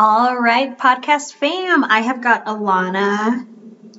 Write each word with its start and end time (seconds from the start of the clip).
All 0.00 0.38
right, 0.38 0.78
podcast 0.78 1.34
fam, 1.34 1.82
I 1.82 2.02
have 2.02 2.20
got 2.20 2.46
Alanna 2.46 3.44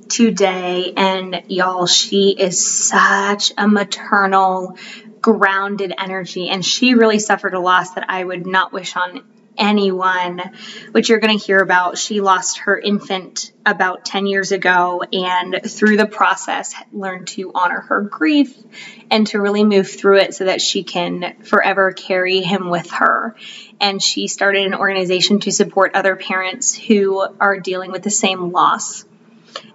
today, 0.07 0.93
and 0.95 1.43
y'all, 1.49 1.87
she 1.87 2.29
is 2.29 2.65
such 2.65 3.51
a 3.57 3.67
maternal, 3.67 4.77
grounded 5.19 5.93
energy, 5.97 6.47
and 6.47 6.65
she 6.65 6.93
really 6.93 7.19
suffered 7.19 7.53
a 7.53 7.59
loss 7.59 7.95
that 7.95 8.05
I 8.07 8.23
would 8.23 8.47
not 8.47 8.71
wish 8.71 8.95
on 8.95 9.25
anyone, 9.57 10.41
which 10.91 11.09
you're 11.09 11.19
going 11.19 11.37
to 11.37 11.45
hear 11.45 11.59
about. 11.59 11.97
She 11.97 12.21
lost 12.21 12.59
her 12.59 12.79
infant 12.79 13.51
about 13.65 14.05
10 14.05 14.25
years 14.25 14.53
ago, 14.53 15.03
and 15.11 15.59
through 15.67 15.97
the 15.97 16.05
process, 16.05 16.73
learned 16.93 17.27
to 17.29 17.51
honor 17.53 17.81
her 17.81 18.01
grief 18.01 18.55
and 19.11 19.27
to 19.27 19.41
really 19.41 19.65
move 19.65 19.89
through 19.89 20.19
it 20.19 20.33
so 20.33 20.45
that 20.45 20.61
she 20.61 20.83
can 20.83 21.43
forever 21.43 21.91
carry 21.91 22.39
him 22.39 22.69
with 22.69 22.89
her. 22.91 23.35
And 23.81 24.01
she 24.01 24.27
started 24.27 24.65
an 24.65 24.75
organization 24.75 25.39
to 25.41 25.51
support 25.51 25.95
other 25.95 26.15
parents 26.15 26.75
who 26.75 27.25
are 27.39 27.59
dealing 27.59 27.91
with 27.91 28.03
the 28.03 28.09
same 28.09 28.51
loss. 28.51 29.05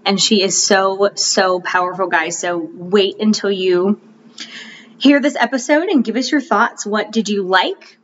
And 0.04 0.20
she 0.20 0.42
is 0.42 0.62
so, 0.62 1.10
so 1.14 1.60
powerful, 1.60 2.08
guys. 2.08 2.38
So 2.38 2.58
wait 2.58 3.20
until 3.20 3.50
you 3.50 4.00
hear 4.98 5.20
this 5.20 5.36
episode 5.36 5.88
and 5.88 6.04
give 6.04 6.16
us 6.16 6.30
your 6.30 6.40
thoughts. 6.40 6.84
What 6.84 7.10
did 7.10 7.28
you 7.28 7.42
like? 7.42 7.98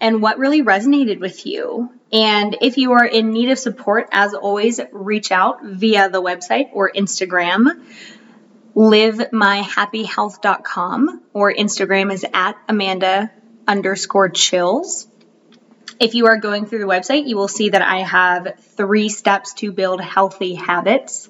and 0.00 0.22
what 0.22 0.38
really 0.38 0.62
resonated 0.62 1.20
with 1.20 1.44
you. 1.46 1.90
And 2.12 2.56
if 2.60 2.78
you 2.78 2.92
are 2.92 3.04
in 3.04 3.32
need 3.32 3.50
of 3.50 3.58
support, 3.58 4.08
as 4.12 4.32
always, 4.34 4.80
reach 4.92 5.32
out 5.32 5.64
via 5.64 6.08
the 6.08 6.22
website 6.22 6.70
or 6.72 6.88
Instagram, 6.90 7.84
livemyhappyhealth.com, 8.74 11.22
or 11.32 11.52
Instagram 11.52 12.12
is 12.12 12.24
at 12.32 12.56
Amanda 12.68 13.32
underscore 13.66 14.28
chills. 14.28 15.06
If 15.98 16.14
you 16.14 16.26
are 16.26 16.36
going 16.36 16.66
through 16.66 16.80
the 16.80 16.86
website, 16.86 17.26
you 17.26 17.36
will 17.36 17.48
see 17.48 17.70
that 17.70 17.82
I 17.82 18.00
have 18.00 18.58
three 18.76 19.08
steps 19.08 19.54
to 19.54 19.72
build 19.72 20.00
healthy 20.00 20.54
habits 20.54 21.28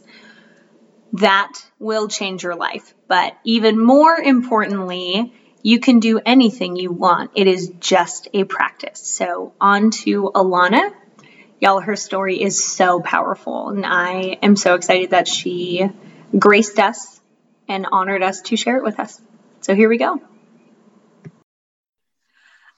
that 1.14 1.53
will 1.79 2.09
change 2.09 2.42
your 2.42 2.57
life. 2.57 2.95
But 3.09 3.37
even 3.45 3.79
more 3.83 4.17
importantly, 4.17 5.33
you 5.62 5.81
can 5.81 6.01
do 6.01 6.20
anything 6.25 6.77
you 6.77 6.92
want. 6.92 7.33
It 7.34 7.47
is 7.47 7.73
just 7.81 8.29
a 8.33 8.45
practice. 8.45 9.01
So, 9.01 9.53
on 9.61 9.91
to 10.03 10.31
Alanna. 10.34 10.92
Y'all, 11.61 11.81
her 11.81 11.97
story 11.97 12.41
is 12.41 12.62
so 12.62 13.01
powerful, 13.01 13.70
and 13.70 13.87
I 13.87 14.39
am 14.42 14.57
so 14.57 14.75
excited 14.75 15.11
that 15.11 15.27
she 15.27 15.89
graced 16.37 16.79
us 16.79 17.20
and 17.69 17.87
honored 17.91 18.23
us 18.23 18.42
to 18.42 18.57
share 18.57 18.77
it 18.77 18.84
with 18.84 19.01
us. 19.01 19.20
So, 19.62 19.75
here 19.75 19.89
we 19.89 19.97
go. 19.97 20.20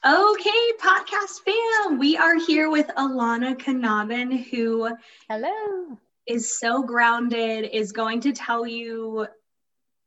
Okay, 0.06 0.72
podcast 0.80 1.41
fam, 1.44 1.98
we 1.98 2.16
are 2.16 2.36
here 2.36 2.70
with 2.70 2.86
Alanna 2.96 3.56
Knobben, 3.58 4.48
who 4.48 4.96
hello 5.28 5.98
is 6.24 6.56
so 6.60 6.84
grounded, 6.84 7.68
is 7.72 7.90
going 7.90 8.20
to 8.20 8.33
tell 8.33 8.64
you 8.64 9.27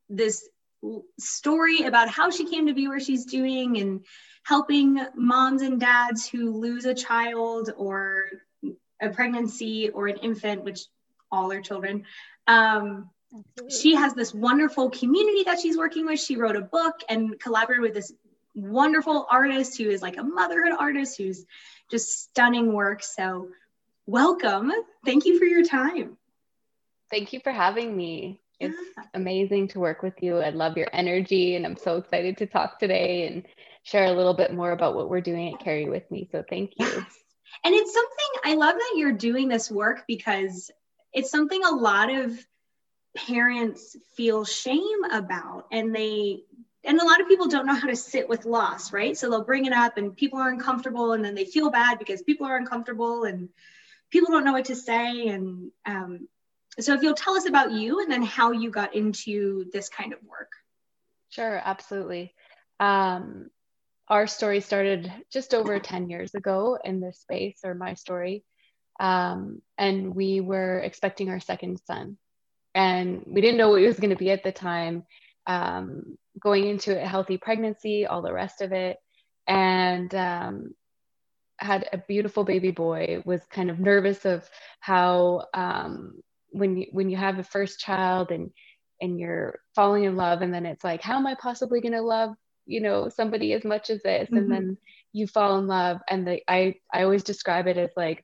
this 0.07 0.47
story 1.19 1.81
about 1.81 2.07
how 2.07 2.29
she 2.29 2.49
came 2.49 2.67
to 2.67 2.73
be 2.73 2.87
where 2.87 3.01
she's 3.01 3.25
doing 3.25 3.79
and 3.79 4.05
helping 4.43 4.97
moms 5.13 5.61
and 5.61 5.77
dads 5.77 6.25
who 6.25 6.51
lose 6.57 6.85
a 6.85 6.93
child 6.93 7.73
or 7.75 8.27
a 9.01 9.09
pregnancy 9.09 9.89
or 9.89 10.07
an 10.07 10.15
infant, 10.17 10.63
which 10.63 10.85
all 11.33 11.51
are 11.51 11.61
children. 11.61 12.05
Um, 12.47 13.09
she 13.69 13.93
has 13.95 14.13
this 14.13 14.33
wonderful 14.33 14.89
community 14.89 15.43
that 15.43 15.59
she's 15.59 15.77
working 15.77 16.05
with. 16.05 16.21
She 16.21 16.37
wrote 16.37 16.55
a 16.55 16.61
book 16.61 17.01
and 17.09 17.37
collaborated 17.41 17.81
with 17.81 17.93
this 17.93 18.13
wonderful 18.53 19.27
artist 19.29 19.77
who 19.77 19.89
is 19.89 20.01
like 20.01 20.17
a 20.17 20.23
motherhood 20.23 20.73
artist 20.77 21.17
who's 21.17 21.45
just 21.89 22.23
stunning 22.23 22.73
work. 22.73 23.03
So, 23.03 23.49
welcome. 24.05 24.71
Thank 25.05 25.25
you 25.25 25.39
for 25.39 25.45
your 25.45 25.63
time. 25.63 26.17
Thank 27.09 27.33
you 27.33 27.39
for 27.39 27.51
having 27.51 27.95
me. 27.95 28.41
It's 28.59 28.77
amazing 29.13 29.69
to 29.69 29.79
work 29.79 30.03
with 30.03 30.21
you. 30.21 30.37
I 30.37 30.49
love 30.49 30.77
your 30.77 30.87
energy, 30.93 31.55
and 31.55 31.65
I'm 31.65 31.77
so 31.77 31.97
excited 31.97 32.37
to 32.37 32.45
talk 32.45 32.79
today 32.79 33.27
and 33.27 33.43
share 33.83 34.05
a 34.05 34.13
little 34.13 34.35
bit 34.35 34.53
more 34.53 34.71
about 34.71 34.95
what 34.95 35.09
we're 35.09 35.21
doing 35.21 35.53
at 35.53 35.59
Carry 35.59 35.89
With 35.89 36.09
Me. 36.11 36.29
So, 36.31 36.43
thank 36.47 36.73
you. 36.77 37.05
And 37.63 37.75
it's 37.75 37.93
something 37.93 38.41
I 38.43 38.55
love 38.55 38.75
that 38.75 38.93
you're 38.95 39.11
doing 39.11 39.47
this 39.47 39.69
work 39.69 40.03
because 40.07 40.71
it's 41.13 41.29
something 41.29 41.63
a 41.63 41.75
lot 41.75 42.13
of 42.13 42.37
parents 43.15 43.97
feel 44.15 44.45
shame 44.45 45.03
about, 45.11 45.65
and 45.71 45.93
they 45.93 46.43
and 46.83 46.99
a 46.99 47.05
lot 47.05 47.21
of 47.21 47.27
people 47.27 47.47
don't 47.47 47.65
know 47.65 47.75
how 47.75 47.87
to 47.87 47.95
sit 47.95 48.27
with 48.27 48.45
loss, 48.45 48.91
right? 48.91 49.17
So 49.17 49.29
they'll 49.29 49.43
bring 49.43 49.65
it 49.65 49.73
up, 49.73 49.97
and 49.97 50.15
people 50.15 50.39
are 50.39 50.49
uncomfortable, 50.49 51.13
and 51.13 51.23
then 51.23 51.35
they 51.35 51.45
feel 51.45 51.69
bad 51.69 51.99
because 51.99 52.21
people 52.21 52.47
are 52.47 52.57
uncomfortable, 52.57 53.23
and 53.25 53.49
people 54.09 54.31
don't 54.31 54.45
know 54.45 54.53
what 54.53 54.65
to 54.65 54.75
say, 54.75 55.27
and 55.27 55.71
um, 55.85 56.27
so 56.79 56.93
if 56.93 57.03
you'll 57.03 57.13
tell 57.13 57.35
us 57.35 57.47
about 57.47 57.71
you 57.71 57.99
and 57.99 58.11
then 58.11 58.23
how 58.23 58.51
you 58.51 58.69
got 58.69 58.95
into 58.95 59.65
this 59.73 59.89
kind 59.89 60.13
of 60.13 60.19
work. 60.23 60.51
Sure, 61.29 61.61
absolutely. 61.63 62.33
Um, 62.79 63.49
our 64.07 64.27
story 64.27 64.61
started 64.61 65.11
just 65.31 65.53
over 65.53 65.79
10 65.79 66.09
years 66.09 66.33
ago 66.33 66.77
in 66.83 66.99
this 66.99 67.19
space, 67.19 67.59
or 67.63 67.73
my 67.73 67.93
story. 67.93 68.43
Um, 68.99 69.61
and 69.77 70.15
we 70.15 70.41
were 70.41 70.79
expecting 70.79 71.29
our 71.29 71.39
second 71.39 71.79
son. 71.85 72.17
And 72.73 73.23
we 73.25 73.41
didn't 73.41 73.57
know 73.57 73.69
what 73.69 73.81
it 73.81 73.87
was 73.87 73.99
going 73.99 74.11
to 74.11 74.15
be 74.15 74.31
at 74.31 74.43
the 74.43 74.51
time. 74.51 75.03
Um, 75.47 76.17
going 76.39 76.67
into 76.67 77.01
a 77.01 77.07
healthy 77.07 77.37
pregnancy, 77.37 78.05
all 78.05 78.21
the 78.21 78.33
rest 78.33 78.61
of 78.61 78.71
it. 78.71 78.97
And 79.47 80.13
um, 80.15 80.73
had 81.57 81.89
a 81.91 81.97
beautiful 81.97 82.43
baby 82.43 82.71
boy, 82.71 83.21
was 83.25 83.41
kind 83.51 83.69
of 83.69 83.79
nervous 83.79 84.25
of 84.25 84.49
how 84.79 85.45
um, 85.53 86.21
when 86.51 86.77
you 86.77 86.87
when 86.91 87.09
you 87.09 87.17
have 87.17 87.39
a 87.39 87.43
first 87.43 87.79
child 87.79 88.31
and 88.31 88.51
and 88.99 89.19
you're 89.19 89.59
falling 89.75 90.03
in 90.03 90.15
love 90.15 90.41
and 90.41 90.53
then 90.53 90.65
it's 90.65 90.83
like 90.83 91.01
how 91.01 91.17
am 91.17 91.25
i 91.25 91.35
possibly 91.35 91.81
going 91.81 91.93
to 91.93 92.01
love 92.01 92.35
you 92.65 92.81
know 92.81 93.09
somebody 93.09 93.53
as 93.53 93.63
much 93.63 93.89
as 93.89 94.01
this 94.03 94.25
mm-hmm. 94.25 94.37
and 94.37 94.51
then 94.51 94.77
you 95.11 95.25
fall 95.27 95.57
in 95.57 95.67
love 95.67 95.97
and 96.09 96.27
the 96.27 96.41
i 96.47 96.75
i 96.93 97.03
always 97.03 97.23
describe 97.23 97.67
it 97.67 97.77
as 97.77 97.89
like 97.97 98.23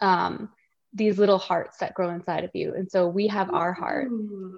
um 0.00 0.48
these 0.94 1.18
little 1.18 1.38
hearts 1.38 1.78
that 1.78 1.92
grow 1.94 2.10
inside 2.10 2.44
of 2.44 2.50
you 2.54 2.72
and 2.74 2.90
so 2.90 3.06
we 3.06 3.26
have 3.26 3.52
our 3.52 3.72
heart 3.72 4.08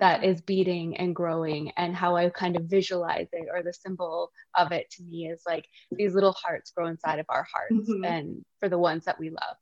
that 0.00 0.22
is 0.22 0.40
beating 0.42 0.96
and 0.98 1.16
growing 1.16 1.70
and 1.76 1.96
how 1.96 2.14
i 2.14 2.28
kind 2.28 2.56
of 2.56 2.64
visualize 2.64 3.28
it 3.32 3.48
or 3.52 3.62
the 3.62 3.72
symbol 3.72 4.30
of 4.56 4.70
it 4.70 4.90
to 4.90 5.02
me 5.02 5.28
is 5.28 5.42
like 5.46 5.66
these 5.92 6.14
little 6.14 6.32
hearts 6.32 6.70
grow 6.72 6.88
inside 6.88 7.18
of 7.18 7.26
our 7.28 7.46
hearts 7.50 7.88
mm-hmm. 7.88 8.04
and 8.04 8.44
for 8.60 8.68
the 8.68 8.78
ones 8.78 9.04
that 9.06 9.18
we 9.18 9.30
love 9.30 9.56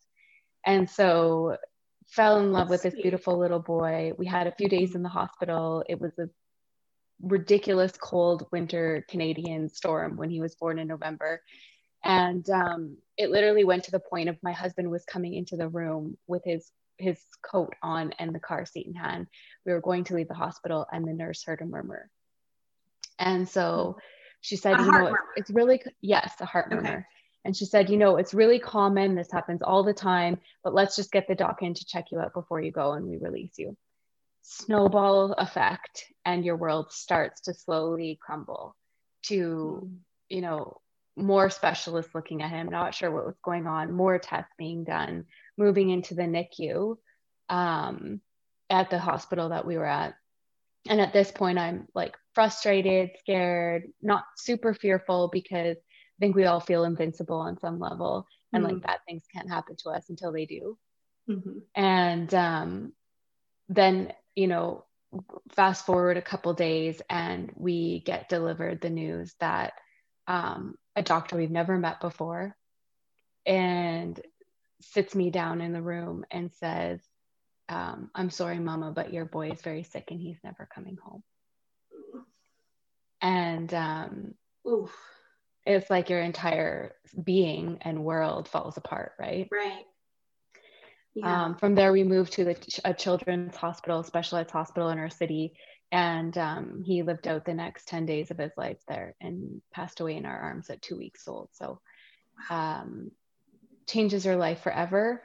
and 0.67 0.89
so 0.91 1.57
fell 2.07 2.39
in 2.39 2.53
love 2.53 2.71
with 2.71 2.83
this 2.83 2.95
beautiful 2.95 3.39
little 3.39 3.61
boy. 3.61 4.13
We 4.17 4.27
had 4.27 4.47
a 4.47 4.55
few 4.55 4.69
days 4.69 4.95
in 4.95 5.03
the 5.03 5.09
hospital. 5.09 5.85
It 5.89 6.01
was 6.01 6.13
a 6.19 6.29
ridiculous 7.21 7.93
cold 8.01 8.47
winter 8.53 9.05
Canadian 9.09 9.69
storm 9.69 10.17
when 10.17 10.31
he 10.31 10.41
was 10.41 10.55
born 10.55 10.79
in 10.79 10.89
November. 10.89 11.41
And 12.05 12.49
um, 12.51 12.99
it 13.17 13.31
literally 13.31 13.65
went 13.65 13.85
to 13.85 13.91
the 13.91 14.01
point 14.01 14.29
of 14.29 14.37
my 14.43 14.53
husband 14.53 14.91
was 14.91 15.05
coming 15.05 15.35
into 15.35 15.57
the 15.57 15.69
room 15.69 16.17
with 16.27 16.45
his 16.45 16.71
his 16.99 17.19
coat 17.43 17.75
on 17.83 18.13
and 18.21 18.33
the 18.33 18.39
car 18.41 18.65
seat 18.65 18.87
in 18.87 18.95
hand. 18.95 19.27
We 19.67 19.73
were 19.73 19.81
going 19.81 20.05
to 20.05 20.15
leave 20.15 20.29
the 20.29 20.35
hospital, 20.35 20.87
and 20.93 21.07
the 21.07 21.13
nurse 21.13 21.43
heard 21.45 21.61
a 21.61 21.67
murmur. 21.67 22.09
And 23.19 23.49
so 23.49 23.97
she 24.41 24.57
said, 24.57 24.79
a 24.79 24.85
"You 24.85 24.93
know, 24.93 25.07
it's, 25.07 25.17
it's, 25.37 25.51
really 25.51 25.83
yes, 26.01 26.35
a 26.41 26.45
heart 26.45 26.67
okay. 26.67 26.77
murmur." 26.77 27.07
And 27.45 27.57
she 27.57 27.67
said, 27.67 27.91
you 27.91 27.99
know, 27.99 28.17
it's 28.17 28.33
really 28.33 28.59
common. 28.59 29.15
This 29.15 29.31
happens 29.31 29.61
all 29.63 29.83
the 29.83 29.93
time, 29.93 30.41
but 30.63 30.75
let's 30.75 30.97
just 30.97 31.13
get 31.13 31.29
the 31.29 31.35
doc 31.35 31.63
in 31.63 31.75
to 31.75 31.85
check 31.85 32.07
you 32.11 32.19
out 32.19 32.33
before 32.33 32.61
you 32.61 32.73
go 32.73 32.93
and 32.93 33.07
we 33.07 33.19
release 33.19 33.59
you. 33.59 33.77
Snowball 34.43 35.33
effect, 35.33 36.05
and 36.25 36.45
your 36.45 36.57
world 36.57 36.91
starts 36.91 37.43
to 37.43 37.55
slowly 37.55 38.19
crumble 38.21 38.77
to, 39.25 39.91
you 40.29 40.41
know, 40.41 40.81
more 41.17 41.51
specialists 41.51 42.15
looking 42.15 42.43
at 42.43 42.51
him, 42.51 42.69
not 42.69 42.95
sure 42.95 43.11
what 43.11 43.27
was 43.27 43.39
going 43.45 43.67
on, 43.67 43.93
more 43.93 44.19
tests 44.19 44.53
being 44.59 44.85
done, 44.85 45.25
moving 45.57 45.91
into 45.91 46.15
the 46.15 46.23
NICU 46.23 46.97
um, 47.49 48.21
at 48.71 48.91
the 48.91 48.99
hospital 48.99 49.51
that 49.51 49.67
we 49.67 49.77
were 49.77 49.87
at. 49.87 50.15
And 50.89 51.01
at 51.01 51.13
this 51.13 51.31
point, 51.31 51.59
I'm 51.59 51.89
like 51.95 52.17
frustrated, 52.35 53.11
scared, 53.21 53.85
not 54.03 54.25
super 54.37 54.75
fearful 54.75 55.29
because 55.33 55.77
I 55.77 56.19
think 56.21 56.37
we 56.37 56.45
all 56.45 56.61
feel 56.61 56.85
invincible 56.85 57.39
on 57.41 57.59
some 57.59 57.79
level 57.79 58.27
and 58.53 58.63
Mm-hmm. 58.63 58.73
like 58.75 58.83
bad 58.83 58.99
things 59.07 59.25
can't 59.35 59.51
happen 59.51 59.77
to 59.79 59.91
us 59.91 60.09
until 60.11 60.33
they 60.33 60.47
do. 60.47 60.79
Mhm. 61.29 61.63
And 61.75 62.33
um, 62.35 62.93
then, 63.69 64.13
you 64.35 64.47
know, 64.47 64.85
fast 65.53 65.87
forward 65.87 66.17
a 66.17 66.23
couple 66.23 66.53
days 66.55 67.01
and 67.09 67.53
we 67.57 68.01
get 68.01 68.29
delivered 68.29 68.81
the 68.81 68.91
news 68.91 69.35
that 69.41 69.75
um, 70.27 70.77
a 70.97 71.03
doctor 71.03 71.37
we've 71.37 71.51
never 71.51 71.79
met 71.79 72.01
before 72.01 72.57
and 73.47 74.21
sits 74.81 75.15
me 75.15 75.31
down 75.31 75.61
in 75.61 75.73
the 75.73 75.83
room 75.83 76.25
and 76.31 76.53
says, 76.53 77.01
um, 77.69 78.11
I'm 78.15 78.31
sorry, 78.31 78.59
mama, 78.59 78.93
but 78.93 79.13
your 79.13 79.25
boy 79.25 79.51
is 79.51 79.63
very 79.63 79.83
sick 79.83 80.09
and 80.11 80.21
he's 80.21 80.39
never 80.45 80.69
coming 80.73 80.99
home. 81.03 81.23
And 83.21 83.73
um, 83.73 84.35
it's 85.65 85.89
like 85.89 86.11
your 86.11 86.21
entire 86.21 86.95
being 87.23 87.79
and 87.81 88.05
world 88.05 88.49
falls 88.49 88.77
apart, 88.77 89.13
right? 89.19 89.49
Right. 89.51 89.85
Yeah. 91.15 91.45
Um, 91.45 91.57
from 91.57 91.75
there, 91.75 91.93
we 91.93 92.03
moved 92.03 92.33
to 92.35 92.45
the, 92.45 92.81
a 92.85 92.93
children's 92.93 93.57
hospital, 93.57 94.03
specialized 94.03 94.51
hospital 94.51 94.91
in 94.91 94.99
our 94.99 95.11
city. 95.11 95.55
And 95.93 96.37
um, 96.39 96.83
he 96.85 97.03
lived 97.03 97.29
out 97.29 97.45
the 97.45 97.55
next 97.55 97.87
10 97.89 98.07
days 98.07 98.31
of 98.31 98.39
his 98.39 98.53
life 98.57 98.79
there 98.89 99.15
and 99.21 99.63
passed 99.73 100.01
away 100.01 100.17
in 100.17 100.27
our 100.27 100.37
arms 100.39 100.71
at 100.71 100.83
two 100.83 100.97
weeks 100.97 101.29
old. 101.29 101.51
So, 101.53 101.81
um, 102.51 103.11
changes 103.89 104.25
your 104.25 104.37
life 104.37 104.61
forever. 104.63 105.23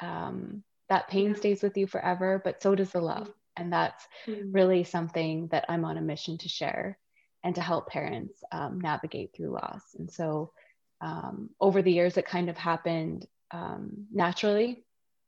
Um, 0.00 0.62
that 0.88 1.08
pain 1.08 1.34
stays 1.34 1.62
with 1.62 1.76
you 1.76 1.86
forever, 1.86 2.40
but 2.44 2.62
so 2.62 2.74
does 2.74 2.92
the 2.92 3.00
love. 3.00 3.32
And 3.56 3.72
that's 3.72 4.06
Mm. 4.26 4.54
really 4.54 4.84
something 4.84 5.48
that 5.48 5.64
I'm 5.68 5.84
on 5.84 5.96
a 5.96 6.02
mission 6.02 6.38
to 6.38 6.48
share 6.48 6.98
and 7.42 7.54
to 7.54 7.60
help 7.62 7.88
parents 7.88 8.42
um, 8.52 8.80
navigate 8.80 9.34
through 9.34 9.52
loss. 9.52 9.94
And 9.94 10.10
so, 10.10 10.52
um, 11.00 11.50
over 11.60 11.82
the 11.82 11.92
years, 11.92 12.16
it 12.16 12.26
kind 12.26 12.48
of 12.50 12.56
happened 12.56 13.26
um, 13.50 14.06
naturally 14.12 14.84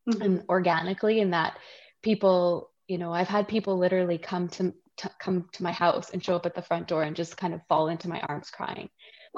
Mhm. 0.06 0.22
and 0.22 0.42
organically 0.48 1.20
in 1.20 1.30
that 1.30 1.58
people 2.02 2.70
you 2.88 2.98
know 2.98 3.12
i've 3.12 3.28
had 3.28 3.46
people 3.46 3.78
literally 3.78 4.18
come 4.18 4.48
to, 4.48 4.74
to 4.96 5.10
come 5.20 5.46
to 5.52 5.62
my 5.62 5.72
house 5.72 6.10
and 6.10 6.24
show 6.24 6.34
up 6.34 6.46
at 6.46 6.54
the 6.54 6.62
front 6.62 6.88
door 6.88 7.02
and 7.04 7.14
just 7.14 7.36
kind 7.36 7.54
of 7.54 7.60
fall 7.68 7.88
into 7.88 8.08
my 8.08 8.20
arms 8.28 8.50
crying 8.50 8.88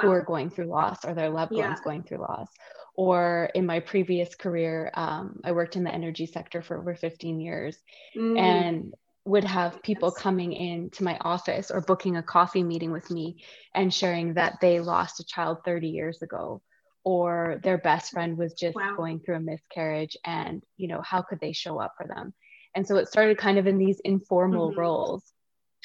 who 0.01 0.09
are 0.11 0.23
going 0.25 0.49
through 0.49 0.67
loss 0.67 1.05
or 1.05 1.13
their 1.15 1.29
loved 1.29 1.53
Yeah. 1.53 1.69
ones 1.69 1.81
going 1.85 2.03
through 2.03 2.19
loss 2.19 2.49
or 2.95 3.51
in 3.55 3.67
my 3.67 3.81
previous 3.81 4.35
career 4.35 4.91
um, 4.95 5.41
i 5.45 5.53
worked 5.53 5.77
in 5.77 5.85
the 5.85 5.93
energy 5.95 6.27
sector 6.27 6.63
for 6.63 6.79
over 6.79 6.95
15 6.95 7.41
years 7.41 7.77
Mm. 8.17 8.39
and 8.39 8.95
would 9.27 9.45
have 9.45 9.83
people 9.83 10.11
coming 10.11 10.53
into 10.53 11.05
my 11.05 11.19
office 11.21 11.71
or 11.71 11.83
booking 11.83 12.17
a 12.17 12.23
coffee 12.23 12.63
meeting 12.65 12.91
with 12.91 13.11
me 13.11 13.37
and 13.75 13.93
sharing 13.93 14.35
that 14.35 14.55
they 14.61 14.81
lost 14.81 15.21
a 15.21 15.25
child 15.25 15.59
30 15.65 15.89
years 15.89 16.23
ago 16.23 16.63
or 17.05 17.61
their 17.63 17.79
best 17.79 18.13
friend 18.13 18.37
was 18.39 18.55
just 18.55 18.77
Wow. 18.77 18.95
going 18.97 19.21
through 19.21 19.37
a 19.37 19.41
miscarriage 19.41 20.17
and 20.25 20.63
you 20.77 20.89
know 20.89 21.03
how 21.03 21.23
could 21.23 21.39
they 21.41 21.53
show 21.53 21.79
up 21.79 21.93
for 21.97 22.07
them 22.07 22.33
and 22.75 22.87
so 22.87 22.97
it 22.97 23.09
started 23.09 23.39
kind 23.39 23.59
of 23.59 23.67
in 23.67 23.79
these 23.79 24.01
informal 24.01 24.73
Mhm. 24.73 24.77
roles 24.77 25.33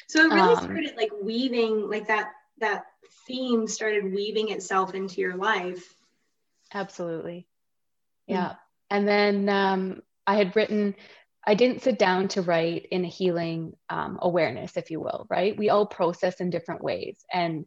So 0.08 0.20
it 0.20 0.32
really 0.32 0.54
Um, 0.54 0.62
started 0.62 0.96
like 0.96 1.10
weaving, 1.20 1.88
like 1.90 2.06
that 2.08 2.32
that 2.58 2.84
theme 3.26 3.66
started 3.66 4.04
weaving 4.14 4.50
itself 4.50 4.94
into 4.94 5.20
your 5.20 5.36
life. 5.36 5.94
absolutely 6.72 7.46
Mm. 8.28 8.34
yeah 8.34 8.54
and 8.90 9.06
then 9.06 9.48
um, 9.48 10.02
i 10.26 10.34
had 10.36 10.54
written 10.56 10.94
i 11.46 11.54
didn't 11.54 11.82
sit 11.82 11.98
down 11.98 12.28
to 12.28 12.42
write 12.42 12.86
in 12.90 13.04
a 13.04 13.08
healing 13.08 13.72
um, 13.88 14.18
awareness 14.22 14.76
if 14.76 14.90
you 14.90 15.00
will 15.00 15.26
right 15.30 15.56
we 15.56 15.70
all 15.70 15.86
process 15.86 16.40
in 16.40 16.50
different 16.50 16.82
ways 16.82 17.24
and 17.32 17.64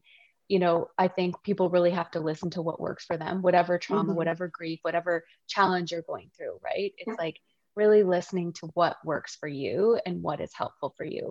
you 0.47 0.59
know 0.59 0.87
i 0.97 1.07
think 1.07 1.41
people 1.43 1.69
really 1.69 1.91
have 1.91 2.11
to 2.11 2.19
listen 2.19 2.49
to 2.49 2.61
what 2.61 2.79
works 2.81 3.05
for 3.05 3.15
them 3.17 3.41
whatever 3.41 3.77
trauma 3.77 4.11
Mhm. 4.11 4.15
whatever 4.15 4.47
grief 4.47 4.79
whatever 4.81 5.23
challenge 5.47 5.91
you're 5.91 6.01
going 6.01 6.29
through 6.35 6.59
right 6.63 6.93
it's 6.97 7.07
Yeah. 7.07 7.15
like 7.17 7.39
really 7.79 8.03
listening 8.03 8.51
to 8.53 8.67
what 8.73 8.97
works 9.05 9.37
for 9.39 9.47
you 9.47 9.99
and 10.05 10.21
what 10.21 10.41
is 10.45 10.51
helpful 10.61 10.93
for 10.97 11.05
you 11.15 11.25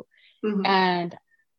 Mhm. 0.44 0.64
and 0.80 1.10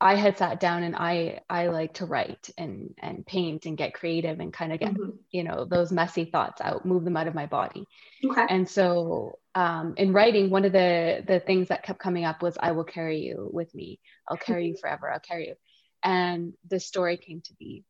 i 0.01 0.13
had 0.23 0.37
sat 0.37 0.59
down 0.59 0.81
and 0.87 0.95
i 0.95 1.39
i 1.49 1.61
like 1.67 1.93
to 1.99 2.05
write 2.13 2.49
and 2.57 2.73
and 3.07 3.25
paint 3.33 3.65
and 3.67 3.77
get 3.77 3.93
creative 3.99 4.39
and 4.39 4.51
kind 4.59 4.73
of 4.73 4.79
get 4.79 4.93
Mhm. 4.95 5.11
you 5.37 5.43
know 5.47 5.59
those 5.65 5.91
messy 5.91 6.25
thoughts 6.25 6.59
out 6.67 6.85
move 6.91 7.03
them 7.05 7.17
out 7.17 7.27
of 7.27 7.35
my 7.41 7.45
body 7.45 7.83
Okay. 8.29 8.45
and 8.49 8.67
so 8.77 9.37
um, 9.55 9.93
in 9.97 10.13
writing 10.13 10.49
one 10.49 10.65
of 10.65 10.71
the 10.71 11.23
the 11.31 11.39
things 11.39 11.67
that 11.69 11.83
kept 11.83 11.99
coming 11.99 12.25
up 12.25 12.41
was 12.41 12.57
i 12.67 12.71
will 12.71 12.89
carry 12.97 13.19
you 13.27 13.35
with 13.59 13.73
me 13.79 13.99
i'll 14.27 14.37
carry 14.49 14.67
you 14.69 14.75
forever 14.81 15.11
i'll 15.11 15.27
carry 15.31 15.45
you 15.49 15.55
and 16.03 16.53
the 16.71 16.79
story 16.79 17.17
came 17.17 17.41
to 17.41 17.53
be 17.59 17.83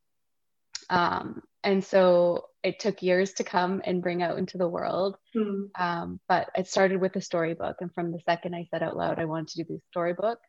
um, 0.89 1.41
and 1.63 1.83
so 1.83 2.45
it 2.63 2.79
took 2.79 3.01
years 3.03 3.33
to 3.33 3.43
come 3.43 3.81
and 3.85 4.01
bring 4.01 4.21
out 4.23 4.37
into 4.37 4.57
the 4.57 4.67
world 4.67 5.15
Mm. 5.35 5.69
um, 5.79 6.19
but 6.27 6.49
it 6.55 6.67
started 6.67 6.99
with 6.99 7.15
a 7.15 7.21
storybook 7.21 7.77
and 7.81 7.93
from 7.93 8.11
the 8.11 8.19
second 8.25 8.55
i 8.55 8.65
said 8.71 8.81
out 8.81 8.97
loud 8.97 9.19
i 9.19 9.25
wanted 9.25 9.49
to 9.49 9.63
do 9.63 9.73
this 9.73 9.83
storybook 9.91 10.39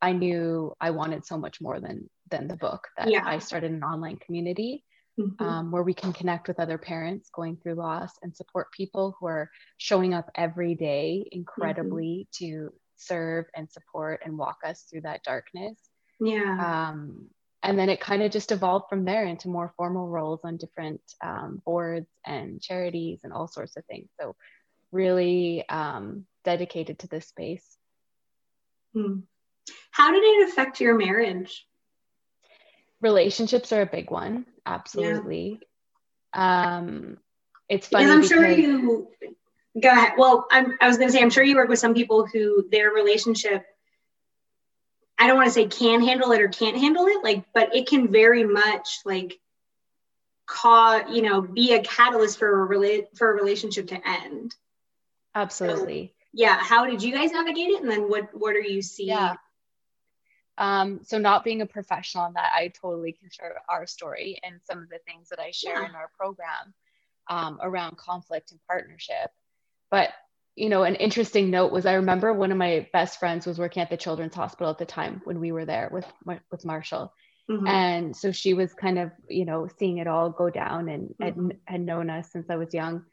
i 0.00 0.12
knew 0.12 0.72
i 0.80 0.90
wanted 0.90 1.24
so 1.26 1.36
much 1.36 1.60
more 1.60 1.80
than 1.80 2.08
than 2.30 2.46
the 2.46 2.56
book 2.56 2.86
that 2.96 3.08
Yeah. 3.10 3.22
i 3.26 3.38
started 3.38 3.72
an 3.72 3.82
online 3.82 4.18
community 4.18 4.84
Mhm. 5.18 5.40
um, 5.40 5.70
where 5.72 5.82
we 5.82 5.94
can 5.94 6.12
connect 6.12 6.46
with 6.48 6.60
other 6.60 6.78
parents 6.78 7.28
going 7.34 7.56
through 7.56 7.74
loss 7.74 8.12
and 8.22 8.34
support 8.36 8.70
people 8.72 9.16
who 9.18 9.26
are 9.26 9.50
showing 9.78 10.14
up 10.14 10.30
every 10.36 10.74
day 10.76 11.28
incredibly 11.32 12.28
to 12.38 12.72
serve 12.96 13.46
and 13.56 13.68
support 13.70 14.20
and 14.24 14.38
walk 14.38 14.58
us 14.64 14.82
through 14.88 15.00
that 15.02 15.22
darkness. 15.24 15.78
yeah. 16.20 16.90
Um, 16.90 17.28
and 17.62 17.78
then 17.78 17.88
it 17.88 18.00
kind 18.00 18.22
of 18.22 18.30
just 18.30 18.52
evolved 18.52 18.86
from 18.88 19.04
there 19.04 19.24
into 19.24 19.48
more 19.48 19.72
formal 19.76 20.08
roles 20.08 20.40
on 20.44 20.56
different 20.56 21.00
um, 21.22 21.60
boards 21.64 22.08
and 22.26 22.60
charities 22.60 23.20
and 23.22 23.32
all 23.32 23.48
sorts 23.48 23.76
of 23.76 23.84
things. 23.86 24.08
So, 24.20 24.34
really 24.92 25.64
um, 25.68 26.26
dedicated 26.44 27.00
to 27.00 27.08
this 27.08 27.26
space. 27.26 27.64
Mm. 28.96 29.22
How 29.90 30.12
did 30.12 30.22
it 30.22 30.48
affect 30.48 30.80
your 30.80 30.96
marriage? 30.96 31.66
Relationships 33.00 33.72
are 33.72 33.82
a 33.82 33.86
big 33.86 34.10
one, 34.10 34.46
absolutely. 34.66 35.60
Um, 36.32 37.18
it's 37.68 37.88
funny 37.88 38.04
Because 38.04 38.14
I'm 38.14 38.20
because, 38.20 38.30
sure 38.30 38.50
you 38.50 39.08
go 39.80 39.90
ahead. 39.90 40.12
Well, 40.18 40.46
I'm, 40.50 40.76
I 40.80 40.88
was 40.88 40.96
going 40.96 41.08
to 41.08 41.12
say, 41.12 41.22
I'm 41.22 41.30
sure 41.30 41.44
you 41.44 41.56
work 41.56 41.68
with 41.68 41.78
some 41.78 41.94
people 41.94 42.26
who 42.26 42.68
their 42.70 42.90
relationship, 42.90 43.64
I 45.20 45.26
don't 45.26 45.36
want 45.36 45.48
to 45.48 45.52
say 45.52 45.66
can 45.66 46.02
handle 46.02 46.32
it 46.32 46.40
or 46.40 46.48
can't 46.48 46.78
handle 46.78 47.06
it, 47.06 47.22
like, 47.22 47.44
but 47.52 47.74
it 47.76 47.86
can 47.86 48.10
very 48.10 48.42
much 48.44 49.00
like 49.04 49.38
cause, 50.46 51.02
you 51.10 51.22
know, 51.22 51.42
be 51.42 51.74
a 51.74 51.82
catalyst 51.82 52.38
for 52.38 52.62
a 52.62 52.64
relate 52.64 53.16
for 53.16 53.30
a 53.30 53.34
relationship 53.34 53.88
to 53.88 54.08
end. 54.08 54.54
absolutely. 55.34 56.14
Yeah. 56.32 56.58
How 56.58 56.86
did 56.86 57.02
you 57.02 57.12
guys 57.12 57.32
navigate 57.32 57.68
it? 57.70 57.82
And 57.82 57.90
then 57.90 58.08
what, 58.08 58.30
what 58.32 58.56
are 58.56 58.60
you 58.60 58.82
seeing? 58.82 59.08
Yeah. 59.10 59.34
Um, 60.58 61.00
so 61.04 61.18
not 61.18 61.44
being 61.44 61.60
a 61.62 61.66
professional 61.66 62.24
on 62.24 62.34
that, 62.34 62.52
I 62.54 62.72
totally 62.80 63.12
can 63.12 63.30
share 63.30 63.60
our 63.68 63.86
story 63.86 64.40
and 64.42 64.60
some 64.64 64.78
of 64.82 64.88
the 64.88 64.98
things 65.06 65.28
that 65.30 65.38
I 65.40 65.50
share 65.52 65.82
Yeah. 65.82 65.88
in 65.88 65.94
our 65.94 66.10
program 66.18 66.74
um, 67.28 67.58
around 67.62 67.96
conflict 67.96 68.50
and 68.52 68.60
partnership. 68.66 69.30
But 69.90 70.10
you 70.56 70.68
know, 70.68 70.82
an 70.82 70.96
interesting 70.96 71.50
note 71.50 71.72
was 71.72 71.86
I 71.86 71.94
remember 71.94 72.32
one 72.32 72.52
of 72.52 72.58
my 72.58 72.88
best 72.92 73.18
friends 73.18 73.46
was 73.46 73.58
working 73.58 73.82
at 73.82 73.90
the 73.90 73.96
Children's 73.96 74.34
Hospital 74.34 74.70
at 74.70 74.78
the 74.78 74.86
time 74.86 75.22
when 75.24 75.40
we 75.40 75.52
were 75.52 75.64
there 75.64 75.88
with 75.92 76.06
with 76.50 76.64
Marshall, 76.64 77.12
Mhm. 77.48 77.66
and 77.66 78.16
so 78.16 78.32
she 78.32 78.54
was 78.54 78.74
kind 78.74 78.98
of 78.98 79.12
you 79.28 79.44
know 79.44 79.68
seeing 79.78 79.98
it 79.98 80.06
all 80.06 80.30
go 80.30 80.50
down 80.50 80.88
and 80.88 81.14
Mhm. 81.20 81.50
had, 81.50 81.58
had 81.66 81.80
known 81.80 82.10
us 82.10 82.30
since 82.32 82.50
I 82.50 82.56
was 82.56 82.74
young, 82.74 83.04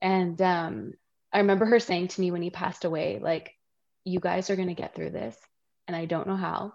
and 0.00 0.40
um, 0.42 0.94
I 1.32 1.38
remember 1.38 1.66
her 1.66 1.80
saying 1.80 2.08
to 2.08 2.20
me 2.20 2.30
when 2.30 2.42
he 2.42 2.50
passed 2.50 2.84
away, 2.84 3.18
like, 3.20 3.52
"You 4.04 4.20
guys 4.20 4.50
are 4.50 4.56
gonna 4.56 4.74
get 4.74 4.94
through 4.94 5.10
this, 5.10 5.36
and 5.88 5.96
I 5.96 6.06
don't 6.06 6.28
know 6.28 6.36
how, 6.36 6.72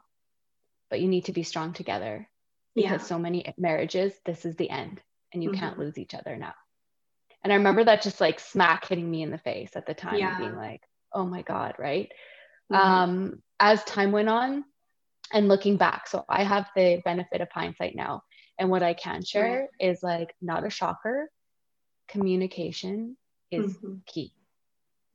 but 0.90 1.02
you 1.02 1.08
need 1.08 1.26
to 1.26 1.34
be 1.34 1.44
strong 1.44 1.74
together 1.74 2.30
yeah. 2.76 2.98
because 2.98 3.08
so 3.08 3.18
many 3.20 3.54
marriages, 3.58 4.14
this 4.26 4.46
is 4.46 4.56
the 4.58 4.70
end, 4.70 5.02
and 5.34 5.44
you 5.44 5.50
can't 5.50 5.76
Mhm. 5.76 5.80
lose 5.80 5.98
each 5.98 6.14
other 6.14 6.36
now." 6.38 6.54
And 7.44 7.52
I 7.54 7.56
remember 7.58 7.84
that 7.84 8.02
just 8.02 8.22
like 8.22 8.40
smack 8.40 8.88
hitting 8.88 9.10
me 9.10 9.22
in 9.24 9.32
the 9.32 9.38
face 9.38 9.76
at 9.76 9.86
the 9.86 9.94
time, 9.94 10.34
Yeah. 10.34 10.36
being 10.36 10.56
like, 10.56 10.82
"Oh 11.14 11.26
my 11.26 11.42
god!" 11.44 11.76
Right? 11.80 12.12
Mhm. 12.70 13.06
um, 13.10 13.42
as 13.60 13.84
time 13.86 14.12
went 14.12 14.30
on 14.30 14.64
and 15.34 15.48
looking 15.48 15.78
back 15.78 16.08
so 16.08 16.24
i 16.30 16.44
have 16.44 16.70
the 16.76 17.02
benefit 17.06 17.42
of 17.42 17.48
hindsight 17.52 17.96
now 17.96 18.22
and 18.60 18.70
what 18.70 18.84
i 18.84 18.94
can 18.94 19.24
share 19.24 19.68
is 19.80 20.02
like 20.04 20.34
not 20.42 20.66
a 20.66 20.70
shocker 20.70 21.30
communication 22.08 23.18
is 23.52 23.80
Mhm. 23.80 24.02
key 24.06 24.34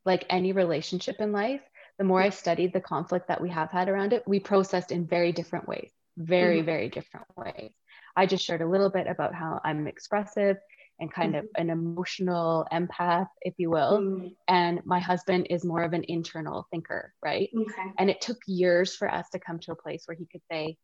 like 0.05 0.25
any 0.31 0.53
relationship 0.53 1.17
in 1.21 1.33
life 1.33 1.61
the 1.99 2.05
more 2.05 2.21
i 2.23 2.29
studied 2.31 2.73
the 2.73 2.81
conflict 2.81 3.29
that 3.29 3.41
we 3.41 3.51
have 3.51 3.71
had 3.71 3.89
around 3.89 4.13
it 4.13 4.23
we 4.27 4.39
processed 4.41 4.91
in 4.93 5.07
very 5.07 5.33
different 5.33 5.67
ways 5.69 5.93
very 6.19 6.61
Mhm. 6.61 6.63
very 6.63 6.89
different 6.89 7.27
ways 7.37 7.73
i 8.17 8.27
just 8.27 8.45
shared 8.45 8.63
a 8.63 8.69
little 8.69 8.91
bit 8.91 9.07
about 9.07 9.35
how 9.35 9.61
i'm 9.65 9.87
expressive 9.87 10.57
and 10.99 11.13
kind 11.13 11.37
of 11.37 11.45
an 11.57 11.69
emotional 11.71 12.67
empath 12.73 13.29
if 13.43 13.55
you 13.59 13.69
will 13.71 13.99
Mm. 14.01 14.35
and 14.49 14.81
my 14.85 14.99
husband 14.99 15.47
is 15.51 15.65
more 15.65 15.83
of 15.83 15.93
an 15.93 16.05
internal 16.09 16.67
thinker 16.71 17.13
right 17.23 17.51
Okay. 17.55 17.93
and 17.99 18.09
it 18.11 18.21
took 18.21 18.39
years 18.47 18.97
for 18.97 19.11
us 19.13 19.29
to 19.31 19.39
come 19.39 19.59
to 19.61 19.73
a 19.73 19.77
place 19.77 20.05
where 20.07 20.17
he 20.17 20.27
could 20.27 20.43
say, 20.51 20.77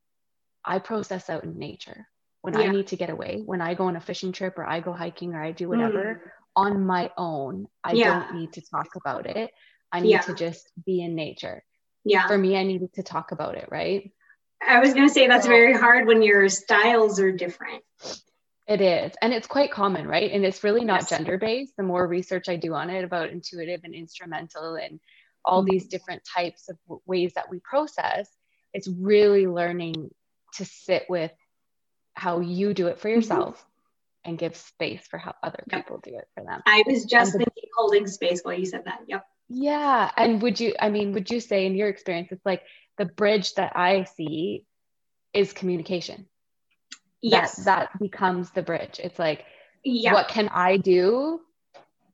I 0.64 0.78
process 0.78 1.28
out 1.30 1.44
in 1.44 1.58
nature. 1.58 2.06
when 2.42 2.54
yeah. 2.54 2.66
I 2.66 2.68
need 2.72 2.88
to 2.88 2.96
get 2.96 3.08
away, 3.08 3.42
when 3.46 3.60
I 3.60 3.74
go 3.74 3.84
on 3.84 3.94
a 3.94 4.00
fishing 4.00 4.32
trip 4.32 4.58
or 4.58 4.66
I 4.66 4.80
go 4.80 4.92
hiking 4.92 5.32
or 5.32 5.40
I 5.42 5.52
do 5.52 5.68
whatever 5.68 6.22
mm. 6.24 6.30
on 6.56 6.84
my 6.84 7.10
own, 7.16 7.68
I 7.84 7.92
yeah. 7.92 8.18
don't 8.18 8.34
need 8.34 8.52
to 8.54 8.60
talk 8.60 8.96
about 8.96 9.26
it. 9.26 9.50
I 9.92 10.00
need 10.00 10.10
yeah. 10.10 10.22
to 10.22 10.34
just 10.34 10.68
be 10.84 11.02
in 11.02 11.14
nature. 11.14 11.62
Yeah. 12.04 12.26
For 12.26 12.36
me, 12.36 12.56
I 12.56 12.64
needed 12.64 12.92
to 12.94 13.02
talk 13.04 13.30
about 13.30 13.54
it, 13.56 13.68
right? 13.70 14.10
I 14.66 14.80
was 14.80 14.92
going 14.92 15.06
to 15.06 15.12
say 15.14 15.26
that's 15.28 15.46
very 15.46 15.72
hard 15.72 16.06
when 16.08 16.20
your 16.22 16.48
styles 16.48 17.20
are 17.20 17.30
different. 17.30 17.84
It 18.68 18.80
is. 18.80 19.12
And 19.20 19.32
it's 19.32 19.46
quite 19.46 19.72
common, 19.72 20.06
right? 20.06 20.30
And 20.30 20.44
it's 20.44 20.62
really 20.62 20.84
not 20.84 21.02
yes. 21.02 21.10
gender 21.10 21.36
based. 21.36 21.76
The 21.76 21.82
more 21.82 22.06
research 22.06 22.48
I 22.48 22.56
do 22.56 22.74
on 22.74 22.90
it 22.90 23.04
about 23.04 23.30
intuitive 23.30 23.80
and 23.84 23.94
instrumental 23.94 24.76
and 24.76 25.00
all 25.44 25.62
mm-hmm. 25.62 25.72
these 25.72 25.86
different 25.88 26.22
types 26.24 26.68
of 26.68 26.76
ways 27.04 27.34
that 27.34 27.50
we 27.50 27.58
process, 27.58 28.28
it's 28.72 28.88
really 28.88 29.46
learning 29.46 30.10
to 30.54 30.64
sit 30.64 31.06
with 31.08 31.32
how 32.14 32.40
you 32.40 32.72
do 32.74 32.86
it 32.86 33.00
for 33.00 33.08
mm-hmm. 33.08 33.16
yourself 33.16 33.56
mm-hmm. 33.56 34.30
and 34.30 34.38
give 34.38 34.56
space 34.56 35.06
for 35.08 35.18
how 35.18 35.34
other 35.42 35.64
yep. 35.70 35.80
people 35.80 36.00
do 36.02 36.16
it 36.16 36.28
for 36.34 36.44
them. 36.44 36.62
I 36.64 36.84
was 36.86 37.04
just 37.04 37.32
the, 37.32 37.38
thinking 37.38 37.70
holding 37.76 38.06
space 38.06 38.42
while 38.42 38.54
you 38.54 38.66
said 38.66 38.84
that. 38.84 39.00
Yep. 39.08 39.26
Yeah. 39.48 40.10
And 40.16 40.40
would 40.40 40.60
you, 40.60 40.74
I 40.78 40.88
mean, 40.88 41.12
would 41.12 41.30
you 41.30 41.40
say 41.40 41.66
in 41.66 41.74
your 41.74 41.88
experience, 41.88 42.28
it's 42.30 42.46
like 42.46 42.62
the 42.96 43.06
bridge 43.06 43.54
that 43.54 43.72
I 43.74 44.04
see 44.04 44.64
is 45.34 45.52
communication. 45.52 46.26
Yes. 47.22 47.56
That, 47.56 47.64
that 47.92 47.98
becomes 48.00 48.50
the 48.50 48.62
bridge. 48.62 49.00
It's 49.02 49.18
like, 49.18 49.44
yeah. 49.84 50.12
what 50.12 50.28
can 50.28 50.48
I 50.48 50.76
do? 50.76 51.40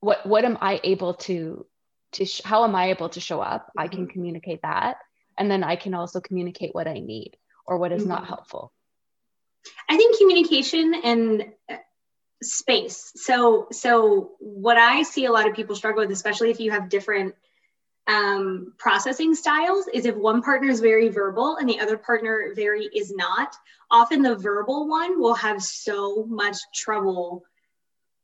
What, 0.00 0.26
what 0.26 0.44
am 0.44 0.58
I 0.60 0.80
able 0.84 1.14
to, 1.14 1.66
to, 2.12 2.24
sh- 2.24 2.42
how 2.44 2.64
am 2.64 2.74
I 2.74 2.90
able 2.90 3.08
to 3.08 3.20
show 3.20 3.40
up? 3.40 3.68
Mm-hmm. 3.68 3.80
I 3.80 3.88
can 3.88 4.00
mm-hmm. 4.02 4.12
communicate 4.12 4.62
that. 4.62 4.98
And 5.36 5.50
then 5.50 5.64
I 5.64 5.76
can 5.76 5.94
also 5.94 6.20
communicate 6.20 6.74
what 6.74 6.86
I 6.86 7.00
need 7.00 7.36
or 7.66 7.78
what 7.78 7.92
is 7.92 8.02
mm-hmm. 8.02 8.10
not 8.10 8.26
helpful. 8.26 8.72
I 9.88 9.96
think 9.96 10.18
communication 10.18 10.94
and 11.02 11.44
uh, 11.68 11.76
space. 12.42 13.12
So, 13.16 13.68
so 13.72 14.32
what 14.38 14.76
I 14.76 15.02
see 15.02 15.24
a 15.24 15.32
lot 15.32 15.48
of 15.48 15.54
people 15.54 15.74
struggle 15.74 16.02
with, 16.02 16.12
especially 16.12 16.50
if 16.50 16.60
you 16.60 16.70
have 16.70 16.88
different 16.88 17.34
um, 18.08 18.72
processing 18.78 19.34
styles 19.34 19.86
is 19.92 20.06
if 20.06 20.16
one 20.16 20.42
partner 20.42 20.70
is 20.70 20.80
very 20.80 21.08
verbal 21.08 21.56
and 21.56 21.68
the 21.68 21.78
other 21.78 21.98
partner 21.98 22.52
very 22.56 22.86
is 22.86 23.14
not 23.14 23.54
often 23.90 24.22
the 24.22 24.34
verbal 24.34 24.88
one 24.88 25.20
will 25.20 25.34
have 25.34 25.62
so 25.62 26.24
much 26.26 26.56
trouble 26.74 27.44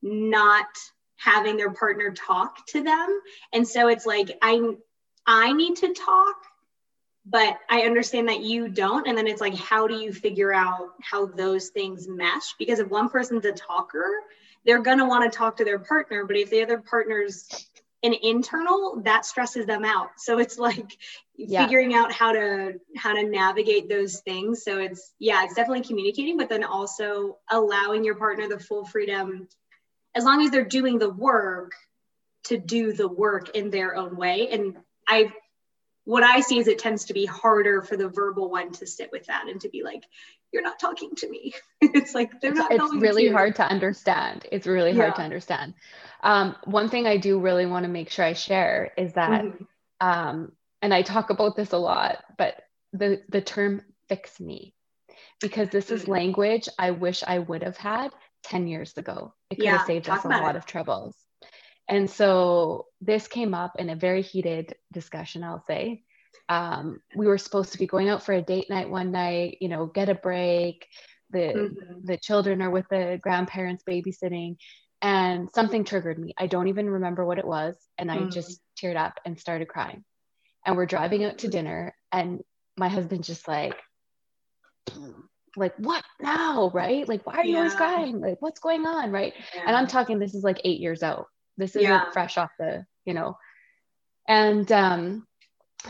not 0.03 0.67
having 1.17 1.57
their 1.57 1.73
partner 1.73 2.13
talk 2.13 2.67
to 2.67 2.83
them. 2.83 3.21
And 3.53 3.67
so 3.67 3.89
it's 3.89 4.07
like 4.07 4.37
i 4.43 4.75
i 5.27 5.53
need 5.53 5.77
to 5.77 5.95
talk 5.95 6.37
but 7.27 7.59
i 7.71 7.83
understand 7.83 8.29
that 8.29 8.43
you 8.43 8.69
don't. 8.69 9.07
And 9.07 9.17
then 9.17 9.27
it's 9.27 9.41
like 9.41 9.55
how 9.55 9.87
do 9.87 9.97
you 9.97 10.13
figure 10.15 10.53
out 10.53 10.95
how 11.03 11.27
those 11.27 11.69
things 11.69 12.09
mesh? 12.09 12.55
Because 12.59 12.79
if 12.79 12.89
one 12.89 13.11
person's 13.11 13.45
a 13.45 13.53
talker 13.53 14.07
they're 14.65 14.83
going 14.83 14.99
to 14.99 15.05
want 15.05 15.31
to 15.31 15.39
talk 15.39 15.59
to 15.59 15.65
their 15.65 15.79
partner 15.79 16.25
but 16.25 16.37
if 16.37 16.49
the 16.49 16.63
other 16.63 16.79
partner's 16.79 17.69
an 18.05 18.15
internal 18.23 19.01
that 19.05 19.25
stresses 19.25 19.67
them 19.67 19.85
out. 19.85 20.11
So 20.19 20.39
it's 20.39 20.59
like 20.59 20.97
yeah. 21.37 21.65
figuring 21.65 21.95
out 21.95 22.13
how 22.13 22.33
to 22.33 22.75
how 22.97 23.15
to 23.15 23.25
navigate 23.25 23.89
those 23.89 24.21
things. 24.21 24.63
So 24.63 24.79
it's 24.79 25.13
yeah 25.19 25.43
it's 25.45 25.55
definitely 25.55 25.85
communicating 25.85 26.37
but 26.37 26.49
then 26.49 26.63
also 26.63 27.39
allowing 27.51 28.05
your 28.05 28.15
partner 28.15 28.47
the 28.47 28.59
full 28.61 28.85
freedom 28.85 29.49
as 30.15 30.25
long 30.25 30.43
as 30.43 30.51
they're 30.51 30.65
doing 30.65 30.99
the 30.99 31.11
work 31.11 31.73
to 32.45 32.59
do 32.59 32.93
the 32.93 33.09
work 33.09 33.57
in 33.57 33.71
their 33.71 33.97
own 33.97 34.17
way. 34.17 34.49
And 34.51 34.77
i 35.09 35.33
what 36.05 36.23
i 36.23 36.41
see 36.41 36.59
is 36.59 36.69
it 36.69 36.79
tends 36.79 37.07
to 37.07 37.15
be 37.15 37.27
harder 37.27 37.83
for 37.83 37.97
the 37.97 38.09
verbal 38.09 38.51
one 38.51 38.73
to 38.73 38.87
sit 38.87 39.11
with 39.13 39.27
that 39.27 39.47
and 39.49 39.61
to 39.61 39.69
be 39.69 39.83
like 39.83 40.05
you're 40.53 40.63
not 40.63 40.79
talking 40.79 41.15
to 41.17 41.29
me 41.29 41.53
it's 41.81 42.15
like 42.15 42.41
they're 42.41 42.55
not 42.55 42.71
it's 42.73 42.95
really 42.95 43.29
hard 43.29 43.55
to 43.57 43.63
understand 43.63 44.47
it's 44.53 44.67
really 44.67 44.93
hard 44.93 45.09
yeah. 45.09 45.15
to 45.15 45.23
understand 45.23 45.75
um, 46.25 46.57
one 46.65 46.89
thing 46.89 47.07
I 47.07 47.19
do 47.19 47.39
really 47.39 47.67
want 47.67 47.85
to 47.85 47.91
make 47.91 48.11
sure 48.11 48.25
I 48.25 48.33
share 48.33 48.93
is 48.97 49.13
that, 49.13 49.43
mm-hmm. 49.43 49.65
um, 50.01 50.53
and 50.81 50.93
I 50.93 51.03
talk 51.03 51.29
about 51.29 51.55
this 51.55 51.73
a 51.73 51.79
lot, 51.79 52.25
but 52.39 52.63
the, 52.95 53.23
the 53.29 53.43
term 53.43 53.83
fix 54.09 54.41
me, 54.41 54.75
because 55.41 55.69
this 55.69 55.91
is 55.91 56.03
mm-hmm. 56.03 56.13
language 56.13 56.69
I 56.79 56.93
wish 56.93 57.23
I 57.27 57.39
would 57.39 57.63
have 57.63 57.77
had 57.77 58.11
10 58.45 58.67
years 58.67 58.97
ago. 58.97 59.35
It 59.51 59.57
could 59.57 59.65
yeah, 59.65 59.77
have 59.77 59.87
saved 59.87 60.09
us 60.09 60.25
a 60.25 60.29
lot 60.29 60.55
it. 60.55 60.59
of 60.59 60.65
troubles. 60.65 61.15
And 61.89 62.09
so 62.09 62.87
this 63.01 63.29
came 63.29 63.55
up 63.55 63.73
in 63.79 63.91
a 63.91 63.97
very 63.97 64.23
heated 64.23 64.75
discussion, 64.93 65.45
I'll 65.45 65.65
say. 65.67 66.03
Um, 66.49 67.01
we 67.15 67.27
were 67.27 67.39
supposed 67.39 67.73
to 67.73 67.79
be 67.79 67.87
going 67.87 68.09
out 68.09 68.23
for 68.23 68.33
a 68.33 68.43
date 68.43 68.69
night 68.71 68.91
one 68.91 69.13
night, 69.13 69.59
you 69.61 69.69
know, 69.69 69.87
get 69.87 70.09
a 70.09 70.15
break. 70.15 70.87
The, 71.31 71.39
mm-hmm. 71.39 72.05
the 72.05 72.17
children 72.17 72.63
are 72.63 72.71
with 72.71 72.87
the 72.91 73.19
grandparents 73.23 73.83
babysitting 73.89 74.57
and 75.05 75.51
something 75.55 75.85
triggered 75.85 76.19
me. 76.19 76.33
I 76.39 76.47
don't 76.47 76.69
even 76.69 76.89
remember 76.89 77.27
what 77.27 77.39
it 77.39 77.47
was. 77.47 77.77
And 77.99 78.11
I 78.11 78.17
mm. 78.17 78.33
just 78.33 78.61
teared 78.81 78.97
up 78.97 79.21
and 79.27 79.39
started 79.39 79.69
crying. 79.69 80.03
And 80.65 80.77
we're 80.77 80.87
driving 80.87 81.25
out 81.25 81.39
to 81.39 81.49
dinner, 81.49 81.95
and 82.11 82.41
my 82.79 82.89
husband's 82.89 83.27
just 83.27 83.47
like, 83.47 83.77
like 85.57 85.75
what 85.77 86.03
now 86.21 86.71
right 86.75 87.09
like 87.09 87.25
why 87.25 87.35
are 87.35 87.45
you 87.45 87.53
yeah. 87.53 87.59
always 87.59 87.75
crying 87.75 88.21
like 88.21 88.37
what's 88.41 88.59
going 88.59 88.85
on 88.87 89.13
right 89.13 89.35
yeah. 89.55 89.63
and 89.67 89.77
i'm 89.77 89.87
talking 89.87 90.19
this 90.19 90.35
is 90.35 90.43
like 90.43 90.61
eight 90.65 90.81
years 90.81 91.03
out 91.03 91.27
this 91.57 91.77
isn't 91.77 91.83
yeah. 91.83 92.11
fresh 92.13 92.37
off 92.39 92.51
the 92.59 92.85
you 93.05 93.15
know 93.15 93.37
and 94.29 94.71
um 94.73 95.27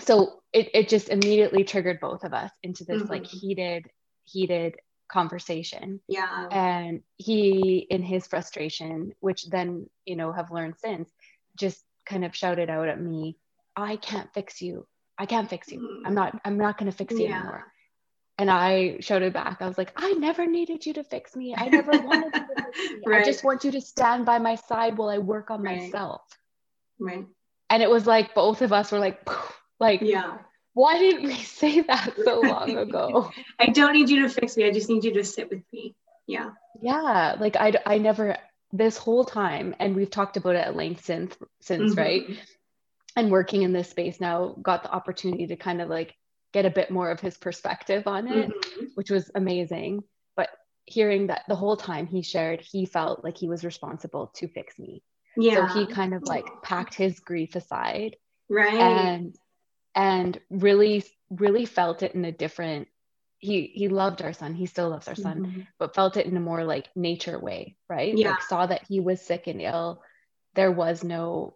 so 0.01 0.41
it, 0.53 0.71
it 0.75 0.89
just 0.89 1.09
immediately 1.09 1.65
triggered 1.65 2.01
both 2.01 2.25
of 2.25 2.33
us 2.33 2.51
into 2.63 2.85
this 2.85 3.03
mm-hmm. 3.03 3.13
like 3.13 3.27
heated 3.27 3.87
heated 4.25 4.77
conversation. 5.09 6.01
Yeah. 6.09 6.49
And 6.51 7.03
he, 7.17 7.87
in 7.91 8.03
his 8.03 8.27
frustration, 8.27 9.13
which 9.21 9.49
then, 9.49 9.89
you 10.05 10.17
know, 10.17 10.33
have 10.33 10.51
learned 10.51 10.75
since, 10.79 11.11
just 11.59 11.83
kind 12.07 12.25
of 12.25 12.35
shouted 12.35 12.71
out 12.71 12.89
at 12.89 13.01
me, 13.01 13.37
I 13.77 13.97
can't 13.97 14.33
fix 14.35 14.61
you. 14.61 14.87
I 15.17 15.27
can't 15.27 15.49
fix 15.49 15.71
you. 15.71 16.03
I'm 16.05 16.13
mm. 16.13 16.17
not, 16.17 16.41
I'm 16.45 16.59
not 16.59 16.79
going 16.79 16.91
to 16.91 16.97
fix 16.97 17.15
you 17.15 17.29
yeah. 17.29 17.37
anymore. 17.37 17.65
And 18.37 18.51
I 18.51 18.99
showed 19.01 19.23
it 19.23 19.33
back. 19.33 19.63
I 19.63 19.69
was 19.69 19.79
like, 19.79 19.93
I 19.97 20.13
never 20.15 20.45
needed 20.47 20.85
you 20.85 20.95
to 20.95 21.05
fix 21.05 21.37
me. 21.37 21.55
I 21.57 21.69
never 21.69 21.93
wanted 21.93 22.35
you 22.35 22.55
to 22.57 22.65
fix 22.65 22.79
me. 22.91 23.03
right. 23.07 23.23
I 23.23 23.25
just 23.25 23.45
want 23.45 23.63
you 23.65 23.71
to 23.73 23.81
stand 23.81 24.27
by 24.27 24.39
my 24.39 24.57
side 24.57 24.99
while 24.99 25.09
I 25.09 25.19
work 25.19 25.51
on 25.51 25.63
right. 25.63 25.83
myself. 25.83 26.23
Right. 26.99 27.27
And 27.71 27.83
it 27.83 27.91
was 27.91 28.07
like 28.07 28.35
both 28.35 28.61
of 28.63 28.73
us 28.73 28.91
were 28.91 28.99
like, 28.99 29.29
like, 29.79 30.01
yeah 30.03 30.39
why 30.75 30.99
didn't 30.99 31.23
we 31.23 31.35
say 31.43 31.81
that 31.81 32.15
so 32.23 32.41
long 32.41 32.77
ago? 32.77 33.31
I 33.59 33.67
don't 33.67 33.95
need 33.95 34.11
you 34.11 34.23
to 34.23 34.29
fix 34.29 34.57
me. 34.57 34.67
I 34.67 34.71
just 34.71 34.91
need 34.91 35.05
you 35.05 35.15
to 35.15 35.25
sit 35.25 35.49
with 35.49 35.63
me. 35.73 35.95
Yeah. 36.27 36.51
Yeah. 36.83 37.37
Like 37.39 37.57
I, 37.57 37.73
I 37.87 37.99
never, 37.99 38.37
this 38.73 38.99
whole 38.99 39.25
time, 39.25 39.75
and 39.79 39.97
we've 39.97 40.11
talked 40.11 40.37
about 40.37 40.57
it 40.57 40.67
at 40.67 40.77
length 40.77 41.05
since, 41.05 41.35
since, 41.61 41.93
mm-hmm. 41.93 42.01
right? 42.01 42.39
And 43.17 43.31
working 43.31 43.63
in 43.63 43.73
this 43.73 43.89
space 43.89 44.21
now 44.21 44.57
got 44.61 44.83
the 44.83 44.93
opportunity 44.93 45.47
to 45.47 45.57
kind 45.57 45.81
of 45.81 45.89
like 45.89 46.15
get 46.55 46.65
a 46.65 46.71
bit 46.71 46.91
more 46.91 47.11
of 47.11 47.21
his 47.21 47.37
perspective 47.37 48.07
on 48.07 48.29
it, 48.29 48.49
mm-hmm. 48.49 48.85
which 48.95 49.11
was 49.11 49.31
amazing. 49.35 50.05
But 50.37 50.49
hearing 50.87 51.27
that 51.27 51.43
the 51.49 51.57
whole 51.57 51.77
time 51.77 52.07
he 52.07 52.23
shared, 52.23 52.61
he 52.61 52.87
felt 52.87 53.25
like 53.25 53.37
he 53.37 53.49
was 53.49 53.65
responsible 53.65 54.29
to 54.37 54.49
fix 54.49 54.79
me. 54.79 55.03
Yeah. 55.37 55.67
So 55.69 55.81
he 55.81 55.87
kind 55.87 56.15
of 56.15 56.23
like 56.23 56.47
packed 56.63 56.95
his 56.95 57.19
grief 57.19 57.57
aside. 57.57 58.17
Right. 58.49 58.73
And 58.73 59.37
and 59.97 60.41
really 60.49 61.05
really 61.31 61.67
felt 61.67 62.03
it 62.03 62.15
in 62.15 62.25
a 62.25 62.33
different 62.33 62.89
he 63.39 63.71
he 63.75 63.89
loved 63.89 64.23
our 64.23 64.33
son 64.33 64.55
he 64.55 64.67
still 64.67 64.89
loves 64.89 65.09
our 65.09 65.15
son 65.15 65.41
mm-hmm. 65.41 65.61
but 65.79 65.95
felt 65.95 66.17
it 66.17 66.27
in 66.27 66.37
a 66.37 66.41
more 66.41 66.65
like 66.65 66.89
nature 66.97 67.39
way 67.39 67.77
right 67.89 68.17
yeah 68.17 68.31
like 68.31 68.43
saw 68.43 68.67
that 68.67 68.83
he 68.89 69.01
was 69.01 69.21
sick 69.21 69.47
and 69.47 69.61
ill 69.61 70.03
there 70.55 70.73
was 70.73 71.05
no 71.05 71.55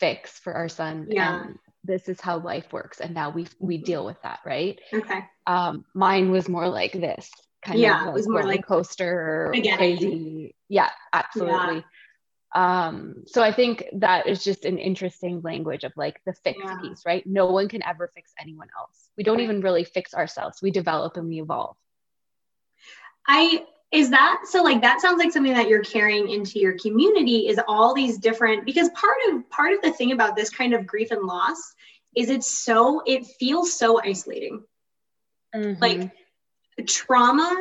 fix 0.00 0.38
for 0.38 0.52
our 0.54 0.68
son 0.68 1.06
yeah 1.10 1.42
and 1.42 1.58
this 1.84 2.08
is 2.08 2.20
how 2.20 2.38
life 2.38 2.72
works 2.72 3.00
and 3.00 3.14
now 3.14 3.30
we 3.30 3.46
we 3.58 3.76
mm-hmm. 3.76 3.84
deal 3.84 4.04
with 4.04 4.20
that 4.22 4.40
right? 4.44 4.80
Okay. 4.92 5.20
Um 5.46 5.84
mine 5.94 6.30
was 6.30 6.48
more 6.48 6.68
like 6.68 6.92
this 6.92 7.30
kind 7.64 7.78
yeah, 7.78 8.02
of 8.02 8.08
it 8.08 8.12
was 8.12 8.28
more 8.28 8.44
like 8.44 8.66
coaster 8.66 9.52
crazy. 9.76 10.54
Yeah 10.68 10.90
absolutely. 11.12 11.84
Yeah. 12.54 12.86
Um 12.86 13.24
so 13.26 13.42
i 13.42 13.52
think 13.52 13.84
that 13.94 14.26
is 14.26 14.44
just 14.44 14.64
an 14.64 14.78
interesting 14.78 15.40
language 15.42 15.84
of 15.84 15.92
like 15.96 16.20
the 16.26 16.34
fix 16.44 16.58
yeah. 16.62 16.76
piece 16.80 17.02
right? 17.06 17.26
No 17.26 17.46
one 17.46 17.68
can 17.68 17.82
ever 17.82 18.10
fix 18.14 18.32
anyone 18.40 18.68
else. 18.78 19.08
We 19.16 19.24
don't 19.24 19.40
even 19.40 19.60
really 19.60 19.84
fix 19.84 20.14
ourselves. 20.14 20.60
We 20.62 20.70
develop 20.70 21.16
and 21.16 21.28
we 21.28 21.40
evolve. 21.40 21.76
I 23.26 23.64
is 23.92 24.08
that 24.08 24.42
so 24.44 24.62
like 24.62 24.80
that 24.80 25.00
sounds 25.00 25.18
like 25.18 25.32
something 25.32 25.52
that 25.52 25.68
you're 25.68 25.84
carrying 25.84 26.30
into 26.30 26.58
your 26.58 26.78
community 26.78 27.48
is 27.48 27.60
all 27.68 27.94
these 27.94 28.18
different 28.18 28.64
because 28.64 28.88
part 28.90 29.16
of 29.28 29.48
part 29.50 29.72
of 29.72 29.82
the 29.82 29.92
thing 29.92 30.12
about 30.12 30.34
this 30.34 30.50
kind 30.50 30.72
of 30.72 30.86
grief 30.86 31.10
and 31.10 31.22
loss 31.22 31.74
is 32.16 32.30
it's 32.30 32.50
so 32.50 33.02
it 33.06 33.26
feels 33.38 33.72
so 33.72 34.02
isolating. 34.02 34.64
Mm-hmm. 35.54 35.82
like 35.82 36.10
trauma 36.88 37.54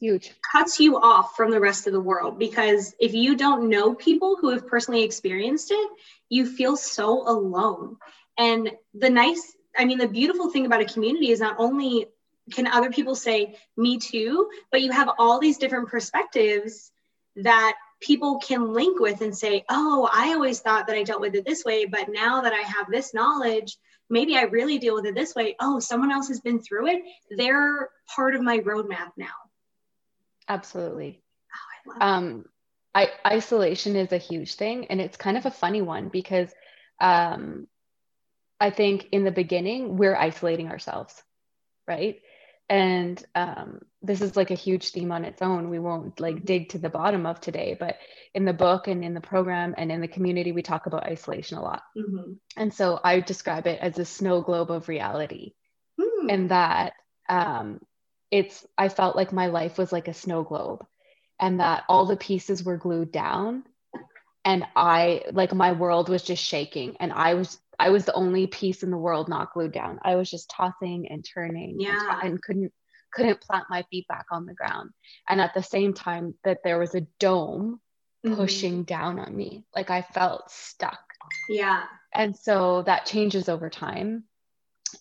huge. 0.00 0.34
cuts 0.50 0.80
you 0.80 0.98
off 0.98 1.36
from 1.36 1.52
the 1.52 1.60
rest 1.60 1.86
of 1.86 1.92
the 1.92 2.00
world 2.00 2.40
because 2.40 2.92
if 2.98 3.14
you 3.14 3.36
don't 3.36 3.68
know 3.68 3.94
people 3.94 4.36
who 4.40 4.50
have 4.50 4.66
personally 4.66 5.04
experienced 5.04 5.70
it 5.70 5.90
you 6.28 6.44
feel 6.44 6.76
so 6.76 7.22
alone. 7.28 7.96
And 8.36 8.72
the 8.94 9.08
nice 9.08 9.54
i 9.78 9.84
mean 9.84 9.98
the 9.98 10.08
beautiful 10.08 10.50
thing 10.50 10.66
about 10.66 10.80
a 10.80 10.86
community 10.86 11.30
is 11.30 11.38
not 11.38 11.54
only 11.58 12.08
can 12.52 12.66
other 12.66 12.90
people 12.90 13.14
say 13.14 13.56
me 13.76 13.98
too? 13.98 14.48
But 14.70 14.82
you 14.82 14.92
have 14.92 15.10
all 15.18 15.40
these 15.40 15.58
different 15.58 15.88
perspectives 15.88 16.90
that 17.36 17.74
people 18.00 18.38
can 18.38 18.72
link 18.72 19.00
with 19.00 19.22
and 19.22 19.36
say 19.36 19.64
oh 19.70 20.08
i 20.12 20.34
always 20.34 20.60
thought 20.60 20.86
that 20.86 20.96
i 20.96 21.02
dealt 21.02 21.20
with 21.20 21.34
it 21.34 21.46
this 21.46 21.64
way 21.64 21.86
but 21.86 22.10
now 22.10 22.42
that 22.42 22.52
i 22.52 22.60
have 22.60 22.90
this 22.90 23.14
knowledge 23.14 23.78
maybe 24.08 24.36
i 24.36 24.42
really 24.42 24.78
deal 24.78 24.94
with 24.94 25.06
it 25.06 25.14
this 25.14 25.34
way. 25.34 25.56
Oh 25.60 25.80
someone 25.80 26.12
else 26.12 26.28
has 26.28 26.40
been 26.40 26.60
through 26.60 26.88
it. 26.88 27.02
They're 27.30 27.88
part 28.14 28.34
of 28.34 28.42
my 28.42 28.58
roadmap 28.58 29.12
now. 29.16 29.34
Absolutely. 30.48 31.22
Oh, 31.88 32.00
I 32.00 32.16
um 32.16 32.44
I, 32.94 33.10
isolation 33.26 33.94
is 33.94 34.12
a 34.12 34.18
huge 34.18 34.54
thing 34.54 34.86
and 34.86 35.02
it's 35.02 35.18
kind 35.18 35.36
of 35.36 35.44
a 35.44 35.50
funny 35.50 35.82
one 35.82 36.08
because 36.08 36.50
um, 36.98 37.66
i 38.58 38.70
think 38.70 39.08
in 39.12 39.24
the 39.24 39.30
beginning 39.30 39.98
we're 39.98 40.16
isolating 40.16 40.68
ourselves 40.68 41.22
right 41.86 42.22
and 42.68 43.24
um, 43.34 43.80
this 44.02 44.20
is 44.20 44.36
like 44.36 44.50
a 44.50 44.54
huge 44.54 44.90
theme 44.90 45.12
on 45.12 45.24
its 45.24 45.40
own 45.40 45.70
we 45.70 45.78
won't 45.78 46.18
like 46.18 46.44
dig 46.44 46.68
to 46.70 46.78
the 46.78 46.88
bottom 46.88 47.26
of 47.26 47.40
today 47.40 47.76
but 47.78 47.96
in 48.34 48.44
the 48.44 48.52
book 48.52 48.88
and 48.88 49.04
in 49.04 49.14
the 49.14 49.20
program 49.20 49.74
and 49.76 49.92
in 49.92 50.00
the 50.00 50.08
community 50.08 50.52
we 50.52 50.62
talk 50.62 50.86
about 50.86 51.04
isolation 51.04 51.58
a 51.58 51.62
lot 51.62 51.82
mm-hmm. 51.96 52.32
and 52.56 52.74
so 52.74 52.98
i 53.04 53.20
describe 53.20 53.66
it 53.66 53.78
as 53.80 53.98
a 53.98 54.04
snow 54.04 54.40
globe 54.40 54.70
of 54.70 54.88
reality 54.88 55.52
mm. 56.00 56.32
and 56.32 56.50
that 56.50 56.94
um, 57.28 57.80
it's 58.30 58.66
i 58.76 58.88
felt 58.88 59.16
like 59.16 59.32
my 59.32 59.46
life 59.46 59.78
was 59.78 59.92
like 59.92 60.08
a 60.08 60.14
snow 60.14 60.42
globe 60.42 60.84
and 61.38 61.60
that 61.60 61.84
all 61.88 62.06
the 62.06 62.16
pieces 62.16 62.64
were 62.64 62.76
glued 62.76 63.12
down 63.12 63.62
and 64.44 64.64
i 64.74 65.22
like 65.32 65.54
my 65.54 65.72
world 65.72 66.08
was 66.08 66.22
just 66.22 66.42
shaking 66.42 66.96
and 66.98 67.12
i 67.12 67.34
was 67.34 67.58
I 67.78 67.90
was 67.90 68.04
the 68.04 68.14
only 68.14 68.46
piece 68.46 68.82
in 68.82 68.90
the 68.90 68.96
world 68.96 69.28
not 69.28 69.52
glued 69.52 69.72
down. 69.72 69.98
I 70.02 70.16
was 70.16 70.30
just 70.30 70.50
tossing 70.50 71.08
and 71.10 71.24
turning 71.24 71.76
yeah. 71.80 72.20
and, 72.22 72.32
and 72.32 72.42
couldn't 72.42 72.72
couldn't 73.12 73.40
plant 73.40 73.64
my 73.70 73.82
feet 73.90 74.06
back 74.08 74.26
on 74.30 74.46
the 74.46 74.54
ground. 74.54 74.90
And 75.28 75.40
at 75.40 75.54
the 75.54 75.62
same 75.62 75.94
time 75.94 76.34
that 76.44 76.58
there 76.64 76.78
was 76.78 76.94
a 76.94 77.06
dome 77.18 77.80
mm-hmm. 78.24 78.36
pushing 78.36 78.84
down 78.84 79.18
on 79.18 79.34
me. 79.34 79.64
Like 79.74 79.90
I 79.90 80.02
felt 80.02 80.50
stuck. 80.50 80.98
Yeah. 81.48 81.84
And 82.14 82.36
so 82.36 82.82
that 82.82 83.06
changes 83.06 83.48
over 83.48 83.70
time. 83.70 84.24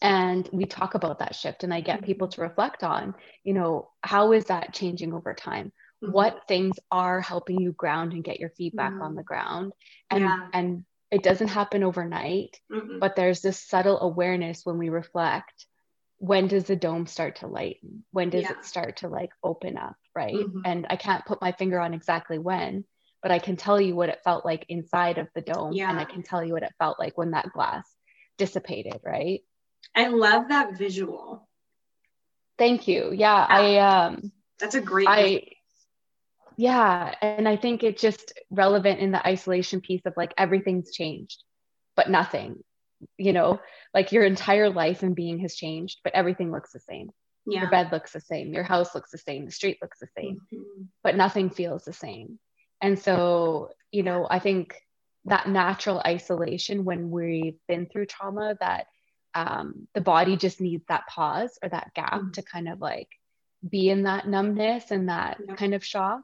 And 0.01 0.49
we 0.51 0.65
talk 0.65 0.95
about 0.95 1.19
that 1.19 1.35
shift 1.35 1.63
and 1.63 1.73
I 1.73 1.81
get 1.81 1.97
mm-hmm. 1.97 2.05
people 2.05 2.27
to 2.29 2.41
reflect 2.41 2.83
on, 2.83 3.15
you 3.43 3.53
know, 3.53 3.89
how 4.01 4.31
is 4.31 4.45
that 4.45 4.73
changing 4.73 5.13
over 5.13 5.33
time? 5.33 5.71
Mm-hmm. 6.03 6.11
What 6.11 6.47
things 6.47 6.77
are 6.91 7.21
helping 7.21 7.59
you 7.59 7.71
ground 7.73 8.13
and 8.13 8.23
get 8.23 8.39
your 8.39 8.49
feet 8.49 8.75
back 8.75 8.93
on 8.93 8.99
mm-hmm. 8.99 9.15
the 9.17 9.23
ground? 9.23 9.73
And 10.09 10.23
yeah. 10.23 10.47
and 10.53 10.85
it 11.11 11.23
doesn't 11.23 11.47
happen 11.47 11.83
overnight 11.83 12.59
mm 12.71 12.99
but 12.99 13.15
there's 13.15 13.41
this 13.41 13.59
subtle 13.59 13.99
awareness 13.99 14.61
when 14.63 14.77
we 14.77 14.89
reflect 14.89 15.65
when 16.17 16.47
does 16.47 16.63
the 16.63 16.75
dome 16.75 17.05
start 17.05 17.37
to 17.37 17.47
lighten 17.47 18.05
when 18.11 18.29
does 18.29 18.43
yeah. 18.43 18.51
it 18.51 18.65
start 18.65 18.97
to 18.97 19.09
like 19.09 19.31
open 19.43 19.77
up 19.77 19.95
right 20.15 20.33
mm-hmm. 20.33 20.61
and 20.63 20.87
i 20.89 20.95
can't 20.95 21.25
put 21.25 21.41
my 21.41 21.51
finger 21.51 21.79
on 21.79 21.93
exactly 21.93 22.37
when 22.37 22.85
but 23.21 23.31
i 23.31 23.39
can 23.39 23.57
tell 23.57 23.81
you 23.81 23.95
what 23.95 24.09
it 24.09 24.21
felt 24.23 24.45
like 24.45 24.65
inside 24.69 25.17
of 25.17 25.27
the 25.35 25.41
dome 25.41 25.73
yeah. 25.73 25.89
and 25.89 25.99
i 25.99 26.05
can 26.05 26.23
tell 26.23 26.43
you 26.43 26.53
what 26.53 26.63
it 26.63 26.73
felt 26.79 26.97
like 26.99 27.17
when 27.17 27.31
that 27.31 27.51
glass 27.51 27.85
dissipated 28.37 28.99
right 29.03 29.41
i 29.93 30.07
love 30.07 30.47
that 30.47 30.77
visual 30.77 31.47
thank 32.57 32.87
you 32.87 33.11
yeah, 33.13 33.15
yeah. 33.17 33.47
i 33.49 34.05
um 34.05 34.31
that's 34.57 34.75
a 34.75 34.81
great 34.81 35.07
i 35.09 35.43
yeah 36.57 37.13
and 37.21 37.47
i 37.47 37.55
think 37.55 37.83
it's 37.83 38.01
just 38.01 38.33
relevant 38.49 38.99
in 38.99 39.11
the 39.11 39.27
isolation 39.27 39.81
piece 39.81 40.05
of 40.05 40.13
like 40.15 40.33
everything's 40.37 40.91
changed 40.91 41.43
but 41.95 42.09
nothing 42.09 42.63
you 43.17 43.33
know 43.33 43.59
like 43.93 44.11
your 44.11 44.23
entire 44.23 44.69
life 44.69 45.03
and 45.03 45.15
being 45.15 45.39
has 45.39 45.55
changed 45.55 45.99
but 46.03 46.13
everything 46.13 46.51
looks 46.51 46.71
the 46.71 46.79
same 46.79 47.09
yeah. 47.45 47.61
your 47.61 47.69
bed 47.69 47.91
looks 47.91 48.11
the 48.11 48.21
same 48.21 48.53
your 48.53 48.63
house 48.63 48.95
looks 48.95 49.11
the 49.11 49.17
same 49.17 49.45
the 49.45 49.51
street 49.51 49.77
looks 49.81 49.99
the 49.99 50.07
same 50.17 50.39
mm-hmm. 50.53 50.83
but 51.03 51.15
nothing 51.15 51.49
feels 51.49 51.83
the 51.83 51.93
same 51.93 52.39
and 52.81 52.97
so 52.97 53.69
you 53.91 54.03
know 54.03 54.27
i 54.29 54.39
think 54.39 54.75
that 55.25 55.49
natural 55.49 56.01
isolation 56.05 56.85
when 56.85 57.09
we've 57.09 57.57
been 57.67 57.87
through 57.87 58.05
trauma 58.05 58.55
that 58.59 58.85
um, 59.33 59.87
the 59.93 60.01
body 60.01 60.37
just 60.37 60.61
needs 60.61 60.85
that 60.87 61.07
pause 61.07 61.59
or 61.61 61.67
that 61.67 61.93
gap 61.93 62.13
mm-hmm. 62.13 62.31
to 62.31 62.41
kind 62.41 62.69
of 62.69 62.79
like 62.79 63.09
be 63.67 63.89
in 63.89 64.03
that 64.03 64.27
numbness 64.27 64.91
and 64.91 65.09
that 65.09 65.37
yeah. 65.45 65.55
kind 65.55 65.73
of 65.73 65.83
shock 65.83 66.21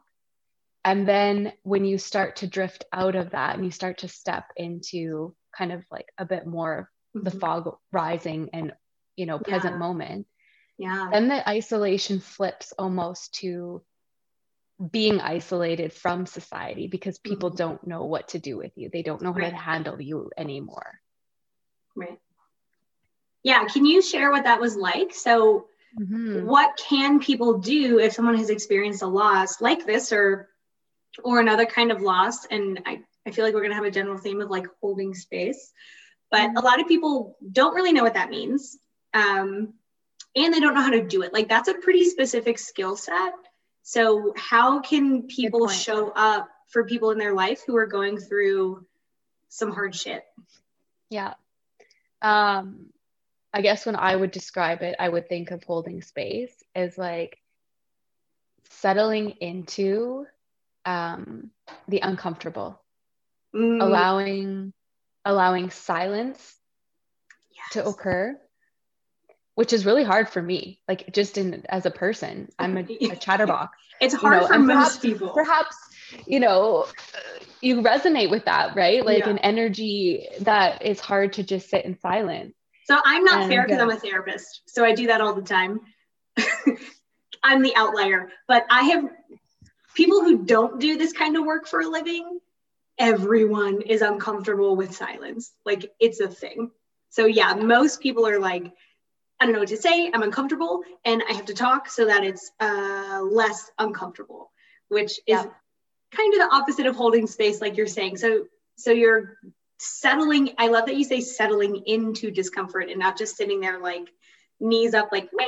and 0.83 1.07
then 1.07 1.53
when 1.63 1.85
you 1.85 1.97
start 1.97 2.37
to 2.37 2.47
drift 2.47 2.85
out 2.91 3.15
of 3.15 3.31
that 3.31 3.55
and 3.55 3.65
you 3.65 3.71
start 3.71 3.99
to 3.99 4.07
step 4.07 4.45
into 4.55 5.35
kind 5.55 5.71
of 5.71 5.83
like 5.91 6.07
a 6.17 6.25
bit 6.25 6.45
more 6.45 6.89
mm-hmm. 7.15 7.23
the 7.23 7.31
fog 7.31 7.77
rising 7.91 8.49
and 8.53 8.73
you 9.15 9.25
know 9.25 9.39
present 9.39 9.73
yeah. 9.73 9.79
moment 9.79 10.27
yeah 10.77 11.09
then 11.11 11.27
the 11.27 11.49
isolation 11.49 12.19
flips 12.19 12.73
almost 12.77 13.33
to 13.35 13.81
being 14.91 15.21
isolated 15.21 15.93
from 15.93 16.25
society 16.25 16.87
because 16.87 17.19
people 17.19 17.49
mm-hmm. 17.49 17.57
don't 17.57 17.87
know 17.87 18.05
what 18.05 18.29
to 18.29 18.39
do 18.39 18.57
with 18.57 18.71
you 18.75 18.89
they 18.91 19.03
don't 19.03 19.21
know 19.21 19.33
how 19.33 19.39
right. 19.39 19.49
to 19.51 19.55
handle 19.55 20.01
you 20.01 20.31
anymore 20.37 20.99
right 21.95 22.19
yeah 23.43 23.65
can 23.65 23.85
you 23.85 24.01
share 24.01 24.31
what 24.31 24.45
that 24.45 24.59
was 24.59 24.75
like 24.75 25.13
so 25.13 25.67
mm-hmm. 25.99 26.45
what 26.45 26.79
can 26.89 27.19
people 27.19 27.59
do 27.59 27.99
if 27.99 28.13
someone 28.13 28.37
has 28.37 28.49
experienced 28.49 29.03
a 29.03 29.07
loss 29.07 29.61
like 29.61 29.85
this 29.85 30.11
or 30.11 30.49
or 31.23 31.39
another 31.39 31.65
kind 31.65 31.91
of 31.91 32.01
loss. 32.01 32.45
And 32.45 32.81
I, 32.85 33.01
I 33.25 33.31
feel 33.31 33.45
like 33.45 33.53
we're 33.53 33.61
going 33.61 33.71
to 33.71 33.75
have 33.75 33.85
a 33.85 33.91
general 33.91 34.17
theme 34.17 34.41
of 34.41 34.49
like 34.49 34.65
holding 34.81 35.13
space. 35.13 35.71
But 36.29 36.49
mm-hmm. 36.49 36.57
a 36.57 36.61
lot 36.61 36.79
of 36.79 36.87
people 36.87 37.37
don't 37.51 37.75
really 37.75 37.93
know 37.93 38.03
what 38.03 38.13
that 38.13 38.29
means. 38.29 38.77
Um, 39.13 39.73
and 40.35 40.53
they 40.53 40.59
don't 40.59 40.73
know 40.73 40.81
how 40.81 40.91
to 40.91 41.05
do 41.05 41.23
it. 41.23 41.33
Like 41.33 41.49
that's 41.49 41.67
a 41.67 41.73
pretty 41.73 42.05
specific 42.05 42.57
skill 42.57 42.95
set. 42.95 43.33
So, 43.83 44.33
how 44.37 44.79
can 44.79 45.23
people 45.23 45.67
show 45.67 46.11
up 46.11 46.49
for 46.67 46.85
people 46.85 47.11
in 47.11 47.17
their 47.17 47.33
life 47.33 47.63
who 47.65 47.75
are 47.77 47.87
going 47.87 48.17
through 48.17 48.85
some 49.49 49.71
hard 49.71 49.95
shit? 49.95 50.23
Yeah. 51.09 51.33
Um, 52.21 52.91
I 53.53 53.61
guess 53.61 53.85
when 53.85 53.95
I 53.95 54.15
would 54.15 54.31
describe 54.31 54.81
it, 54.81 54.95
I 54.99 55.09
would 55.09 55.27
think 55.27 55.51
of 55.51 55.63
holding 55.63 56.01
space 56.01 56.53
as 56.75 56.97
like 56.97 57.37
settling 58.69 59.31
into 59.41 60.25
um, 60.85 61.51
the 61.87 61.99
uncomfortable, 61.99 62.81
mm. 63.55 63.81
allowing 63.81 64.73
allowing 65.23 65.69
silence 65.69 66.55
yes. 67.51 67.73
to 67.73 67.85
occur, 67.85 68.39
which 69.55 69.73
is 69.73 69.85
really 69.85 70.03
hard 70.03 70.29
for 70.29 70.41
me. 70.41 70.81
Like 70.87 71.13
just 71.13 71.37
in 71.37 71.65
as 71.69 71.85
a 71.85 71.91
person, 71.91 72.49
I'm 72.57 72.77
a, 72.77 72.81
a 72.81 73.15
chatterbox. 73.19 73.77
It's 73.99 74.15
hard 74.15 74.35
you 74.35 74.41
know, 74.41 74.47
for 74.47 74.59
most 74.59 74.75
perhaps, 74.75 74.99
people. 74.99 75.29
Perhaps 75.29 75.75
you 76.25 76.39
know 76.39 76.87
you 77.61 77.81
resonate 77.81 78.29
with 78.29 78.45
that, 78.45 78.75
right? 78.75 79.05
Like 79.05 79.19
yeah. 79.19 79.29
an 79.29 79.37
energy 79.39 80.27
that 80.41 80.81
is 80.81 80.99
hard 80.99 81.33
to 81.33 81.43
just 81.43 81.69
sit 81.69 81.85
in 81.85 81.97
silence. 81.99 82.55
So 82.85 82.97
I'm 83.03 83.23
not 83.23 83.41
and, 83.41 83.51
fair 83.51 83.63
because 83.63 83.79
I'm 83.79 83.89
a 83.89 83.95
therapist. 83.95 84.63
So 84.65 84.83
I 84.83 84.93
do 84.93 85.07
that 85.07 85.21
all 85.21 85.35
the 85.35 85.43
time. 85.43 85.79
I'm 87.43 87.61
the 87.61 87.75
outlier, 87.75 88.29
but 88.47 88.65
I 88.69 88.83
have 88.83 89.05
people 89.93 90.21
who 90.21 90.43
don't 90.43 90.79
do 90.79 90.97
this 90.97 91.13
kind 91.13 91.35
of 91.37 91.45
work 91.45 91.67
for 91.67 91.81
a 91.81 91.87
living, 91.87 92.39
everyone 92.97 93.81
is 93.81 94.01
uncomfortable 94.01 94.75
with 94.75 94.93
silence. 94.95 95.51
Like 95.65 95.91
it's 95.99 96.19
a 96.19 96.27
thing. 96.27 96.71
So 97.09 97.25
yeah, 97.25 97.53
most 97.53 98.01
people 98.01 98.27
are 98.27 98.39
like, 98.39 98.71
I 99.39 99.45
don't 99.45 99.53
know 99.53 99.59
what 99.59 99.69
to 99.69 99.77
say. 99.77 100.11
I'm 100.13 100.21
uncomfortable 100.21 100.83
and 101.03 101.23
I 101.27 101.33
have 101.33 101.45
to 101.45 101.53
talk 101.53 101.89
so 101.89 102.05
that 102.05 102.23
it's 102.23 102.51
uh, 102.59 103.21
less 103.23 103.71
uncomfortable, 103.79 104.51
which 104.89 105.13
is 105.13 105.19
yeah. 105.25 105.45
kind 106.11 106.33
of 106.33 106.39
the 106.39 106.49
opposite 106.55 106.85
of 106.85 106.95
holding 106.95 107.27
space, 107.27 107.59
like 107.59 107.75
you're 107.75 107.87
saying. 107.87 108.17
So, 108.17 108.45
so 108.75 108.91
you're 108.91 109.37
settling. 109.79 110.51
I 110.59 110.67
love 110.67 110.85
that 110.85 110.95
you 110.95 111.03
say 111.03 111.21
settling 111.21 111.83
into 111.87 112.29
discomfort 112.29 112.89
and 112.89 112.99
not 112.99 113.17
just 113.17 113.35
sitting 113.35 113.59
there 113.59 113.79
like 113.79 114.09
knees 114.59 114.93
up, 114.93 115.09
like, 115.11 115.23
I'm 115.23 115.47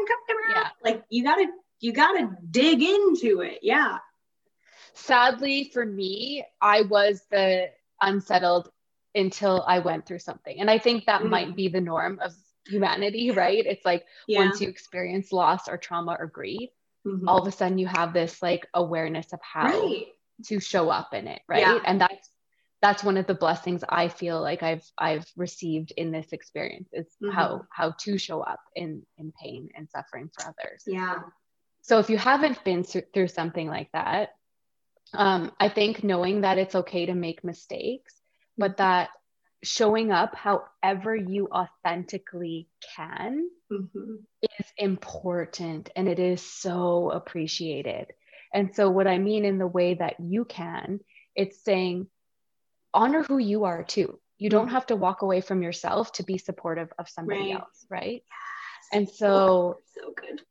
uncomfortable. 0.00 0.54
yeah. 0.54 0.68
like 0.82 1.04
you 1.10 1.22
got 1.22 1.36
to 1.36 1.46
you 1.80 1.92
got 1.92 2.12
to 2.12 2.36
dig 2.50 2.82
into 2.82 3.40
it. 3.40 3.58
Yeah. 3.62 3.98
Sadly 4.94 5.70
for 5.72 5.84
me, 5.84 6.44
I 6.60 6.82
was 6.82 7.22
the 7.30 7.70
unsettled 8.00 8.70
until 9.14 9.64
I 9.66 9.78
went 9.80 10.06
through 10.06 10.18
something. 10.20 10.60
And 10.60 10.70
I 10.70 10.78
think 10.78 11.06
that 11.06 11.22
mm. 11.22 11.30
might 11.30 11.56
be 11.56 11.68
the 11.68 11.80
norm 11.80 12.18
of 12.22 12.34
humanity, 12.66 13.30
right? 13.32 13.64
It's 13.64 13.84
like 13.84 14.04
yeah. 14.26 14.40
once 14.40 14.60
you 14.60 14.68
experience 14.68 15.32
loss 15.32 15.68
or 15.68 15.76
trauma 15.76 16.16
or 16.18 16.26
grief, 16.26 16.70
mm-hmm. 17.06 17.28
all 17.28 17.40
of 17.40 17.48
a 17.48 17.52
sudden 17.52 17.78
you 17.78 17.86
have 17.86 18.12
this 18.12 18.42
like 18.42 18.66
awareness 18.74 19.32
of 19.32 19.40
how 19.42 19.66
right. 19.66 20.06
to 20.46 20.60
show 20.60 20.90
up 20.90 21.14
in 21.14 21.28
it, 21.28 21.40
right? 21.48 21.60
Yeah. 21.60 21.78
And 21.84 22.00
that's 22.00 22.30
that's 22.82 23.02
one 23.02 23.16
of 23.16 23.26
the 23.26 23.34
blessings 23.34 23.82
I 23.88 24.08
feel 24.08 24.40
like 24.40 24.62
I've 24.62 24.84
I've 24.98 25.26
received 25.36 25.92
in 25.96 26.12
this 26.12 26.32
experience 26.32 26.90
is 26.92 27.06
mm-hmm. 27.22 27.34
how 27.34 27.62
how 27.70 27.92
to 28.00 28.18
show 28.18 28.42
up 28.42 28.60
in 28.74 29.02
in 29.16 29.32
pain 29.42 29.70
and 29.74 29.88
suffering 29.90 30.30
for 30.32 30.46
others. 30.48 30.82
Yeah. 30.86 31.16
So 31.86 32.00
if 32.00 32.10
you 32.10 32.18
haven't 32.18 32.64
been 32.64 32.82
through 32.82 33.28
something 33.28 33.68
like 33.68 33.92
that, 33.92 34.30
um, 35.14 35.52
I 35.60 35.68
think 35.68 36.02
knowing 36.02 36.40
that 36.40 36.58
it's 36.58 36.74
okay 36.74 37.06
to 37.06 37.14
make 37.14 37.44
mistakes, 37.44 38.12
but 38.58 38.78
that 38.78 39.10
showing 39.62 40.10
up 40.10 40.34
however 40.34 41.14
you 41.14 41.48
authentically 41.48 42.68
can 42.96 43.48
mm-hmm. 43.70 44.14
is 44.42 44.66
important 44.76 45.90
and 45.94 46.08
it 46.08 46.18
is 46.18 46.42
so 46.42 47.10
appreciated. 47.10 48.08
And 48.52 48.74
so, 48.74 48.90
what 48.90 49.06
I 49.06 49.18
mean 49.18 49.44
in 49.44 49.58
the 49.58 49.66
way 49.66 49.94
that 49.94 50.18
you 50.18 50.44
can, 50.44 50.98
it's 51.36 51.62
saying, 51.62 52.08
honor 52.92 53.22
who 53.22 53.38
you 53.38 53.64
are 53.64 53.84
too. 53.84 54.18
You 54.38 54.50
don't 54.50 54.66
mm-hmm. 54.66 54.74
have 54.74 54.86
to 54.86 54.96
walk 54.96 55.22
away 55.22 55.40
from 55.40 55.62
yourself 55.62 56.10
to 56.14 56.24
be 56.24 56.36
supportive 56.36 56.92
of 56.98 57.08
somebody 57.08 57.52
right. 57.52 57.60
else, 57.60 57.86
right? 57.88 58.24
Yes. 58.24 58.88
And 58.92 59.08
so, 59.08 59.28
oh, 59.28 59.76
so 59.94 60.12
good. 60.16 60.42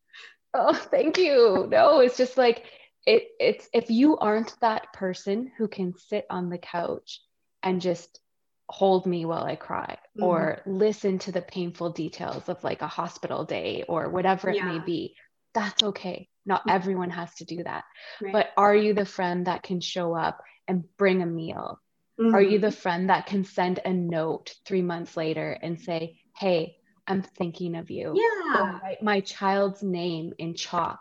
Oh, 0.56 0.74
thank 0.91 1.18
you. 1.18 1.68
No, 1.70 2.00
it's 2.00 2.18
just 2.18 2.38
like 2.38 2.63
it. 3.06 3.28
It's 3.39 3.68
if 3.74 3.89
you 3.89 4.18
aren't 4.18 4.56
that 4.62 4.94
person 4.94 5.52
who 5.58 5.68
can 5.68 5.94
sit 5.98 6.26
on 6.30 6.50
the 6.50 6.58
couch 6.58 7.22
and 7.62 7.82
just 7.82 8.20
hold 8.68 9.06
me 9.06 9.26
while 9.26 9.44
I 9.44 9.56
cry 9.56 9.98
mm-hmm. 10.18 10.24
or 10.24 10.62
listen 10.65 11.20
to 11.20 11.32
the 11.32 11.41
painful 11.41 11.91
details 11.91 12.50
of 12.50 12.63
like 12.63 12.82
a 12.82 12.88
hospital 12.88 13.44
day 13.44 13.84
or 13.88 14.10
whatever 14.10 14.50
it 14.50 14.56
yeah. 14.56 14.72
may 14.72 14.80
be, 14.80 15.15
that's 15.54 15.84
okay. 15.84 16.30
Not 16.46 16.62
mm-hmm. 16.62 16.72
everyone 16.72 17.10
has 17.12 17.34
to 17.36 17.46
do 17.46 17.63
that. 17.63 17.84
Right. 18.22 18.34
But 18.34 18.50
are 18.58 18.76
you 18.76 18.94
the 18.94 19.06
friend 19.06 19.48
that 19.48 19.63
can 19.63 19.82
show 19.82 20.15
up 20.15 20.41
and 20.68 20.84
bring 20.98 21.22
a 21.22 21.28
meal? 21.28 21.80
Mm-hmm. 22.20 22.34
Are 22.34 22.41
you 22.41 22.60
the 22.60 22.68
mm-hmm. 22.68 22.76
friend 22.76 23.10
that 23.10 23.26
can 23.26 23.44
send 23.44 23.80
a 23.84 23.94
note 23.94 24.54
three 24.65 24.82
months 24.82 25.18
later 25.18 25.52
and 25.52 25.80
say, 25.80 26.20
Hey, 26.38 26.78
I'm 27.08 27.22
thinking 27.22 27.76
of 27.76 27.89
you? 27.89 28.13
Yeah. 28.15 28.80
write 28.82 29.04
my 29.04 29.20
child's 29.22 29.84
name 29.84 30.34
in 30.38 30.56
chalk 30.56 31.00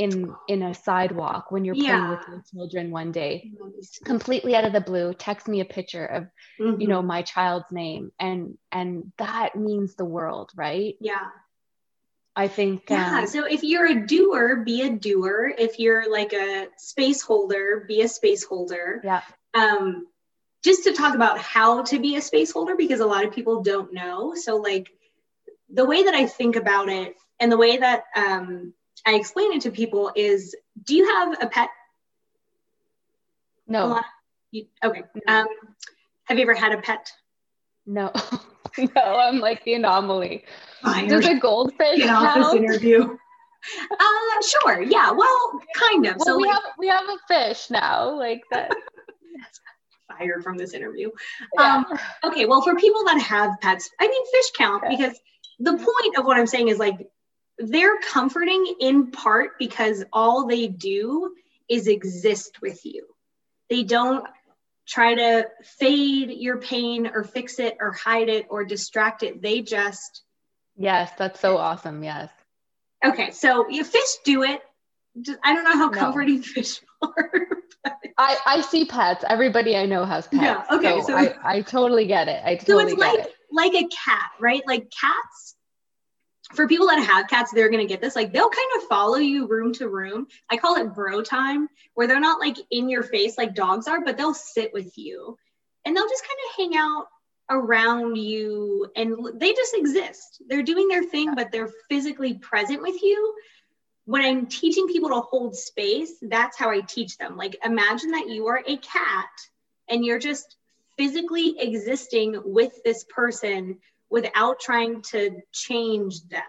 in 0.00 0.34
in 0.48 0.62
a 0.62 0.72
sidewalk 0.72 1.50
when 1.50 1.62
you're 1.64 1.74
yeah. 1.74 1.98
playing 1.98 2.10
with 2.10 2.28
your 2.28 2.42
children 2.50 2.90
one 2.90 3.12
day. 3.12 3.52
Completely 4.04 4.56
out 4.56 4.64
of 4.64 4.72
the 4.72 4.80
blue. 4.80 5.12
Text 5.12 5.46
me 5.46 5.60
a 5.60 5.66
picture 5.66 6.06
of 6.06 6.22
mm-hmm. 6.58 6.80
you 6.80 6.88
know 6.88 7.02
my 7.02 7.20
child's 7.20 7.70
name. 7.70 8.10
And 8.18 8.56
and 8.72 9.12
that 9.18 9.56
means 9.56 9.94
the 9.94 10.06
world 10.06 10.52
right? 10.56 10.94
Yeah. 11.00 11.26
I 12.34 12.48
think 12.48 12.84
yeah. 12.88 13.18
um, 13.18 13.26
so 13.26 13.44
if 13.44 13.62
you're 13.62 13.86
a 13.86 14.06
doer 14.06 14.62
be 14.64 14.82
a 14.82 14.90
doer. 14.90 15.52
If 15.58 15.78
you're 15.78 16.10
like 16.10 16.32
a 16.32 16.68
space 16.78 17.20
holder 17.20 17.84
be 17.86 18.00
a 18.00 18.08
space 18.08 18.42
holder. 18.42 19.02
Yeah. 19.04 19.20
Um 19.52 20.06
just 20.64 20.84
to 20.84 20.94
talk 20.94 21.14
about 21.14 21.38
how 21.38 21.82
to 21.82 21.98
be 21.98 22.16
a 22.16 22.22
space 22.22 22.52
holder 22.52 22.74
because 22.74 23.00
a 23.00 23.06
lot 23.06 23.26
of 23.26 23.34
people 23.34 23.62
don't 23.62 23.92
know. 23.92 24.34
So 24.34 24.56
like 24.56 24.90
the 25.72 25.84
way 25.84 26.02
that 26.02 26.14
i 26.14 26.26
think 26.26 26.56
about 26.56 26.88
it 26.88 27.14
and 27.38 27.50
the 27.50 27.56
way 27.56 27.76
that 27.76 28.04
um 28.16 28.72
I 29.06 29.14
explain 29.14 29.52
it 29.52 29.62
to 29.62 29.70
people 29.70 30.12
is 30.14 30.54
do 30.84 30.94
you 30.94 31.06
have 31.14 31.42
a 31.42 31.46
pet? 31.46 31.68
No. 33.66 34.00
You, 34.50 34.66
okay. 34.84 35.02
Um, 35.28 35.46
have 36.24 36.38
you 36.38 36.42
ever 36.42 36.54
had 36.54 36.72
a 36.72 36.78
pet? 36.78 37.10
No. 37.86 38.12
no, 38.78 39.02
I'm 39.02 39.38
like 39.38 39.64
the 39.64 39.74
anomaly. 39.74 40.44
Fired. 40.82 41.08
Does 41.08 41.26
a 41.26 41.38
goldfish 41.38 41.98
get 41.98 42.10
off 42.10 42.34
this 42.34 42.54
interview? 42.54 43.02
uh, 43.02 44.46
sure. 44.62 44.82
Yeah. 44.82 45.12
Well, 45.12 45.60
kind 45.74 46.06
of. 46.06 46.16
Well, 46.16 46.26
so 46.26 46.36
we 46.36 46.46
like, 46.46 46.54
have 46.54 46.62
we 46.78 46.88
have 46.88 47.04
a 47.04 47.18
fish 47.28 47.70
now, 47.70 48.10
like 48.10 48.42
that. 48.50 48.70
fired 50.18 50.42
from 50.42 50.58
this 50.58 50.74
interview. 50.74 51.10
Yeah. 51.56 51.84
Um, 51.88 51.98
okay. 52.24 52.46
Well, 52.46 52.62
for 52.62 52.74
people 52.74 53.04
that 53.04 53.20
have 53.20 53.52
pets, 53.60 53.88
I 54.00 54.08
mean, 54.08 54.24
fish 54.32 54.50
count 54.56 54.82
okay. 54.82 54.96
because 54.96 55.20
the 55.60 55.72
point 55.72 56.18
of 56.18 56.24
what 56.24 56.36
I'm 56.36 56.46
saying 56.46 56.68
is 56.68 56.78
like 56.78 57.08
they're 57.58 57.98
comforting 57.98 58.74
in 58.80 59.10
part 59.10 59.58
because 59.58 60.02
all 60.12 60.46
they 60.46 60.66
do 60.66 61.34
is 61.68 61.86
exist 61.86 62.60
with 62.62 62.84
you. 62.84 63.06
They 63.68 63.84
don't 63.84 64.26
try 64.88 65.14
to 65.14 65.46
fade 65.62 66.30
your 66.30 66.58
pain 66.58 67.06
or 67.06 67.22
fix 67.22 67.58
it 67.58 67.76
or 67.80 67.92
hide 67.92 68.28
it 68.28 68.46
or 68.48 68.64
distract 68.64 69.22
it. 69.22 69.40
They 69.40 69.60
just. 69.60 70.22
Yes, 70.76 71.12
that's 71.16 71.38
so 71.38 71.58
awesome. 71.58 72.02
Yes. 72.02 72.30
Okay, 73.04 73.30
so 73.30 73.68
you 73.68 73.84
fish 73.84 74.16
do 74.24 74.42
it. 74.42 74.62
I 75.44 75.54
don't 75.54 75.64
know 75.64 75.76
how 75.76 75.90
no. 75.90 75.98
comforting 75.98 76.42
fish 76.42 76.80
are. 77.02 77.46
I, 78.18 78.36
I 78.46 78.60
see 78.62 78.84
pets. 78.84 79.24
Everybody 79.28 79.76
I 79.76 79.86
know 79.86 80.04
has 80.04 80.26
pets. 80.26 80.42
Yeah. 80.42 80.64
Okay. 80.70 81.00
So, 81.00 81.06
so 81.08 81.16
I, 81.16 81.34
I 81.44 81.60
totally 81.62 82.06
get 82.06 82.28
it. 82.28 82.42
I 82.44 82.56
totally 82.56 82.84
so 82.84 82.92
it's 82.92 83.00
like 83.00 83.20
it. 83.20 83.34
Like 83.52 83.74
a 83.74 83.88
cat, 83.88 84.30
right? 84.40 84.62
Like 84.66 84.90
cats 84.90 85.56
for 86.54 86.66
people 86.66 86.88
that 86.88 87.04
have 87.04 87.28
cats, 87.28 87.52
they're 87.52 87.70
going 87.70 87.86
to 87.86 87.92
get 87.92 88.00
this. 88.00 88.16
Like 88.16 88.32
they'll 88.32 88.50
kind 88.50 88.70
of 88.76 88.88
follow 88.88 89.16
you 89.16 89.46
room 89.46 89.72
to 89.74 89.88
room. 89.88 90.26
I 90.50 90.56
call 90.56 90.76
it 90.76 90.94
bro 90.94 91.22
time, 91.22 91.68
where 91.94 92.06
they're 92.06 92.20
not 92.20 92.40
like 92.40 92.56
in 92.70 92.88
your 92.88 93.02
face 93.02 93.38
like 93.38 93.54
dogs 93.54 93.86
are, 93.86 94.04
but 94.04 94.16
they'll 94.16 94.34
sit 94.34 94.72
with 94.72 94.96
you 94.98 95.36
and 95.84 95.96
they'll 95.96 96.08
just 96.08 96.24
kind 96.24 96.38
of 96.48 96.56
hang 96.56 96.80
out 96.80 97.06
around 97.50 98.16
you 98.16 98.90
and 98.96 99.16
they 99.34 99.52
just 99.52 99.74
exist. 99.74 100.42
They're 100.48 100.62
doing 100.62 100.88
their 100.88 101.04
thing, 101.04 101.34
but 101.34 101.50
they're 101.52 101.70
physically 101.88 102.34
present 102.34 102.82
with 102.82 103.00
you. 103.02 103.34
When 104.06 104.22
I'm 104.22 104.46
teaching 104.46 104.88
people 104.88 105.10
to 105.10 105.20
hold 105.20 105.54
space, 105.54 106.14
that's 106.22 106.58
how 106.58 106.70
I 106.70 106.80
teach 106.80 107.16
them. 107.16 107.36
Like 107.36 107.56
imagine 107.64 108.10
that 108.12 108.28
you 108.28 108.48
are 108.48 108.62
a 108.66 108.76
cat 108.78 109.28
and 109.88 110.04
you're 110.04 110.18
just 110.18 110.56
physically 111.00 111.56
existing 111.58 112.38
with 112.44 112.72
this 112.84 113.04
person 113.04 113.78
without 114.10 114.60
trying 114.60 115.00
to 115.00 115.40
change 115.50 116.20
them. 116.28 116.42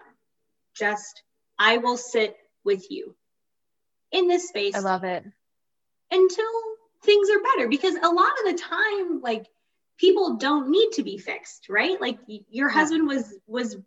Just, 0.76 1.22
I 1.58 1.78
will 1.78 1.96
sit 1.96 2.36
with 2.62 2.90
you 2.90 3.16
in 4.10 4.28
this 4.28 4.48
space. 4.48 4.74
I 4.74 4.80
love 4.80 5.04
it. 5.04 5.24
Until 6.10 6.44
things 7.02 7.30
are 7.30 7.42
better. 7.56 7.66
Because 7.66 7.94
a 7.94 8.10
lot 8.10 8.32
of 8.44 8.52
the 8.52 8.62
time, 8.62 9.22
like, 9.22 9.46
people 9.96 10.36
don't 10.36 10.68
need 10.68 10.90
to 10.92 11.02
be 11.02 11.16
fixed, 11.16 11.70
right? 11.70 11.98
Like, 11.98 12.18
your 12.26 12.68
yeah. 12.68 12.74
husband 12.74 13.08
was, 13.08 13.34
was, 13.46 13.78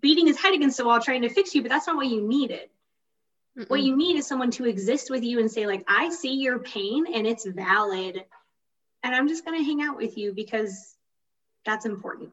beating 0.00 0.26
his 0.26 0.38
head 0.38 0.54
against 0.54 0.76
the 0.76 0.84
wall 0.84 1.00
trying 1.00 1.22
to 1.22 1.28
fix 1.28 1.52
you 1.52 1.62
but 1.62 1.68
that's 1.68 1.88
not 1.88 1.96
what 1.96 2.06
you 2.06 2.22
needed 2.22 2.68
Mm-mm. 3.58 3.68
what 3.68 3.80
you 3.80 3.96
need 3.96 4.16
is 4.16 4.24
someone 4.24 4.52
to 4.52 4.66
exist 4.66 5.10
with 5.10 5.24
you 5.24 5.40
and 5.40 5.50
say 5.50 5.66
like 5.66 5.84
i 5.88 6.10
see 6.10 6.34
your 6.34 6.60
pain 6.60 7.06
and 7.12 7.26
it's 7.26 7.44
valid 7.44 8.24
and 9.02 9.14
i'm 9.14 9.28
just 9.28 9.44
going 9.44 9.58
to 9.58 9.64
hang 9.64 9.82
out 9.82 9.96
with 9.96 10.16
you 10.16 10.32
because 10.32 10.94
that's 11.64 11.84
important 11.84 12.32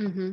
Mm-hmm. 0.00 0.30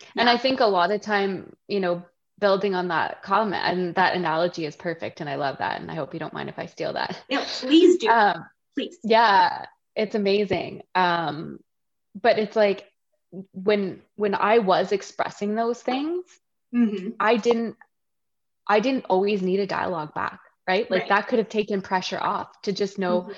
Yeah. 0.00 0.06
And 0.16 0.28
I 0.28 0.36
think 0.36 0.60
a 0.60 0.66
lot 0.66 0.90
of 0.90 1.00
time, 1.00 1.54
you 1.68 1.80
know, 1.80 2.02
building 2.38 2.74
on 2.74 2.88
that 2.88 3.22
comment 3.22 3.62
and 3.64 3.94
that 3.94 4.16
analogy 4.16 4.66
is 4.66 4.74
perfect. 4.74 5.20
And 5.20 5.30
I 5.30 5.36
love 5.36 5.58
that. 5.58 5.80
And 5.80 5.90
I 5.90 5.94
hope 5.94 6.12
you 6.12 6.20
don't 6.20 6.34
mind 6.34 6.48
if 6.48 6.58
I 6.58 6.66
steal 6.66 6.92
that. 6.94 7.16
Yeah, 7.28 7.44
please 7.46 7.98
do. 7.98 8.08
Um, 8.08 8.46
please. 8.74 8.98
Yeah, 9.04 9.66
it's 9.94 10.14
amazing. 10.14 10.82
Um, 10.94 11.60
but 12.20 12.38
it's 12.38 12.56
like 12.56 12.84
when 13.52 14.02
when 14.16 14.34
I 14.34 14.58
was 14.58 14.92
expressing 14.92 15.54
those 15.54 15.80
things, 15.80 16.24
mm-hmm. 16.74 17.10
I 17.20 17.36
didn't 17.36 17.76
I 18.66 18.80
didn't 18.80 19.06
always 19.08 19.40
need 19.40 19.60
a 19.60 19.66
dialogue 19.66 20.14
back, 20.14 20.40
right? 20.68 20.90
Like 20.90 21.02
right. 21.02 21.08
that 21.10 21.28
could 21.28 21.38
have 21.38 21.48
taken 21.48 21.80
pressure 21.80 22.18
off 22.20 22.60
to 22.62 22.72
just 22.72 22.98
know 22.98 23.22
mm-hmm. 23.22 23.32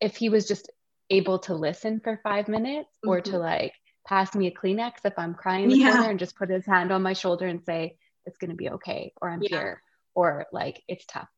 If 0.00 0.16
he 0.16 0.28
was 0.28 0.46
just 0.46 0.70
able 1.10 1.38
to 1.38 1.54
listen 1.54 2.00
for 2.00 2.20
five 2.22 2.48
minutes 2.48 2.90
or 3.04 3.20
to 3.20 3.30
mm-hmm. 3.30 3.40
like 3.40 3.72
pass 4.06 4.34
me 4.34 4.46
a 4.46 4.50
Kleenex 4.50 4.92
if 5.04 5.18
I'm 5.18 5.34
crying 5.34 5.64
in 5.64 5.70
the 5.70 5.78
yeah. 5.78 5.92
corner 5.92 6.10
and 6.10 6.18
just 6.18 6.36
put 6.36 6.50
his 6.50 6.64
hand 6.64 6.92
on 6.92 7.02
my 7.02 7.12
shoulder 7.12 7.46
and 7.46 7.62
say, 7.64 7.96
it's 8.24 8.38
going 8.38 8.50
to 8.50 8.56
be 8.56 8.70
okay, 8.70 9.12
or 9.20 9.30
I'm 9.30 9.42
yeah. 9.42 9.48
here, 9.50 9.82
or 10.14 10.46
like, 10.52 10.82
it's 10.88 11.04
tough. 11.06 11.28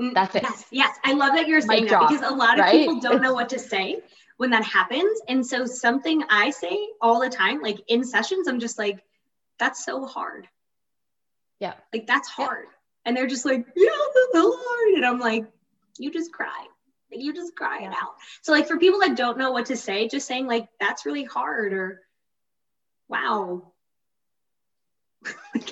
Mm, 0.00 0.14
That's 0.14 0.36
it. 0.36 0.42
Yes, 0.44 0.64
yes. 0.70 0.96
I 1.04 1.12
love 1.12 1.34
that 1.34 1.48
you're 1.48 1.60
saying 1.60 1.86
that 1.86 2.08
because 2.08 2.22
a 2.22 2.34
lot 2.34 2.58
of 2.58 2.64
right? 2.64 2.72
people 2.72 3.00
don't 3.00 3.20
know 3.20 3.34
what 3.34 3.48
to 3.50 3.58
say 3.58 4.00
when 4.36 4.50
that 4.50 4.64
happens. 4.64 5.20
And 5.28 5.44
so, 5.44 5.66
something 5.66 6.22
I 6.30 6.50
say 6.50 6.78
all 7.00 7.20
the 7.20 7.28
time, 7.28 7.60
like 7.60 7.80
in 7.88 8.04
sessions, 8.04 8.46
I'm 8.46 8.60
just 8.60 8.78
like, 8.78 9.02
that's 9.58 9.84
so 9.84 10.06
hard. 10.06 10.48
Yeah. 11.58 11.74
Like, 11.92 12.06
that's 12.06 12.28
hard. 12.28 12.66
Yeah. 12.66 12.72
And 13.06 13.16
they're 13.16 13.26
just 13.26 13.44
like, 13.44 13.66
yeah, 13.74 13.90
that's 14.32 14.56
hard. 14.56 14.94
And 14.94 15.04
I'm 15.04 15.18
like, 15.18 15.44
you 15.98 16.12
just 16.12 16.32
cry. 16.32 16.66
Like, 17.10 17.22
you 17.22 17.32
just 17.34 17.56
cry 17.56 17.82
it 17.82 17.92
out. 17.92 18.14
So, 18.42 18.52
like, 18.52 18.66
for 18.66 18.78
people 18.78 19.00
that 19.00 19.16
don't 19.16 19.38
know 19.38 19.52
what 19.52 19.66
to 19.66 19.76
say, 19.76 20.08
just 20.08 20.26
saying, 20.26 20.46
like, 20.46 20.68
that's 20.80 21.06
really 21.06 21.24
hard, 21.24 21.72
or 21.72 22.02
wow. 23.08 23.72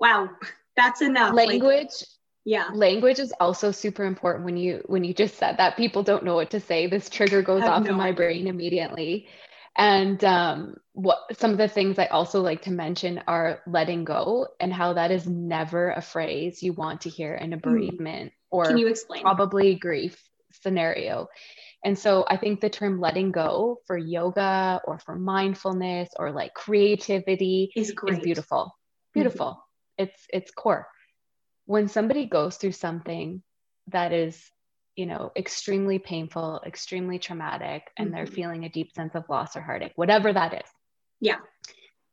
wow, 0.00 0.30
that's 0.76 1.02
enough. 1.02 1.34
Language. 1.34 1.86
Like, 1.86 2.08
yeah. 2.44 2.68
Language 2.74 3.20
is 3.20 3.32
also 3.40 3.70
super 3.70 4.04
important 4.04 4.44
when 4.44 4.58
you 4.58 4.82
when 4.86 5.02
you 5.02 5.14
just 5.14 5.36
said 5.36 5.56
that 5.56 5.78
people 5.78 6.02
don't 6.02 6.24
know 6.24 6.34
what 6.34 6.50
to 6.50 6.60
say. 6.60 6.86
This 6.86 7.08
trigger 7.08 7.40
goes 7.40 7.62
off 7.62 7.84
no 7.84 7.90
in 7.90 7.96
my 7.96 8.08
idea. 8.08 8.16
brain 8.16 8.46
immediately. 8.48 9.28
And 9.76 10.22
um, 10.24 10.76
what 10.92 11.18
some 11.32 11.50
of 11.50 11.58
the 11.58 11.68
things 11.68 11.98
I 11.98 12.06
also 12.06 12.40
like 12.40 12.62
to 12.62 12.70
mention 12.70 13.22
are 13.26 13.60
letting 13.66 14.04
go 14.04 14.46
and 14.60 14.72
how 14.72 14.92
that 14.92 15.10
is 15.10 15.26
never 15.26 15.90
a 15.90 16.02
phrase 16.02 16.62
you 16.62 16.72
want 16.72 17.00
to 17.02 17.08
hear 17.08 17.34
in 17.34 17.52
a 17.52 17.56
hmm. 17.56 17.62
bereavement 17.62 18.30
mm. 18.30 18.34
or 18.50 18.66
Can 18.66 18.78
you 18.78 18.86
explain? 18.86 19.22
probably 19.22 19.74
grief 19.74 20.22
scenario. 20.62 21.28
And 21.84 21.98
so 21.98 22.24
I 22.28 22.36
think 22.36 22.60
the 22.60 22.70
term 22.70 23.00
letting 23.00 23.32
go 23.32 23.80
for 23.86 23.96
yoga 23.96 24.80
or 24.84 24.98
for 24.98 25.14
mindfulness 25.14 26.10
or 26.16 26.32
like 26.32 26.54
creativity 26.54 27.70
is, 27.76 27.90
is 27.90 28.18
beautiful. 28.20 28.76
Beautiful. 29.12 29.46
Mm-hmm. 29.46 30.04
It's 30.04 30.26
it's 30.30 30.50
core. 30.50 30.88
When 31.66 31.88
somebody 31.88 32.26
goes 32.26 32.56
through 32.56 32.72
something 32.72 33.42
that 33.88 34.12
is 34.12 34.50
you 34.96 35.06
know, 35.06 35.32
extremely 35.36 35.98
painful, 35.98 36.62
extremely 36.64 37.18
traumatic, 37.18 37.90
and 37.96 38.08
mm-hmm. 38.08 38.16
they're 38.16 38.26
feeling 38.26 38.64
a 38.64 38.68
deep 38.68 38.92
sense 38.92 39.14
of 39.14 39.24
loss 39.28 39.56
or 39.56 39.60
heartache, 39.60 39.92
whatever 39.96 40.32
that 40.32 40.54
is. 40.54 40.70
Yeah. 41.20 41.38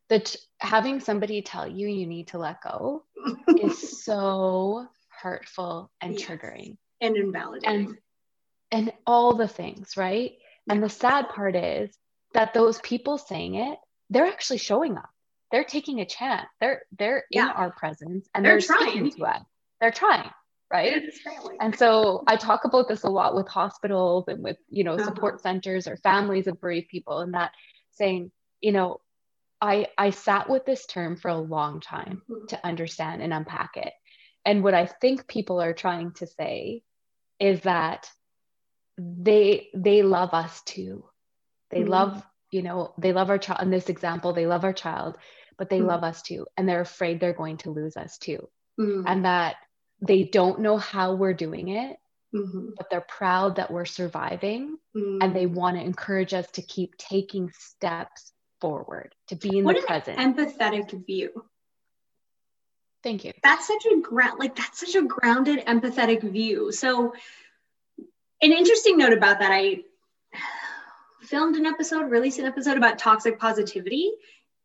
That 0.09 0.35
having 0.57 0.99
somebody 0.99 1.41
tell 1.41 1.67
you 1.67 1.87
you 1.87 2.07
need 2.07 2.29
to 2.29 2.39
let 2.39 2.61
go 2.61 3.03
is 3.47 4.03
so 4.03 4.87
hurtful 5.21 5.91
and 6.01 6.13
yes. 6.17 6.27
triggering 6.27 6.77
and 6.99 7.15
invalidating. 7.15 7.87
And, 7.87 7.97
and 8.71 8.91
all 9.05 9.35
the 9.35 9.47
things, 9.47 9.97
right? 9.97 10.33
And 10.69 10.81
the 10.81 10.89
sad 10.89 11.29
part 11.29 11.55
is 11.55 11.95
that 12.33 12.53
those 12.53 12.79
people 12.79 13.17
saying 13.17 13.55
it, 13.55 13.77
they're 14.09 14.27
actually 14.27 14.59
showing 14.59 14.97
up. 14.97 15.09
They're 15.51 15.63
taking 15.63 15.99
a 15.99 16.05
chance. 16.05 16.47
They're 16.59 16.83
they're 16.97 17.25
yeah. 17.29 17.45
in 17.45 17.49
our 17.49 17.71
presence 17.71 18.27
and 18.33 18.45
they're, 18.45 18.59
they're 18.59 18.77
trying 18.77 19.11
to 19.11 19.25
us. 19.25 19.43
They're 19.79 19.91
trying 19.91 20.29
right 20.71 21.03
and 21.59 21.77
so 21.77 22.23
i 22.27 22.35
talk 22.35 22.65
about 22.65 22.87
this 22.87 23.03
a 23.03 23.09
lot 23.09 23.35
with 23.35 23.47
hospitals 23.47 24.25
and 24.27 24.43
with 24.43 24.57
you 24.69 24.83
know 24.83 24.93
uh-huh. 24.93 25.05
support 25.05 25.41
centers 25.41 25.87
or 25.87 25.97
families 25.97 26.47
of 26.47 26.59
bereaved 26.59 26.87
people 26.87 27.19
and 27.19 27.33
that 27.33 27.51
saying 27.91 28.31
you 28.61 28.71
know 28.71 28.99
i 29.59 29.87
i 29.97 30.09
sat 30.09 30.49
with 30.49 30.65
this 30.65 30.85
term 30.85 31.17
for 31.17 31.29
a 31.29 31.37
long 31.37 31.81
time 31.81 32.21
mm-hmm. 32.29 32.45
to 32.47 32.65
understand 32.65 33.21
and 33.21 33.33
unpack 33.33 33.71
it 33.75 33.93
and 34.45 34.63
what 34.63 34.73
i 34.73 34.85
think 34.85 35.27
people 35.27 35.61
are 35.61 35.73
trying 35.73 36.11
to 36.13 36.25
say 36.25 36.81
is 37.39 37.61
that 37.61 38.09
they 39.21 39.69
they 39.73 40.03
love 40.03 40.33
us 40.33 40.61
too 40.63 41.03
they 41.69 41.79
mm-hmm. 41.79 41.89
love 41.89 42.23
you 42.51 42.61
know 42.61 42.93
they 42.97 43.13
love 43.13 43.29
our 43.29 43.37
child 43.37 43.61
in 43.61 43.69
this 43.69 43.89
example 43.89 44.33
they 44.33 44.45
love 44.45 44.63
our 44.63 44.73
child 44.73 45.17
but 45.57 45.69
they 45.69 45.79
mm-hmm. 45.79 45.87
love 45.87 46.03
us 46.03 46.21
too 46.21 46.45
and 46.57 46.67
they're 46.67 46.81
afraid 46.81 47.19
they're 47.19 47.33
going 47.33 47.57
to 47.57 47.71
lose 47.71 47.95
us 47.97 48.17
too 48.17 48.47
mm-hmm. 48.79 49.07
and 49.07 49.25
that 49.25 49.55
they 50.01 50.23
don't 50.23 50.59
know 50.59 50.77
how 50.77 51.13
we're 51.13 51.33
doing 51.33 51.69
it, 51.69 51.97
mm-hmm. 52.35 52.69
but 52.77 52.89
they're 52.89 53.01
proud 53.01 53.57
that 53.57 53.71
we're 53.71 53.85
surviving 53.85 54.77
mm-hmm. 54.95 55.19
and 55.21 55.35
they 55.35 55.45
want 55.45 55.77
to 55.77 55.83
encourage 55.83 56.33
us 56.33 56.49
to 56.51 56.61
keep 56.61 56.97
taking 56.97 57.51
steps 57.57 58.31
forward, 58.59 59.13
to 59.27 59.35
be 59.35 59.59
in 59.59 59.63
what 59.63 59.75
the 59.75 59.83
present. 59.83 60.17
Empathetic 60.17 61.05
view. 61.05 61.45
Thank 63.03 63.25
you. 63.25 63.33
That's 63.43 63.67
such 63.67 63.85
a 63.91 63.99
ground 64.01 64.39
like 64.39 64.55
that's 64.55 64.79
such 64.79 64.95
a 64.95 65.01
grounded 65.01 65.65
empathetic 65.65 66.21
view. 66.21 66.71
So 66.71 67.13
an 68.41 68.51
interesting 68.51 68.97
note 68.97 69.13
about 69.13 69.39
that, 69.39 69.51
I 69.51 69.81
filmed 71.21 71.55
an 71.55 71.65
episode, 71.65 72.09
released 72.09 72.39
an 72.39 72.45
episode 72.45 72.77
about 72.77 72.97
toxic 72.97 73.39
positivity. 73.39 74.11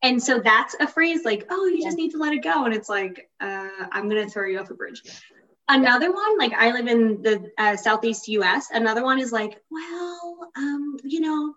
And 0.03 0.23
so 0.23 0.39
that's 0.39 0.75
a 0.81 0.87
phrase 0.87 1.25
like, 1.25 1.47
oh, 1.51 1.67
you 1.67 1.83
just 1.83 1.97
need 1.97 2.11
to 2.12 2.19
let 2.19 2.33
it 2.33 2.43
go. 2.43 2.65
And 2.65 2.75
it's 2.75 2.89
like, 2.89 3.31
uh, 3.41 3.69
I'm 3.93 4.09
going 4.09 4.25
to 4.25 4.31
throw 4.31 4.47
you 4.47 4.59
off 4.59 4.71
a 4.71 4.75
bridge. 4.75 5.03
Another 5.69 6.12
one, 6.12 6.39
like 6.39 6.53
I 6.53 6.71
live 6.71 6.87
in 6.87 7.23
the 7.23 7.51
uh, 7.59 7.77
Southeast 7.77 8.29
US. 8.29 8.69
Another 8.73 9.03
one 9.03 9.19
is 9.19 9.33
like, 9.33 9.61
well, 9.71 10.51
um, 10.57 10.97
you 11.03 11.21
know, 11.21 11.55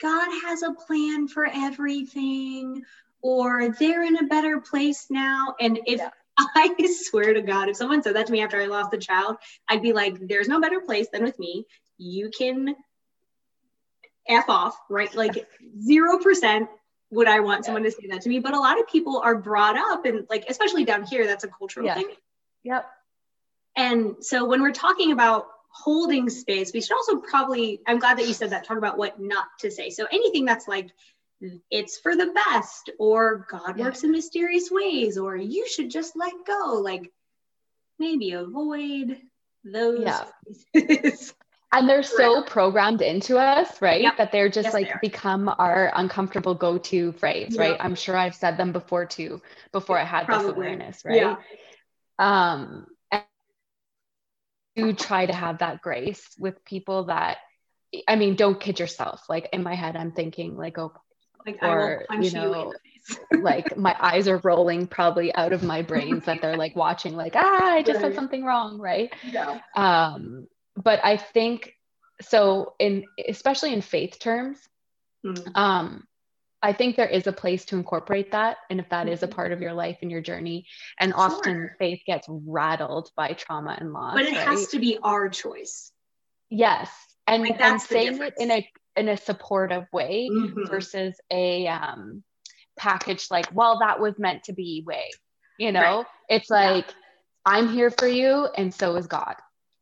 God 0.00 0.28
has 0.44 0.62
a 0.62 0.72
plan 0.72 1.26
for 1.26 1.46
everything, 1.46 2.82
or 3.20 3.70
they're 3.80 4.04
in 4.04 4.16
a 4.16 4.28
better 4.28 4.60
place 4.60 5.06
now. 5.10 5.56
And 5.60 5.80
if 5.86 5.98
yeah. 5.98 6.10
I 6.54 6.74
swear 6.86 7.34
to 7.34 7.42
God, 7.42 7.68
if 7.68 7.76
someone 7.76 8.02
said 8.02 8.16
that 8.16 8.26
to 8.26 8.32
me 8.32 8.42
after 8.42 8.60
I 8.60 8.66
lost 8.66 8.94
a 8.94 8.98
child, 8.98 9.36
I'd 9.68 9.82
be 9.82 9.92
like, 9.92 10.16
there's 10.28 10.48
no 10.48 10.60
better 10.60 10.80
place 10.80 11.08
than 11.12 11.24
with 11.24 11.38
me. 11.38 11.66
You 11.96 12.30
can 12.36 12.76
F 14.28 14.48
off, 14.48 14.76
right? 14.88 15.12
Like 15.14 15.46
0% 15.86 16.68
would 17.10 17.26
I 17.26 17.40
want 17.40 17.64
someone 17.64 17.82
to 17.84 17.90
say 17.90 18.06
that 18.10 18.22
to 18.22 18.28
me? 18.28 18.38
But 18.38 18.54
a 18.54 18.60
lot 18.60 18.78
of 18.78 18.86
people 18.86 19.18
are 19.18 19.34
brought 19.34 19.76
up 19.76 20.04
and 20.04 20.26
like, 20.28 20.44
especially 20.48 20.84
down 20.84 21.04
here, 21.04 21.26
that's 21.26 21.44
a 21.44 21.48
cultural 21.48 21.86
yeah. 21.86 21.94
thing. 21.94 22.10
Yep. 22.64 22.86
And 23.76 24.16
so 24.20 24.44
when 24.44 24.60
we're 24.60 24.72
talking 24.72 25.12
about 25.12 25.46
holding 25.70 26.28
space, 26.28 26.72
we 26.72 26.80
should 26.80 26.94
also 26.94 27.16
probably, 27.16 27.80
I'm 27.86 27.98
glad 27.98 28.18
that 28.18 28.26
you 28.26 28.34
said 28.34 28.50
that, 28.50 28.64
talk 28.64 28.76
about 28.76 28.98
what 28.98 29.20
not 29.20 29.46
to 29.60 29.70
say. 29.70 29.90
So 29.90 30.06
anything 30.12 30.44
that's 30.44 30.68
like, 30.68 30.90
it's 31.70 31.98
for 31.98 32.16
the 32.16 32.32
best, 32.32 32.90
or 32.98 33.46
God 33.50 33.78
yeah. 33.78 33.84
works 33.84 34.04
in 34.04 34.10
mysterious 34.10 34.70
ways, 34.70 35.18
or 35.18 35.36
you 35.36 35.68
should 35.68 35.90
just 35.90 36.16
let 36.16 36.32
go, 36.46 36.80
like 36.82 37.12
maybe 37.98 38.32
avoid 38.32 39.18
those. 39.64 40.00
Yeah. 40.74 41.10
and 41.72 41.88
they're 41.88 42.02
so 42.02 42.42
programmed 42.42 43.02
into 43.02 43.36
us 43.36 43.80
right 43.82 44.00
yep. 44.00 44.16
that 44.16 44.32
they're 44.32 44.48
just 44.48 44.66
yes, 44.66 44.74
like 44.74 44.88
they 44.88 45.08
become 45.08 45.52
our 45.58 45.92
uncomfortable 45.94 46.54
go-to 46.54 47.12
phrase 47.12 47.50
yep. 47.50 47.58
right 47.58 47.76
i'm 47.80 47.94
sure 47.94 48.16
i've 48.16 48.34
said 48.34 48.56
them 48.56 48.72
before 48.72 49.04
too 49.04 49.40
before 49.72 49.98
i 49.98 50.04
had 50.04 50.24
Probably. 50.24 50.46
this 50.46 50.56
awareness 50.56 51.04
right 51.04 51.16
yeah. 51.16 51.36
um 52.18 52.86
and 53.10 53.22
to 54.76 54.92
try 54.92 55.26
to 55.26 55.34
have 55.34 55.58
that 55.58 55.82
grace 55.82 56.24
with 56.38 56.64
people 56.64 57.04
that 57.04 57.38
i 58.06 58.16
mean 58.16 58.34
don't 58.34 58.60
kid 58.60 58.80
yourself 58.80 59.28
like 59.28 59.48
in 59.52 59.62
my 59.62 59.74
head 59.74 59.96
i'm 59.96 60.12
thinking 60.12 60.56
like 60.56 60.78
oh 60.78 60.92
like 61.46 61.58
or 61.62 62.04
you 62.20 62.30
know 62.30 62.72
you 63.32 63.42
like 63.42 63.76
my 63.76 63.96
eyes 63.98 64.28
are 64.28 64.38
rolling 64.38 64.86
probably 64.86 65.34
out 65.34 65.52
of 65.52 65.62
my 65.62 65.82
brains 65.82 66.24
that 66.26 66.42
they're 66.42 66.56
like 66.56 66.76
watching 66.76 67.16
like 67.16 67.34
ah 67.36 67.72
i 67.72 67.82
just 67.82 67.96
right. 67.96 68.06
said 68.06 68.14
something 68.14 68.44
wrong 68.44 68.78
right 68.78 69.12
yeah 69.30 69.60
um 69.76 70.46
but 70.82 71.04
I 71.04 71.16
think 71.16 71.74
so 72.20 72.74
in 72.78 73.04
especially 73.28 73.72
in 73.72 73.80
faith 73.80 74.18
terms, 74.18 74.58
mm-hmm. 75.24 75.50
um, 75.54 76.04
I 76.62 76.72
think 76.72 76.96
there 76.96 77.08
is 77.08 77.26
a 77.26 77.32
place 77.32 77.64
to 77.66 77.76
incorporate 77.76 78.32
that. 78.32 78.58
And 78.70 78.80
if 78.80 78.88
that 78.88 79.04
mm-hmm. 79.04 79.12
is 79.12 79.22
a 79.22 79.26
mm-hmm. 79.26 79.36
part 79.36 79.52
of 79.52 79.60
your 79.60 79.72
life 79.72 79.98
and 80.02 80.10
your 80.10 80.20
journey, 80.20 80.66
and 80.98 81.12
sure. 81.12 81.20
often 81.20 81.70
faith 81.78 82.02
gets 82.06 82.26
rattled 82.28 83.10
by 83.16 83.32
trauma 83.32 83.76
and 83.78 83.92
loss. 83.92 84.14
But 84.14 84.24
it 84.24 84.36
right? 84.36 84.46
has 84.46 84.68
to 84.68 84.78
be 84.78 84.98
our 85.02 85.28
choice. 85.28 85.92
Yes. 86.48 86.90
And, 87.26 87.42
like 87.42 87.60
and 87.60 87.80
saying 87.80 88.22
it 88.22 88.34
in 88.38 88.50
a 88.50 88.68
in 88.98 89.08
a 89.08 89.16
supportive 89.16 89.84
way 89.92 90.28
mm-hmm. 90.30 90.66
versus 90.68 91.14
a 91.30 91.66
um, 91.68 92.22
package 92.78 93.28
like, 93.30 93.46
well, 93.52 93.78
that 93.80 94.00
was 94.00 94.18
meant 94.18 94.44
to 94.44 94.52
be 94.52 94.82
way. 94.86 95.10
You 95.58 95.72
know, 95.72 95.80
right. 95.80 96.06
it's 96.28 96.50
like, 96.50 96.86
yeah. 96.86 96.92
I'm 97.44 97.68
here 97.68 97.90
for 97.90 98.06
you, 98.06 98.48
and 98.56 98.72
so 98.72 98.94
is 98.96 99.06
God 99.06 99.34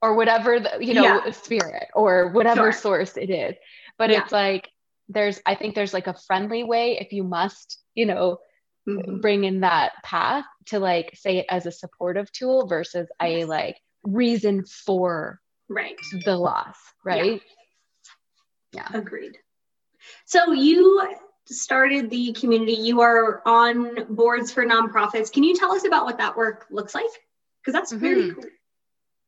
or 0.02 0.14
whatever 0.14 0.60
the, 0.60 0.78
you 0.80 0.94
know 0.94 1.02
yeah. 1.24 1.30
spirit 1.30 1.88
or 1.94 2.28
whatever 2.28 2.72
sure. 2.72 2.80
source 2.80 3.16
it 3.16 3.30
is 3.30 3.54
but 3.98 4.10
yeah. 4.10 4.22
it's 4.22 4.32
like 4.32 4.68
there's 5.08 5.40
i 5.46 5.54
think 5.54 5.74
there's 5.74 5.94
like 5.94 6.06
a 6.06 6.16
friendly 6.26 6.64
way 6.64 6.98
if 6.98 7.12
you 7.12 7.24
must 7.24 7.78
you 7.94 8.06
know 8.06 8.38
mm-hmm. 8.88 9.20
bring 9.20 9.44
in 9.44 9.60
that 9.60 9.92
path 10.04 10.44
to 10.66 10.78
like 10.78 11.10
say 11.14 11.38
it 11.38 11.46
as 11.48 11.66
a 11.66 11.72
supportive 11.72 12.30
tool 12.32 12.66
versus 12.66 13.08
yes. 13.20 13.42
a 13.42 13.44
like 13.46 13.76
reason 14.04 14.64
for 14.64 15.40
right 15.68 15.96
the 16.24 16.36
loss 16.36 16.76
right 17.04 17.42
yeah. 18.76 18.98
agreed 18.98 19.38
so 20.24 20.52
you 20.52 21.02
started 21.46 22.10
the 22.10 22.32
community 22.32 22.72
you 22.74 23.00
are 23.00 23.42
on 23.46 24.14
boards 24.14 24.52
for 24.52 24.64
nonprofits 24.64 25.32
can 25.32 25.44
you 25.44 25.56
tell 25.56 25.72
us 25.72 25.86
about 25.86 26.04
what 26.04 26.18
that 26.18 26.36
work 26.36 26.66
looks 26.70 26.94
like 26.94 27.04
because 27.60 27.72
that's 27.72 27.92
mm-hmm. 27.92 28.00
very 28.00 28.32
cool 28.32 28.44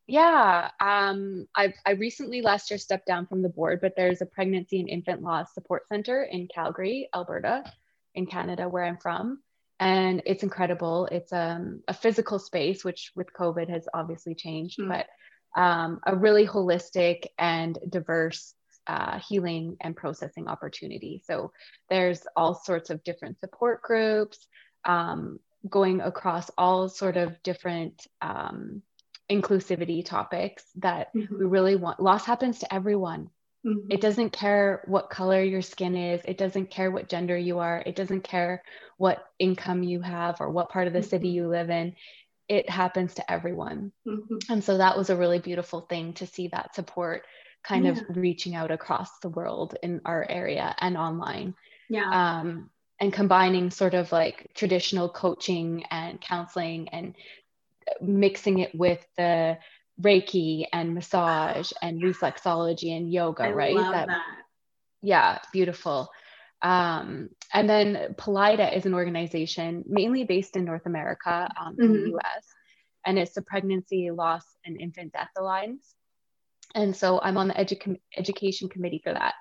yeah, 0.09 0.71
um, 0.81 1.47
I, 1.55 1.75
I 1.85 1.91
recently 1.91 2.41
last 2.41 2.71
year 2.71 2.79
stepped 2.79 3.07
down 3.07 3.27
from 3.27 3.43
the 3.43 3.51
board, 3.51 3.81
but 3.83 3.93
there's 3.95 4.23
a 4.23 4.27
pregnancy 4.27 4.81
and 4.81 4.89
infant 4.89 5.21
loss 5.21 5.53
support 5.53 5.87
center 5.93 6.23
in 6.23 6.49
Calgary, 6.53 7.11
Alberta, 7.15 7.63
in 8.15 8.25
Canada, 8.25 8.71
where 8.71 8.85
I'm 8.85 8.97
from. 8.97 9.41
And 9.79 10.23
it's 10.25 10.43
incredible. 10.43 11.07
It's 11.13 11.31
um, 11.31 11.83
a 11.89 11.93
physical 11.93 12.39
space, 12.39 12.87
which 12.87 13.13
with 13.15 13.35
COVID 13.39 13.69
has 13.69 13.87
obviously 13.93 14.35
changed, 14.35 14.81
mm. 14.81 14.89
but 14.89 15.61
um, 15.61 16.01
a 16.07 16.17
really 16.17 16.47
holistic 16.47 17.27
and 17.39 17.79
diverse 17.87 18.55
uh, 18.89 19.19
healing 19.19 19.77
and 19.81 19.95
processing 19.95 20.49
opportunity. 20.49 21.23
So 21.27 21.53
there's 21.91 22.27
all 22.35 22.55
sorts 22.55 22.91
of 22.91 23.05
different 23.05 23.39
support 23.39 23.83
groups 23.83 24.47
um, 24.85 25.39
going 25.69 26.01
across 26.01 26.51
all 26.57 26.89
sort 26.89 27.17
of 27.17 27.43
different 27.43 28.07
um, 28.23 28.83
inclusivity 29.31 30.05
topics 30.05 30.65
that 30.77 31.15
mm-hmm. 31.15 31.39
we 31.39 31.45
really 31.45 31.77
want. 31.77 32.01
Loss 32.01 32.25
happens 32.25 32.61
to 32.61 32.75
everyone. 32.75 33.31
Mm-hmm. 33.67 33.91
It 33.91 34.01
doesn't 34.01 34.31
care 34.31 34.83
what 34.87 35.11
color 35.11 35.43
your 35.43 35.63
skin 35.63 35.95
is. 35.97 36.23
It 36.25 36.39
doesn't 36.39 36.71
care 36.71 36.91
what 36.91 37.09
gender 37.09 37.37
you 37.37 37.59
are. 37.59 37.83
It 37.85 37.97
doesn't 37.97 38.23
care 38.23 38.63
what 38.97 39.25
income 39.39 39.83
you 39.83 40.01
have 40.01 40.41
or 40.41 40.51
what 40.51 40.71
part 40.71 40.87
of 40.87 40.93
the 40.93 41.01
mm-hmm. 41.01 41.09
city 41.09 41.29
you 41.29 41.49
live 41.49 41.69
in. 41.69 41.95
It 42.49 42.71
happens 42.71 43.15
to 43.15 43.31
everyone. 43.31 43.93
Mm-hmm. 44.07 44.51
And 44.51 44.65
so 44.65 44.79
that 44.79 44.97
was 44.97 45.11
a 45.11 45.17
really 45.17 45.41
beautiful 45.41 45.83
thing 45.83 46.15
to 46.15 46.27
see 46.27 46.49
that 46.49 46.75
support 46.75 47.25
kind 47.63 47.85
yeah. 47.85 47.93
of 47.93 48.03
reaching 48.17 48.55
out 48.55 48.71
across 48.71 49.19
the 49.21 49.29
world 49.29 49.77
in 49.83 50.01
our 50.05 50.25
area 50.29 50.75
and 50.81 50.97
online. 50.97 51.55
Yeah. 51.89 52.11
Um, 52.41 52.71
and 53.01 53.13
combining 53.13 53.71
sort 53.71 53.95
of 53.95 54.11
like 54.11 54.51
traditional 54.55 55.09
coaching 55.09 55.85
and 55.91 56.21
counseling 56.21 56.89
and 56.89 57.15
mixing 58.01 58.59
it 58.59 58.75
with 58.75 59.05
the 59.17 59.59
Reiki 60.01 60.67
and 60.73 60.95
massage 60.95 61.71
and 61.83 62.03
reflexology 62.03 62.97
and 62.97 63.13
yoga, 63.13 63.45
I 63.45 63.53
right? 63.53 63.77
That, 63.77 64.09
that, 64.09 64.21
Yeah, 65.03 65.39
beautiful. 65.53 66.11
Um, 66.61 67.31
and 67.53 67.71
then 67.71 68.15
PLIDA 68.19 68.77
is 68.77 68.85
an 68.85 68.95
organization 68.95 69.85
mainly 69.87 70.25
based 70.25 70.57
in 70.57 70.65
North 70.65 70.87
America, 70.87 71.49
um, 71.61 71.75
mm-hmm. 71.75 71.83
in 71.83 71.93
the 71.93 72.17
US, 72.17 72.45
and 73.07 73.19
it's 73.19 73.35
the 73.35 73.43
Pregnancy, 73.43 74.11
Loss, 74.11 74.45
and 74.65 74.81
Infant 74.81 75.13
Death 75.13 75.31
Alliance. 75.39 75.95
And 76.75 76.95
so 76.95 77.21
I'm 77.21 77.37
on 77.37 77.49
the 77.49 77.55
edu- 77.55 78.01
education 78.17 78.69
committee 78.69 79.01
for 79.03 79.13
that. 79.13 79.35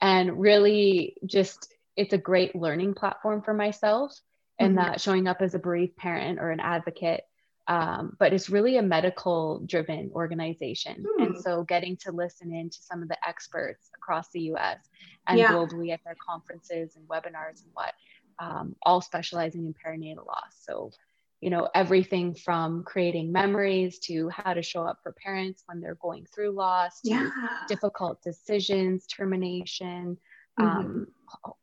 And 0.00 0.40
really, 0.40 1.16
just 1.26 1.72
it's 1.96 2.12
a 2.12 2.18
great 2.18 2.54
learning 2.54 2.94
platform 2.94 3.42
for 3.42 3.52
myself, 3.52 4.14
and 4.58 4.76
mm-hmm. 4.76 4.92
that 4.92 5.00
showing 5.00 5.26
up 5.26 5.42
as 5.42 5.54
a 5.54 5.58
bereaved 5.58 5.96
parent 5.96 6.38
or 6.38 6.50
an 6.50 6.60
advocate. 6.60 7.24
Um, 7.66 8.16
but 8.18 8.32
it's 8.32 8.48
really 8.48 8.78
a 8.78 8.82
medical 8.82 9.60
driven 9.66 10.10
organization. 10.14 11.04
Mm. 11.04 11.26
And 11.26 11.42
so 11.42 11.64
getting 11.64 11.98
to 11.98 12.12
listen 12.12 12.50
in 12.50 12.70
to 12.70 12.78
some 12.80 13.02
of 13.02 13.08
the 13.08 13.28
experts 13.28 13.90
across 13.94 14.30
the 14.30 14.40
US 14.52 14.78
and 15.26 15.38
yeah. 15.38 15.52
globally 15.52 15.92
at 15.92 16.00
their 16.02 16.16
conferences 16.26 16.96
and 16.96 17.06
webinars 17.08 17.62
and 17.62 17.70
what, 17.74 17.92
um, 18.38 18.74
all 18.82 19.02
specializing 19.02 19.66
in 19.66 19.74
perinatal 19.74 20.26
loss. 20.26 20.56
So 20.62 20.92
you 21.40 21.50
know 21.50 21.68
everything 21.74 22.34
from 22.34 22.82
creating 22.84 23.30
memories 23.30 23.98
to 24.00 24.28
how 24.28 24.54
to 24.54 24.62
show 24.62 24.82
up 24.82 24.98
for 25.02 25.12
parents 25.12 25.62
when 25.66 25.80
they're 25.80 25.96
going 25.96 26.26
through 26.34 26.50
loss 26.50 27.00
yeah. 27.04 27.30
difficult 27.68 28.20
decisions 28.22 29.06
termination 29.06 30.16
mm-hmm. 30.58 30.66
um, 30.66 31.06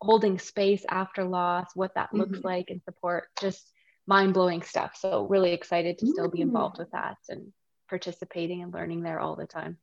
holding 0.01 0.39
space 0.39 0.85
after 0.89 1.23
loss 1.23 1.67
what 1.75 1.93
that 1.95 2.07
mm-hmm. 2.07 2.19
looks 2.19 2.43
like 2.43 2.69
and 2.69 2.81
support 2.83 3.27
just 3.39 3.71
mind-blowing 4.07 4.61
stuff 4.61 4.95
so 4.95 5.25
really 5.27 5.51
excited 5.51 5.97
to 5.97 6.07
still 6.07 6.29
be 6.29 6.41
involved 6.41 6.77
with 6.77 6.91
that 6.91 7.17
and 7.29 7.51
participating 7.89 8.61
and 8.61 8.73
learning 8.73 9.01
there 9.01 9.19
all 9.19 9.35
the 9.35 9.45
time 9.45 9.77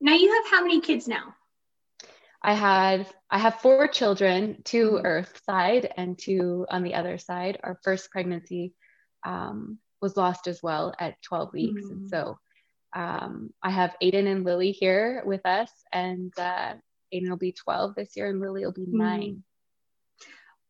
now 0.00 0.14
you 0.14 0.32
have 0.32 0.50
how 0.50 0.62
many 0.62 0.80
kids 0.80 1.08
now 1.08 1.34
I 2.42 2.54
had 2.54 3.06
I 3.30 3.38
have 3.38 3.60
four 3.60 3.86
children, 3.88 4.62
2 4.64 4.90
mm-hmm. 4.90 5.06
Earth 5.06 5.42
side 5.44 5.92
and 5.96 6.18
two 6.18 6.66
on 6.70 6.82
the 6.82 6.94
other 6.94 7.18
side. 7.18 7.58
Our 7.62 7.78
first 7.84 8.10
pregnancy 8.10 8.72
um, 9.24 9.78
was 10.00 10.16
lost 10.16 10.46
as 10.46 10.62
well 10.62 10.94
at 10.98 11.20
12 11.22 11.52
weeks, 11.52 11.82
mm-hmm. 11.82 11.92
and 11.92 12.10
so 12.10 12.38
um, 12.94 13.52
I 13.62 13.70
have 13.70 13.94
Aiden 14.02 14.26
and 14.26 14.44
Lily 14.44 14.72
here 14.72 15.22
with 15.24 15.44
us, 15.44 15.70
and 15.92 16.32
uh, 16.38 16.74
Aiden 17.14 17.28
will 17.28 17.36
be 17.36 17.52
12 17.52 17.94
this 17.94 18.16
year, 18.16 18.28
and 18.28 18.40
Lily 18.40 18.64
will 18.64 18.72
be 18.72 18.86
mm-hmm. 18.86 18.98
9 18.98 19.44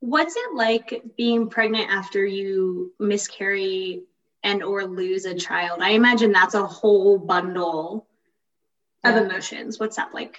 What's 0.01 0.35
it 0.35 0.55
like 0.55 1.03
being 1.19 1.51
pregnant 1.51 1.91
after 1.91 2.25
you 2.25 2.95
miscarry 2.99 4.05
and 4.43 4.63
or 4.63 4.87
lose 4.87 5.27
a 5.27 5.35
child? 5.35 5.83
I 5.83 5.91
imagine 5.91 6.33
that's 6.33 6.55
a 6.55 6.67
whole 6.67 7.19
bundle 7.19 8.07
of 9.05 9.17
emotions. 9.17 9.79
What's 9.79 9.97
that 9.97 10.15
like? 10.15 10.39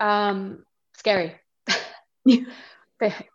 Um, 0.00 0.64
scary. 0.96 1.36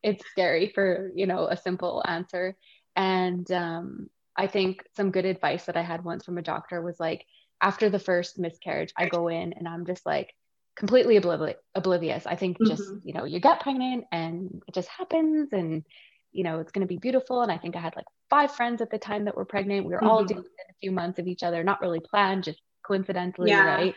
it's 0.03 0.29
scary 0.31 0.71
for 0.73 1.11
you 1.15 1.27
know 1.27 1.47
a 1.47 1.57
simple 1.57 2.03
answer, 2.05 2.55
and 2.95 3.49
um, 3.51 4.09
I 4.35 4.47
think 4.47 4.83
some 4.95 5.11
good 5.11 5.25
advice 5.25 5.65
that 5.65 5.77
I 5.77 5.81
had 5.81 6.03
once 6.03 6.25
from 6.25 6.37
a 6.37 6.41
doctor 6.41 6.81
was 6.81 6.99
like, 6.99 7.25
after 7.61 7.89
the 7.89 7.99
first 7.99 8.37
miscarriage, 8.37 8.91
I 8.97 9.07
go 9.07 9.27
in 9.27 9.53
and 9.53 9.67
I'm 9.67 9.85
just 9.85 10.05
like 10.05 10.33
completely 10.75 11.19
obliv- 11.19 11.55
oblivious. 11.73 12.25
I 12.25 12.35
think 12.35 12.57
just 12.65 12.83
mm-hmm. 12.83 13.07
you 13.07 13.13
know 13.13 13.25
you 13.25 13.39
get 13.39 13.61
pregnant 13.61 14.05
and 14.11 14.61
it 14.67 14.73
just 14.73 14.89
happens 14.89 15.53
and 15.53 15.83
you 16.31 16.43
know 16.43 16.59
it's 16.59 16.71
going 16.71 16.85
to 16.85 16.93
be 16.93 16.97
beautiful. 16.97 17.41
And 17.41 17.51
I 17.51 17.57
think 17.57 17.75
I 17.75 17.79
had 17.79 17.95
like 17.95 18.05
five 18.29 18.51
friends 18.51 18.81
at 18.81 18.91
the 18.91 18.97
time 18.97 19.25
that 19.25 19.37
were 19.37 19.45
pregnant. 19.45 19.85
We 19.85 19.93
were 19.93 19.99
mm-hmm. 19.99 20.07
all 20.07 20.25
doing 20.25 20.43
a 20.43 20.73
few 20.81 20.91
months 20.91 21.19
of 21.19 21.27
each 21.27 21.43
other, 21.43 21.63
not 21.63 21.81
really 21.81 22.01
planned, 22.01 22.43
just 22.43 22.61
coincidentally, 22.85 23.49
yeah. 23.49 23.65
right? 23.65 23.95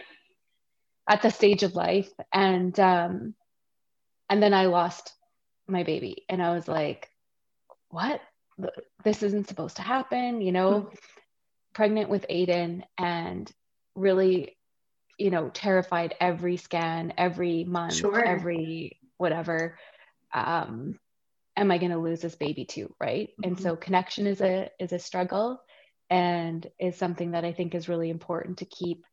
At 1.08 1.22
the 1.22 1.30
stage 1.30 1.62
of 1.62 1.74
life 1.74 2.10
and 2.32 2.78
um 2.78 3.34
and 4.28 4.42
then 4.42 4.52
i 4.52 4.66
lost 4.66 5.12
my 5.66 5.82
baby 5.82 6.24
and 6.28 6.42
i 6.42 6.54
was 6.54 6.68
like 6.68 7.10
what 7.88 8.20
this 9.04 9.22
isn't 9.22 9.48
supposed 9.48 9.76
to 9.76 9.82
happen 9.82 10.40
you 10.42 10.52
know 10.52 10.82
mm-hmm. 10.82 10.94
pregnant 11.72 12.10
with 12.10 12.26
aiden 12.28 12.82
and 12.98 13.50
really 13.94 14.56
you 15.16 15.30
know 15.30 15.48
terrified 15.48 16.14
every 16.20 16.56
scan 16.56 17.14
every 17.16 17.64
month 17.64 17.94
sure. 17.94 18.22
every 18.22 18.98
whatever 19.16 19.78
um 20.34 20.98
am 21.56 21.70
i 21.70 21.78
going 21.78 21.90
to 21.90 21.98
lose 21.98 22.20
this 22.20 22.36
baby 22.36 22.64
too 22.64 22.94
right 23.00 23.30
mm-hmm. 23.30 23.44
and 23.44 23.60
so 23.60 23.74
connection 23.74 24.26
is 24.26 24.40
a 24.40 24.70
is 24.78 24.92
a 24.92 24.98
struggle 24.98 25.60
and 26.10 26.66
is 26.78 26.96
something 26.96 27.32
that 27.32 27.44
i 27.44 27.52
think 27.52 27.74
is 27.74 27.88
really 27.88 28.10
important 28.10 28.58
to 28.58 28.64
keep 28.66 29.04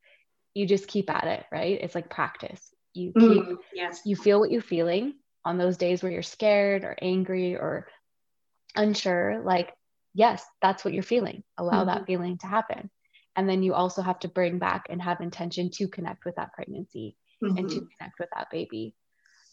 you 0.55 0.65
just 0.65 0.87
keep 0.87 1.09
at 1.11 1.27
it, 1.27 1.45
right? 1.51 1.77
It's 1.79 1.93
like 1.93 2.09
practice. 2.09 2.73
You 2.93 3.11
keep, 3.11 3.43
mm, 3.43 3.57
yes. 3.73 4.01
you 4.05 4.15
feel 4.15 4.39
what 4.39 4.49
you're 4.49 4.61
feeling 4.61 5.15
on 5.43 5.57
those 5.57 5.77
days 5.77 6.01
where 6.01 6.11
you're 6.11 6.23
scared 6.23 6.83
or 6.83 6.95
angry 6.99 7.55
or 7.55 7.87
unsure. 8.75 9.41
Like, 9.43 9.73
yes, 10.13 10.43
that's 10.61 10.83
what 10.83 10.93
you're 10.93 11.03
feeling. 11.03 11.43
Allow 11.57 11.83
mm-hmm. 11.83 11.87
that 11.87 12.05
feeling 12.07 12.37
to 12.39 12.47
happen. 12.47 12.89
And 13.35 13.49
then 13.49 13.63
you 13.63 13.73
also 13.73 14.01
have 14.01 14.19
to 14.19 14.29
bring 14.29 14.57
back 14.57 14.87
and 14.89 15.01
have 15.01 15.19
intention 15.19 15.69
to 15.71 15.89
connect 15.89 16.23
with 16.23 16.37
that 16.37 16.53
pregnancy 16.53 17.17
mm-hmm. 17.43 17.57
and 17.57 17.69
to 17.69 17.75
mm-hmm. 17.75 17.85
connect 17.97 18.17
with 18.17 18.29
that 18.33 18.47
baby. 18.49 18.95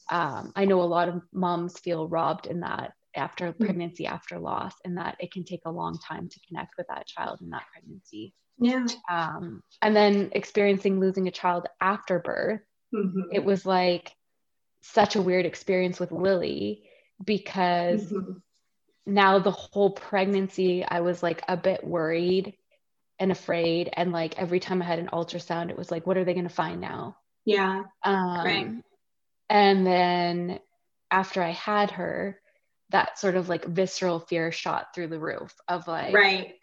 Um, 0.08 0.52
I 0.54 0.64
know 0.64 0.80
a 0.82 0.84
lot 0.84 1.08
of 1.08 1.22
moms 1.32 1.80
feel 1.80 2.08
robbed 2.08 2.46
in 2.46 2.60
that 2.60 2.92
after 3.16 3.48
mm-hmm. 3.48 3.64
pregnancy, 3.64 4.06
after 4.06 4.38
loss, 4.38 4.74
and 4.84 4.98
that 4.98 5.16
it 5.18 5.32
can 5.32 5.44
take 5.44 5.62
a 5.66 5.70
long 5.70 5.98
time 5.98 6.28
to 6.28 6.40
connect 6.46 6.74
with 6.78 6.86
that 6.88 7.08
child 7.08 7.40
in 7.42 7.50
that 7.50 7.64
pregnancy. 7.72 8.34
Yeah. 8.62 8.86
Um, 9.10 9.62
and 9.80 9.94
then 9.94 10.30
experiencing 10.32 11.00
losing 11.00 11.26
a 11.26 11.32
child 11.32 11.66
after 11.80 12.20
birth, 12.20 12.60
mm-hmm. 12.94 13.22
it 13.32 13.44
was 13.44 13.66
like 13.66 14.12
such 14.82 15.16
a 15.16 15.22
weird 15.22 15.46
experience 15.46 15.98
with 15.98 16.12
Lily 16.12 16.84
because 17.22 18.04
mm-hmm. 18.04 18.32
now 19.06 19.40
the 19.40 19.50
whole 19.50 19.90
pregnancy, 19.90 20.84
I 20.84 21.00
was 21.00 21.22
like 21.22 21.42
a 21.48 21.56
bit 21.56 21.84
worried 21.84 22.54
and 23.18 23.32
afraid. 23.32 23.90
And 23.92 24.12
like 24.12 24.38
every 24.38 24.60
time 24.60 24.80
I 24.80 24.84
had 24.84 25.00
an 25.00 25.10
ultrasound, 25.12 25.70
it 25.70 25.78
was 25.78 25.90
like, 25.90 26.06
what 26.06 26.16
are 26.16 26.24
they 26.24 26.34
going 26.34 26.48
to 26.48 26.54
find 26.54 26.80
now? 26.80 27.16
Yeah. 27.44 27.82
Um, 28.04 28.44
right. 28.44 28.70
And 29.50 29.86
then 29.86 30.60
after 31.10 31.42
I 31.42 31.50
had 31.50 31.90
her, 31.92 32.38
that 32.90 33.18
sort 33.18 33.36
of 33.36 33.48
like 33.48 33.64
visceral 33.64 34.20
fear 34.20 34.52
shot 34.52 34.94
through 34.94 35.08
the 35.08 35.18
roof 35.18 35.54
of 35.66 35.88
like, 35.88 36.14
right 36.14 36.54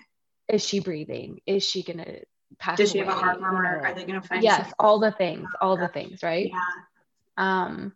is 0.50 0.66
she 0.66 0.80
breathing? 0.80 1.40
Is 1.46 1.64
she 1.64 1.84
gonna 1.84 2.20
pass? 2.58 2.78
Does 2.78 2.92
she 2.92 3.00
away? 3.00 3.08
have 3.08 3.18
a 3.18 3.20
heart 3.20 3.42
murmur? 3.42 3.82
Are 3.86 3.94
they 3.94 4.06
gonna 4.06 4.22
find? 4.22 4.44
Yes, 4.44 4.58
something? 4.58 4.74
all 4.80 5.00
the 5.00 5.12
things, 5.12 5.48
all 5.62 5.78
the 5.78 5.88
things, 5.88 6.24
right? 6.24 6.52
Yeah. 6.52 6.64
Um, 7.38 7.94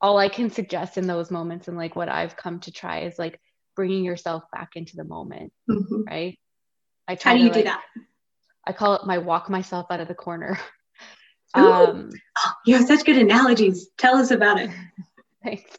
all 0.00 0.18
I 0.18 0.28
can 0.28 0.50
suggest 0.50 0.98
in 0.98 1.06
those 1.06 1.30
moments 1.30 1.68
and 1.68 1.76
like 1.76 1.96
what 1.96 2.08
I've 2.08 2.36
come 2.36 2.60
to 2.60 2.70
try 2.70 3.00
is 3.00 3.18
like 3.18 3.40
bringing 3.74 4.04
yourself 4.04 4.44
back 4.52 4.70
into 4.76 4.96
the 4.96 5.04
moment, 5.04 5.52
mm-hmm. 5.68 6.02
right? 6.06 6.38
I 7.08 7.14
try. 7.16 7.32
How 7.32 7.38
do 7.38 7.44
you 7.44 7.50
to, 7.50 7.54
do 7.54 7.64
that? 7.64 7.82
I 8.66 8.72
call 8.72 8.94
it 8.94 9.06
my 9.06 9.18
walk 9.18 9.50
myself 9.50 9.86
out 9.90 10.00
of 10.00 10.08
the 10.08 10.14
corner. 10.14 10.58
um, 11.54 12.10
oh, 12.38 12.52
you 12.64 12.76
have 12.76 12.86
such 12.86 13.04
good 13.04 13.18
analogies. 13.18 13.88
Tell 13.98 14.16
us 14.16 14.30
about 14.30 14.60
it. 14.60 14.70
Thanks. 15.42 15.70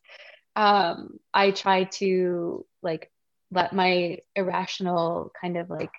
Um, 0.56 1.20
I 1.34 1.52
try 1.52 1.86
to 1.86 2.66
like 2.82 3.12
let 3.52 3.74
my 3.74 4.20
irrational 4.36 5.32
kind 5.40 5.58
of 5.58 5.70
like 5.70 5.92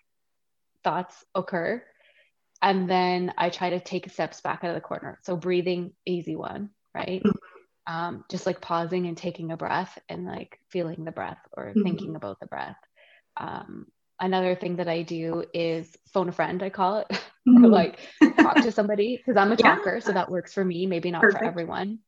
thoughts 0.89 1.23
occur. 1.35 1.83
And 2.63 2.89
then 2.89 3.35
I 3.37 3.51
try 3.51 3.71
to 3.71 3.81
take 3.81 4.11
steps 4.11 4.41
back 4.41 4.65
out 4.65 4.71
of 4.71 4.75
the 4.75 4.81
corner. 4.81 5.19
So 5.23 5.37
breathing, 5.37 5.93
easy 6.07 6.35
one, 6.35 6.71
right? 6.95 7.23
Mm-hmm. 7.23 7.95
Um, 7.95 8.25
just 8.31 8.47
like 8.47 8.61
pausing 8.61 9.07
and 9.07 9.17
taking 9.17 9.53
a 9.53 9.57
breath 9.57 9.99
and 10.09 10.25
like 10.25 10.59
feeling 10.71 11.05
the 11.05 11.13
breath 11.13 11.39
or 11.57 11.67
mm-hmm. 11.67 11.83
thinking 11.83 12.17
about 12.17 12.41
the 12.41 12.47
breath. 12.47 12.77
Um, 13.37 13.87
another 14.19 14.55
thing 14.55 14.77
that 14.77 14.89
I 14.89 15.03
do 15.03 15.45
is 15.53 15.95
phone 16.13 16.31
a 16.31 16.33
friend, 16.33 16.63
I 16.63 16.71
call 16.71 16.99
it, 16.99 17.07
mm-hmm. 17.11 17.65
or 17.65 17.69
like 17.69 17.99
talk 18.39 18.57
to 18.57 18.73
somebody 18.73 19.17
because 19.19 19.37
I'm 19.37 19.53
a 19.53 19.57
talker. 19.69 19.95
Yeah. 19.97 20.05
So 20.05 20.13
that 20.13 20.31
works 20.31 20.55
for 20.55 20.65
me, 20.65 20.87
maybe 20.87 21.11
not 21.11 21.21
Perfect. 21.21 21.43
for 21.43 21.49
everyone. 21.49 21.99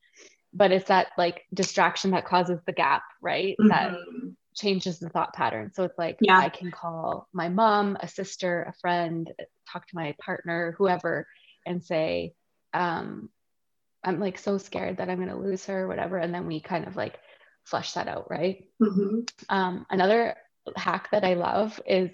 But 0.55 0.73
it's 0.73 0.89
that 0.89 1.09
like 1.19 1.43
distraction 1.53 2.13
that 2.13 2.27
causes 2.27 2.61
the 2.67 2.73
gap, 2.73 3.03
right? 3.21 3.57
That 3.69 3.91
mm-hmm 3.91 4.31
changes 4.61 4.99
the 4.99 5.09
thought 5.09 5.35
pattern. 5.35 5.73
So 5.75 5.85
it's 5.85 5.99
like 5.99 6.19
yeah. 6.21 6.39
I 6.39 6.49
can 6.49 6.71
call 6.71 7.29
my 7.33 7.49
mom, 7.49 7.97
a 8.01 8.09
sister, 8.09 8.63
a 8.63 8.73
friend, 8.81 9.33
talk 9.71 9.87
to 9.87 9.97
my 9.97 10.15
partner, 10.21 10.75
whoever, 10.79 11.27
and 11.67 11.83
say, 11.83 12.35
um, 12.75 13.29
I'm 14.05 14.21
like 14.21 14.39
so 14.39 14.59
scared 14.59 14.99
that 14.99 15.11
I'm 15.11 15.19
going 15.19 15.29
to 15.29 15.37
lose 15.37 15.67
her, 15.67 15.87
whatever. 15.87 16.19
And 16.19 16.35
then 16.35 16.47
we 16.47 16.61
kind 16.61 16.87
of 16.87 16.97
like 16.97 17.19
flush 17.65 17.93
that 17.93 18.09
out, 18.09 18.31
right? 18.31 18.65
Mm-hmm. 18.81 19.21
Um, 19.49 19.87
another 19.91 20.37
hack 20.77 21.09
that 21.13 21.25
I 21.25 21.35
love 21.35 21.81
is 21.87 22.11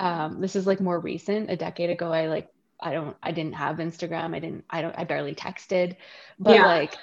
um, 0.00 0.40
this 0.40 0.56
is 0.56 0.66
like 0.66 0.80
more 0.80 0.98
recent. 0.98 1.50
A 1.50 1.56
decade 1.56 1.90
ago, 1.90 2.12
I 2.12 2.26
like 2.26 2.48
I 2.80 2.92
don't 2.92 3.16
I 3.22 3.32
didn't 3.32 3.54
have 3.54 3.76
Instagram. 3.76 4.34
I 4.34 4.38
didn't 4.38 4.64
I 4.70 4.82
don't 4.82 4.96
I 4.96 5.04
barely 5.04 5.34
texted, 5.34 5.96
but 6.38 6.54
yeah. 6.54 6.66
like 6.66 6.94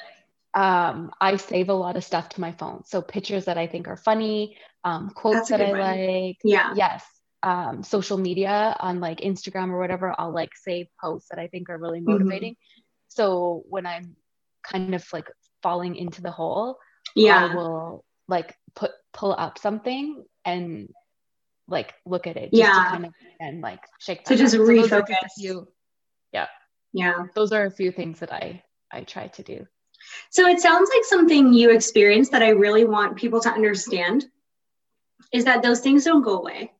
um, 0.53 1.11
I 1.19 1.37
save 1.37 1.69
a 1.69 1.73
lot 1.73 1.97
of 1.97 2.03
stuff 2.03 2.29
to 2.29 2.41
my 2.41 2.51
phone. 2.51 2.83
So 2.85 3.01
pictures 3.01 3.45
that 3.45 3.57
I 3.57 3.67
think 3.67 3.87
are 3.87 3.97
funny, 3.97 4.57
um, 4.83 5.09
quotes 5.09 5.49
that 5.49 5.61
I 5.61 5.71
one. 5.71 5.79
like. 5.79 6.37
Yeah. 6.43 6.73
Yes. 6.75 7.05
Um, 7.41 7.83
social 7.83 8.17
media 8.17 8.75
on 8.79 8.99
like 8.99 9.19
Instagram 9.19 9.69
or 9.69 9.79
whatever, 9.79 10.15
I'll 10.17 10.33
like 10.33 10.51
save 10.55 10.87
posts 11.01 11.29
that 11.29 11.39
I 11.39 11.47
think 11.47 11.69
are 11.69 11.77
really 11.77 11.99
mm-hmm. 11.99 12.11
motivating. 12.11 12.53
Mm-hmm. 12.53 12.81
So 13.09 13.63
when 13.67 13.85
I'm 13.85 14.15
kind 14.63 14.95
of 14.95 15.05
like 15.11 15.27
falling 15.61 15.95
into 15.95 16.21
the 16.21 16.31
hole, 16.31 16.77
yeah, 17.15 17.49
I 17.51 17.55
will 17.55 18.05
like 18.27 18.55
put 18.75 18.91
pull 19.11 19.35
up 19.37 19.57
something 19.57 20.23
and 20.45 20.89
like 21.67 21.93
look 22.05 22.27
at 22.27 22.37
it. 22.37 22.49
yeah. 22.53 22.91
kind 22.91 23.05
of 23.05 23.13
and 23.39 23.61
like 23.61 23.81
shake. 23.99 24.27
So 24.27 24.35
just 24.35 24.55
refocus. 24.55 25.15
you. 25.37 25.67
Yeah. 26.31 26.47
Yeah. 26.93 27.25
Those 27.35 27.51
are 27.51 27.65
a 27.65 27.71
few 27.71 27.91
things 27.91 28.19
that 28.19 28.31
I 28.31 28.63
I 28.91 29.01
try 29.01 29.27
to 29.27 29.43
do. 29.43 29.67
So 30.31 30.47
it 30.47 30.59
sounds 30.59 30.89
like 30.93 31.05
something 31.05 31.53
you 31.53 31.71
experienced 31.71 32.31
that 32.31 32.43
I 32.43 32.49
really 32.49 32.85
want 32.85 33.15
people 33.15 33.39
to 33.41 33.49
understand 33.49 34.25
is 35.31 35.45
that 35.45 35.61
those 35.61 35.79
things 35.79 36.03
don't 36.05 36.23
go 36.23 36.39
away. 36.39 36.71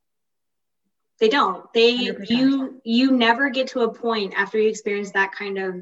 They 1.20 1.30
don't. 1.30 1.72
They 1.74 2.08
100%. 2.08 2.30
you 2.30 2.82
you 2.84 3.12
never 3.12 3.50
get 3.50 3.68
to 3.68 3.82
a 3.82 3.94
point 3.94 4.34
after 4.36 4.60
you 4.60 4.70
experience 4.70 5.12
that 5.12 5.32
kind 5.32 5.58
of 5.58 5.76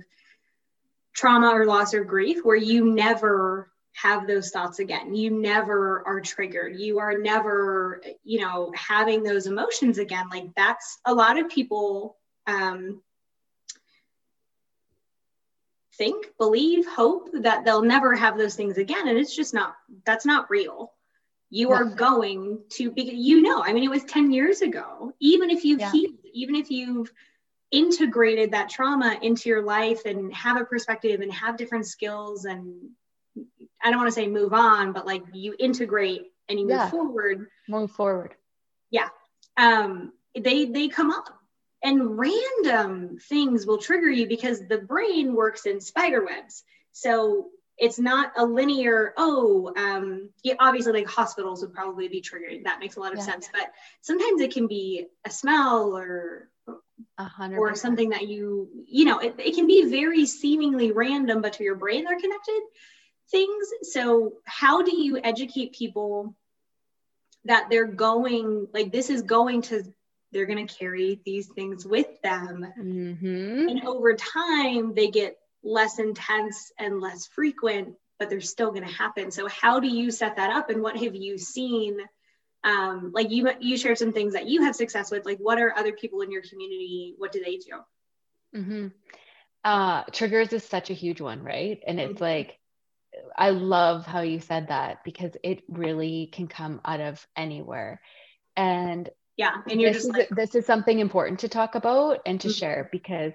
trauma 1.14 1.50
or 1.50 1.66
loss 1.66 1.94
or 1.94 2.04
grief 2.04 2.40
where 2.44 2.56
you 2.56 2.94
never 2.94 3.72
have 3.94 4.28
those 4.28 4.50
thoughts 4.50 4.80
again. 4.80 5.14
You 5.14 5.32
never 5.32 6.06
are 6.06 6.22
triggered. 6.22 6.80
You 6.80 7.00
are 7.00 7.18
never, 7.18 8.02
you 8.24 8.42
know, 8.42 8.72
having 8.76 9.24
those 9.24 9.48
emotions 9.48 9.98
again. 9.98 10.30
Like 10.30 10.54
that's 10.56 11.00
a 11.06 11.14
lot 11.14 11.38
of 11.38 11.50
people 11.50 12.18
um, 12.48 13.02
think, 15.98 16.28
believe, 16.38 16.88
hope 16.88 17.30
that 17.34 17.66
they'll 17.66 17.84
never 17.84 18.16
have 18.16 18.38
those 18.38 18.56
things 18.56 18.78
again. 18.78 19.08
And 19.08 19.18
it's 19.18 19.36
just 19.36 19.54
not, 19.54 19.76
that's 20.06 20.26
not 20.26 20.50
real. 20.50 20.94
You 21.54 21.72
are 21.72 21.84
going 21.84 22.62
to 22.70 22.92
be, 22.92 23.04
you 23.04 23.42
know, 23.42 23.62
I 23.62 23.74
mean, 23.74 23.84
it 23.84 23.90
was 23.90 24.06
10 24.06 24.32
years 24.32 24.62
ago. 24.62 25.14
Even 25.20 25.50
if 25.50 25.66
you've 25.66 25.82
yeah. 25.82 25.92
healed, 25.92 26.16
even 26.34 26.56
if 26.56 26.72
you've 26.72 27.12
integrated 27.72 28.52
that 28.52 28.70
trauma 28.70 29.18
into 29.22 29.50
your 29.50 29.62
life 29.62 30.06
and 30.06 30.34
have 30.34 30.60
a 30.60 30.66
perspective 30.66 31.20
and 31.20 31.32
have 31.32 31.58
different 31.58 31.86
skills 31.86 32.46
and 32.46 32.90
I 33.84 33.90
don't 33.90 33.98
want 33.98 34.08
to 34.08 34.14
say 34.14 34.28
move 34.28 34.54
on, 34.54 34.94
but 34.94 35.06
like 35.06 35.24
you 35.34 35.56
integrate 35.60 36.32
and 36.50 36.60
you 36.60 36.68
move 36.68 36.90
forward. 36.90 37.48
Move 37.68 37.92
forward. 37.92 38.36
Yeah. 38.90 39.10
Um, 39.58 40.14
they 40.38 40.66
they 40.66 40.88
come 40.88 41.12
up 41.12 41.28
and 41.84 42.18
random 42.18 43.18
things 43.18 43.66
will 43.66 43.78
trigger 43.78 44.10
you 44.10 44.28
because 44.28 44.68
the 44.68 44.78
brain 44.78 45.36
works 45.36 45.66
in 45.66 45.82
spider 45.82 46.24
webs. 46.24 46.64
So 46.92 47.50
it's 47.82 48.00
not 48.00 48.32
a 48.38 48.46
linear, 48.46 49.14
oh, 49.18 49.74
um, 49.76 50.30
yeah, 50.44 50.54
obviously 50.60 50.94
like 50.94 51.08
hospitals 51.08 51.62
would 51.62 51.74
probably 51.74 52.08
be 52.08 52.22
triggered. 52.22 52.64
That 52.64 52.80
makes 52.80 52.96
a 52.96 53.00
lot 53.00 53.12
of 53.12 53.18
yeah. 53.18 53.26
sense. 53.26 53.50
But 53.52 53.72
sometimes 54.02 54.40
it 54.40 54.54
can 54.54 54.68
be 54.68 55.08
a 55.26 55.32
smell 55.32 55.98
or 55.98 56.48
or 57.58 57.76
something 57.76 58.10
that 58.10 58.28
you, 58.28 58.70
you 58.88 59.06
know, 59.06 59.18
it, 59.18 59.36
it 59.40 59.56
can 59.56 59.66
be 59.66 59.90
very 59.90 60.28
seemingly 60.28 60.92
random, 60.92 61.42
but 61.42 61.54
to 61.54 61.64
your 61.64 61.76
brain 61.76 62.06
they're 62.06 62.20
connected 62.20 62.62
things. 63.32 63.68
So, 63.82 64.34
how 64.46 64.84
do 64.84 64.96
you 64.96 65.20
educate 65.24 65.74
people 65.74 66.36
that 67.46 67.68
they're 67.72 67.88
going, 67.88 68.68
like, 68.74 68.92
this 68.92 69.10
is 69.10 69.24
going 69.24 69.64
to, 69.64 69.84
they're 70.32 70.46
going 70.46 70.68
to 70.68 70.74
carry 70.74 71.20
these 71.26 71.48
things 71.48 71.86
with 71.86 72.22
them. 72.22 72.68
Mm-hmm. 72.80 73.70
And 73.70 73.88
over 73.88 74.14
time, 74.14 74.94
they 74.94 75.10
get 75.10 75.38
less 75.64 76.00
intense 76.00 76.72
and 76.80 77.00
less 77.00 77.28
frequent, 77.28 77.96
but 78.20 78.30
they're 78.30 78.42
still 78.42 78.72
going 78.72 78.88
to 78.88 78.94
happen. 78.94 79.32
So, 79.32 79.48
how 79.48 79.80
do 79.80 79.88
you 79.88 80.12
set 80.12 80.38
that 80.38 80.52
up? 80.52 80.70
And 80.70 80.82
what 80.82 80.98
have 80.98 81.16
you 81.16 81.38
seen? 81.38 81.98
Um, 82.64 83.12
like 83.14 83.32
you 83.32 83.50
you 83.60 83.76
shared 83.76 83.98
some 83.98 84.14
things 84.14 84.34
that 84.34 84.48
you 84.48 84.64
have 84.64 84.76
success 84.76 85.10
with 85.10 85.26
like 85.26 85.40
what 85.40 85.60
are 85.60 85.76
other 85.76 85.94
people 85.94 86.22
in 86.22 86.32
your 86.32 86.44
community 86.44 87.16
what 87.18 87.32
do 87.32 87.44
they 87.44 87.58
do 87.58 87.82
mm-hmm. 88.56 88.88
uh, 89.64 90.04
triggers 90.12 90.54
is 90.54 90.64
such 90.64 90.92
a 90.92 90.94
huge 90.94 91.22
one 91.22 91.42
right 91.42 91.82
and 91.88 92.00
it's 92.00 92.14
mm-hmm. 92.14 92.24
like 92.24 92.60
I 93.38 93.50
love 93.52 94.06
how 94.06 94.22
you 94.22 94.40
said 94.40 94.70
that 94.70 95.04
because 95.04 95.32
it 95.44 95.64
really 95.68 96.30
can 96.32 96.48
come 96.48 96.82
out 96.86 97.02
of 97.02 97.26
anywhere. 97.36 98.02
And 98.56 99.10
yeah, 99.38 99.56
and 99.70 99.82
you're 99.82 99.94
this 99.94 100.04
just 100.04 100.10
is, 100.10 100.18
like, 100.18 100.30
this 100.30 100.56
is 100.56 100.66
something 100.66 101.00
important 101.00 101.40
to 101.40 101.50
talk 101.50 101.76
about 101.76 102.20
and 102.26 102.40
to 102.42 102.48
mm-hmm. 102.48 102.58
share 102.58 102.90
because 102.92 103.34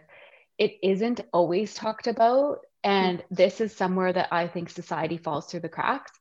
it 0.58 0.78
isn't 0.82 1.20
always 1.32 1.74
talked 1.74 2.06
about. 2.06 2.58
And 2.84 3.18
mm-hmm. 3.18 3.34
this 3.34 3.60
is 3.60 3.74
somewhere 3.74 4.12
that 4.12 4.28
I 4.32 4.46
think 4.48 4.70
society 4.70 5.16
falls 5.16 5.46
through 5.46 5.60
the 5.60 5.68
cracks. 5.68 6.12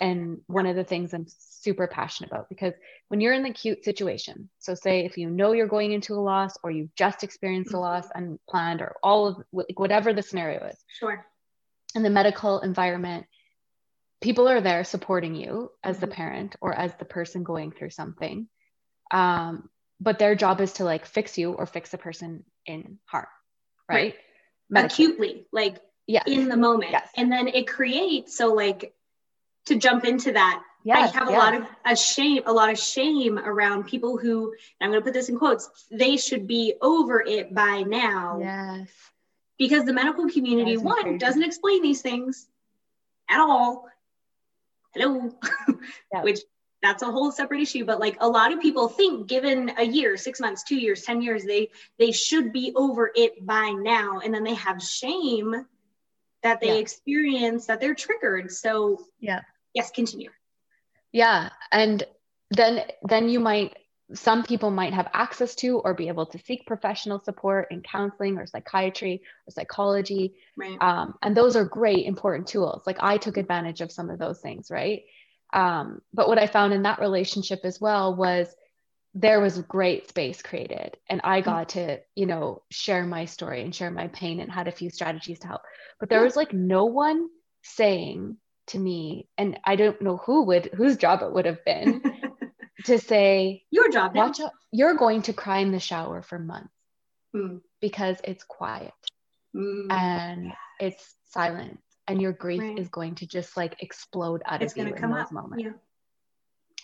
And 0.00 0.38
one 0.46 0.66
of 0.66 0.74
the 0.74 0.84
things 0.84 1.12
I'm 1.12 1.26
super 1.28 1.86
passionate 1.86 2.30
about 2.32 2.48
because 2.48 2.72
when 3.08 3.20
you're 3.20 3.34
in 3.34 3.42
the 3.42 3.50
acute 3.50 3.84
situation, 3.84 4.48
so 4.58 4.74
say 4.74 5.04
if 5.04 5.18
you 5.18 5.28
know 5.28 5.52
you're 5.52 5.66
going 5.66 5.92
into 5.92 6.14
a 6.14 6.16
loss 6.16 6.56
or 6.64 6.70
you've 6.70 6.94
just 6.94 7.22
experienced 7.22 7.74
a 7.74 7.78
loss 7.78 8.06
mm-hmm. 8.06 8.32
unplanned 8.48 8.80
or 8.80 8.96
all 9.02 9.26
of 9.26 9.36
whatever 9.50 10.14
the 10.14 10.22
scenario 10.22 10.64
is. 10.66 10.78
Sure 10.98 11.26
in 11.94 12.02
the 12.02 12.10
medical 12.10 12.60
environment, 12.60 13.26
people 14.20 14.48
are 14.48 14.60
there 14.60 14.84
supporting 14.84 15.34
you 15.34 15.70
as 15.82 15.98
the 15.98 16.06
mm-hmm. 16.06 16.14
parent 16.14 16.56
or 16.60 16.74
as 16.74 16.94
the 16.96 17.04
person 17.04 17.42
going 17.42 17.72
through 17.72 17.90
something. 17.90 18.48
Um, 19.10 19.68
but 20.00 20.18
their 20.18 20.34
job 20.34 20.60
is 20.60 20.74
to 20.74 20.84
like 20.84 21.06
fix 21.06 21.38
you 21.38 21.52
or 21.52 21.66
fix 21.66 21.90
the 21.90 21.98
person 21.98 22.44
in 22.66 22.98
harm, 23.04 23.26
right? 23.88 24.14
right. 24.70 24.84
Acutely, 24.84 25.46
like 25.52 25.78
yes. 26.06 26.24
in 26.26 26.48
the 26.48 26.56
moment. 26.56 26.92
Yes. 26.92 27.08
And 27.16 27.30
then 27.30 27.48
it 27.48 27.66
creates, 27.68 28.36
so 28.36 28.52
like 28.52 28.94
to 29.66 29.76
jump 29.76 30.04
into 30.04 30.32
that, 30.32 30.62
yes, 30.84 31.14
I 31.14 31.18
have 31.18 31.28
a 31.28 31.32
lot 31.32 31.54
of 31.54 31.66
a 31.84 31.96
shame, 31.96 32.42
a 32.46 32.52
lot 32.52 32.70
of 32.70 32.78
shame 32.78 33.38
around 33.38 33.86
people 33.86 34.18
who, 34.18 34.54
I'm 34.80 34.90
going 34.90 35.00
to 35.00 35.04
put 35.04 35.14
this 35.14 35.28
in 35.28 35.38
quotes, 35.38 35.68
they 35.90 36.16
should 36.16 36.46
be 36.46 36.74
over 36.80 37.20
it 37.20 37.54
by 37.54 37.82
now. 37.82 38.38
Yes 38.40 38.88
because 39.62 39.84
the 39.84 39.92
medical 39.92 40.28
community 40.28 40.76
one 40.76 41.02
crazy. 41.02 41.18
doesn't 41.18 41.42
explain 41.44 41.82
these 41.82 42.02
things 42.02 42.48
at 43.28 43.40
all 43.40 43.88
hello 44.94 45.30
which 46.22 46.40
that's 46.82 47.02
a 47.02 47.10
whole 47.10 47.30
separate 47.30 47.60
issue 47.60 47.84
but 47.84 48.00
like 48.00 48.16
a 48.20 48.28
lot 48.28 48.52
of 48.52 48.60
people 48.60 48.88
think 48.88 49.26
given 49.28 49.70
a 49.78 49.84
year 49.84 50.16
six 50.16 50.40
months 50.40 50.62
two 50.62 50.76
years 50.76 51.02
ten 51.02 51.22
years 51.22 51.44
they 51.44 51.68
they 51.98 52.12
should 52.12 52.52
be 52.52 52.72
over 52.76 53.10
it 53.14 53.44
by 53.46 53.70
now 53.70 54.20
and 54.20 54.34
then 54.34 54.44
they 54.44 54.54
have 54.54 54.82
shame 54.82 55.54
that 56.42 56.60
they 56.60 56.68
yeah. 56.68 56.74
experience 56.74 57.66
that 57.66 57.80
they're 57.80 57.94
triggered 57.94 58.50
so 58.50 58.98
yeah 59.20 59.40
yes 59.74 59.90
continue 59.90 60.30
yeah 61.12 61.50
and 61.70 62.04
then 62.50 62.82
then 63.02 63.28
you 63.28 63.40
might 63.40 63.76
some 64.14 64.42
people 64.42 64.70
might 64.70 64.92
have 64.92 65.08
access 65.12 65.54
to 65.54 65.78
or 65.78 65.94
be 65.94 66.08
able 66.08 66.26
to 66.26 66.38
seek 66.38 66.66
professional 66.66 67.18
support 67.18 67.68
in 67.70 67.80
counseling 67.80 68.36
or 68.36 68.46
psychiatry 68.46 69.22
or 69.46 69.50
psychology. 69.50 70.34
Right. 70.56 70.76
Um, 70.80 71.14
and 71.22 71.36
those 71.36 71.56
are 71.56 71.64
great, 71.64 72.06
important 72.06 72.46
tools. 72.46 72.82
Like 72.86 72.98
I 73.00 73.16
took 73.16 73.36
advantage 73.36 73.80
of 73.80 73.92
some 73.92 74.10
of 74.10 74.18
those 74.18 74.40
things, 74.40 74.70
right? 74.70 75.02
Um, 75.52 76.00
but 76.14 76.28
what 76.28 76.38
I 76.38 76.46
found 76.46 76.72
in 76.72 76.82
that 76.82 77.00
relationship 77.00 77.60
as 77.64 77.80
well 77.80 78.14
was 78.14 78.54
there 79.14 79.40
was 79.40 79.60
great 79.62 80.08
space 80.08 80.40
created 80.40 80.96
and 81.08 81.20
i 81.24 81.40
mm-hmm. 81.40 81.50
got 81.50 81.68
to 81.70 81.98
you 82.14 82.26
know 82.26 82.62
share 82.70 83.04
my 83.04 83.24
story 83.24 83.62
and 83.62 83.74
share 83.74 83.90
my 83.90 84.08
pain 84.08 84.40
and 84.40 84.50
had 84.50 84.68
a 84.68 84.72
few 84.72 84.90
strategies 84.90 85.38
to 85.38 85.48
help 85.48 85.62
but 86.00 86.08
there 86.08 86.22
was 86.22 86.36
like 86.36 86.52
no 86.52 86.86
one 86.86 87.28
saying 87.62 88.36
to 88.66 88.78
me 88.78 89.28
and 89.36 89.58
i 89.64 89.76
don't 89.76 90.00
know 90.00 90.16
who 90.16 90.44
would 90.44 90.70
whose 90.74 90.96
job 90.96 91.22
it 91.22 91.32
would 91.32 91.44
have 91.44 91.64
been 91.64 92.02
to 92.84 92.98
say 92.98 93.62
your 93.70 93.90
job 93.90 94.14
watch 94.14 94.40
out, 94.40 94.52
you're 94.70 94.94
going 94.94 95.22
to 95.22 95.32
cry 95.32 95.58
in 95.58 95.72
the 95.72 95.80
shower 95.80 96.22
for 96.22 96.38
months 96.38 96.72
mm. 97.36 97.60
because 97.80 98.16
it's 98.24 98.44
quiet 98.44 98.94
mm. 99.54 99.92
and 99.92 100.52
it's 100.80 101.14
silent 101.26 101.80
and 102.08 102.20
your 102.20 102.32
grief 102.32 102.60
right. 102.60 102.78
is 102.78 102.88
going 102.88 103.14
to 103.16 103.26
just 103.26 103.56
like 103.56 103.76
explode 103.80 104.42
out 104.46 104.62
it's 104.62 104.72
of 104.72 104.78
you 104.78 104.94
in 104.94 105.10
those 105.10 105.20
up. 105.20 105.32
moments 105.32 105.64
yeah. 105.64 105.72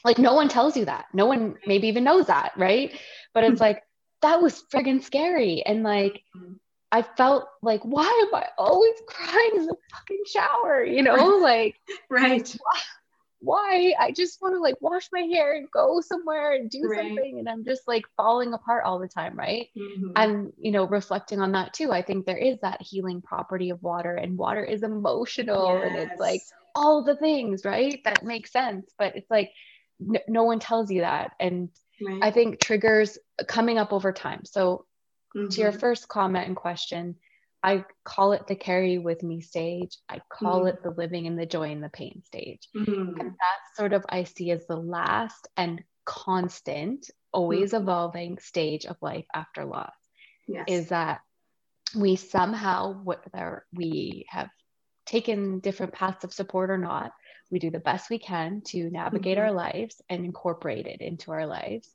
like 0.04 0.18
no 0.18 0.34
one 0.34 0.48
tells 0.48 0.76
you 0.76 0.84
that 0.84 1.06
no 1.12 1.26
one 1.26 1.56
maybe 1.66 1.88
even 1.88 2.04
knows 2.04 2.26
that 2.26 2.52
right 2.56 2.98
but 3.34 3.44
it's 3.44 3.60
like 3.66 3.82
that 4.22 4.40
was 4.40 4.64
friggin' 4.72 5.02
scary 5.02 5.62
and 5.64 5.82
like 5.82 6.22
mm. 6.36 6.54
I 6.90 7.02
felt 7.02 7.48
like, 7.60 7.82
why 7.82 8.26
am 8.26 8.34
I 8.34 8.46
always 8.56 8.94
crying 9.06 9.50
in 9.56 9.66
the 9.66 9.76
fucking 9.92 10.22
shower? 10.26 10.82
You 10.82 11.02
know, 11.02 11.36
like, 11.42 11.76
right 12.08 12.56
why 13.40 13.94
i 14.00 14.10
just 14.10 14.42
want 14.42 14.54
to 14.54 14.60
like 14.60 14.76
wash 14.80 15.08
my 15.12 15.20
hair 15.20 15.54
and 15.54 15.70
go 15.70 16.00
somewhere 16.00 16.54
and 16.54 16.70
do 16.70 16.82
right. 16.82 16.98
something 16.98 17.38
and 17.38 17.48
i'm 17.48 17.64
just 17.64 17.86
like 17.86 18.04
falling 18.16 18.52
apart 18.52 18.84
all 18.84 18.98
the 18.98 19.08
time 19.08 19.36
right 19.36 19.68
mm-hmm. 19.76 20.10
and 20.16 20.52
you 20.58 20.72
know 20.72 20.84
reflecting 20.86 21.40
on 21.40 21.52
that 21.52 21.72
too 21.72 21.92
i 21.92 22.02
think 22.02 22.26
there 22.26 22.36
is 22.36 22.58
that 22.60 22.82
healing 22.82 23.22
property 23.22 23.70
of 23.70 23.82
water 23.82 24.14
and 24.14 24.36
water 24.36 24.64
is 24.64 24.82
emotional 24.82 25.74
yes. 25.74 25.84
and 25.86 25.96
it's 25.96 26.20
like 26.20 26.42
all 26.74 27.04
the 27.04 27.16
things 27.16 27.64
right 27.64 28.02
that 28.04 28.24
makes 28.24 28.50
sense 28.50 28.92
but 28.98 29.14
it's 29.16 29.30
like 29.30 29.52
n- 30.00 30.20
no 30.26 30.42
one 30.42 30.58
tells 30.58 30.90
you 30.90 31.02
that 31.02 31.32
and 31.38 31.68
right. 32.04 32.18
i 32.22 32.30
think 32.32 32.60
triggers 32.60 33.18
coming 33.46 33.78
up 33.78 33.92
over 33.92 34.12
time 34.12 34.44
so 34.44 34.84
mm-hmm. 35.36 35.48
to 35.48 35.60
your 35.60 35.70
mm-hmm. 35.70 35.78
first 35.80 36.08
comment 36.08 36.46
and 36.48 36.56
question 36.56 37.14
I 37.62 37.84
call 38.04 38.32
it 38.32 38.46
the 38.46 38.54
carry 38.54 38.98
with 38.98 39.22
me 39.22 39.40
stage. 39.40 39.96
I 40.08 40.20
call 40.30 40.60
mm-hmm. 40.60 40.68
it 40.68 40.82
the 40.82 40.90
living 40.90 41.26
in 41.26 41.36
the 41.36 41.46
joy 41.46 41.70
and 41.72 41.82
the 41.82 41.88
pain 41.88 42.22
stage. 42.24 42.68
Mm-hmm. 42.76 43.20
And 43.20 43.30
that 43.30 43.76
sort 43.76 43.92
of 43.92 44.04
I 44.08 44.24
see 44.24 44.50
as 44.52 44.66
the 44.66 44.76
last 44.76 45.48
and 45.56 45.82
constant, 46.04 47.10
always 47.32 47.72
mm-hmm. 47.72 47.82
evolving 47.82 48.38
stage 48.38 48.86
of 48.86 48.96
life 49.00 49.26
after 49.34 49.64
loss. 49.64 49.92
Yes. 50.46 50.64
Is 50.68 50.88
that 50.88 51.20
we 51.96 52.16
somehow, 52.16 53.02
whether 53.02 53.64
we 53.74 54.26
have 54.28 54.48
taken 55.04 55.58
different 55.58 55.92
paths 55.92 56.24
of 56.24 56.32
support 56.32 56.70
or 56.70 56.78
not, 56.78 57.12
we 57.50 57.58
do 57.58 57.70
the 57.70 57.80
best 57.80 58.08
we 58.08 58.18
can 58.18 58.60
to 58.68 58.90
navigate 58.90 59.36
mm-hmm. 59.36 59.46
our 59.46 59.52
lives 59.52 60.00
and 60.08 60.24
incorporate 60.24 60.86
it 60.86 61.00
into 61.00 61.32
our 61.32 61.46
lives. 61.46 61.88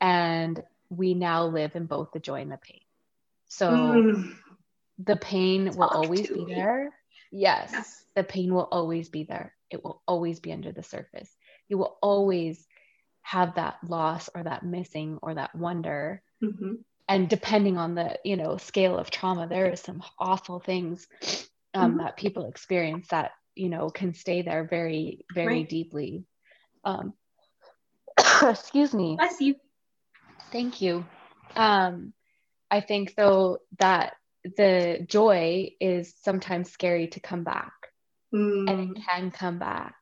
And 0.00 0.62
we 0.88 1.14
now 1.14 1.46
live 1.46 1.76
in 1.76 1.86
both 1.86 2.10
the 2.12 2.18
joy 2.18 2.40
and 2.40 2.50
the 2.50 2.58
pain. 2.58 2.80
So, 3.48 3.70
mm 3.70 4.36
the 4.98 5.16
pain 5.16 5.70
will 5.76 5.88
always 5.88 6.28
be 6.28 6.44
me. 6.44 6.54
there. 6.54 6.90
Yes, 7.30 7.70
yes, 7.72 8.04
the 8.14 8.24
pain 8.24 8.54
will 8.54 8.68
always 8.70 9.08
be 9.08 9.24
there. 9.24 9.54
It 9.70 9.84
will 9.84 10.02
always 10.06 10.40
be 10.40 10.52
under 10.52 10.72
the 10.72 10.82
surface. 10.82 11.30
You 11.68 11.78
will 11.78 11.98
always 12.00 12.66
have 13.22 13.56
that 13.56 13.78
loss 13.86 14.30
or 14.34 14.44
that 14.44 14.62
missing 14.64 15.18
or 15.20 15.34
that 15.34 15.54
wonder. 15.54 16.22
Mm-hmm. 16.42 16.74
And 17.08 17.28
depending 17.28 17.76
on 17.76 17.94
the 17.94 18.18
you 18.24 18.36
know 18.36 18.56
scale 18.56 18.98
of 18.98 19.10
trauma, 19.10 19.46
there 19.46 19.70
is 19.70 19.80
some 19.80 20.02
awful 20.18 20.60
things 20.60 21.06
um, 21.74 21.92
mm-hmm. 21.92 21.98
that 21.98 22.16
people 22.16 22.48
experience 22.48 23.08
that 23.08 23.32
you 23.54 23.68
know 23.68 23.90
can 23.90 24.14
stay 24.14 24.42
there 24.42 24.64
very 24.64 25.24
very 25.34 25.58
right. 25.58 25.68
deeply. 25.68 26.24
Um, 26.84 27.12
excuse 28.42 28.94
me. 28.94 29.16
Bless 29.16 29.40
you. 29.40 29.56
Thank 30.52 30.80
you. 30.80 31.04
Um, 31.54 32.12
I 32.70 32.80
think 32.80 33.14
though 33.16 33.58
that 33.78 34.14
the 34.56 35.04
joy 35.08 35.70
is 35.80 36.14
sometimes 36.22 36.70
scary 36.70 37.08
to 37.08 37.20
come 37.20 37.44
back 37.44 37.72
mm. 38.34 38.70
and 38.70 38.80
it 38.80 38.88
mm. 38.88 39.04
can 39.08 39.30
come 39.30 39.58
back 39.58 39.94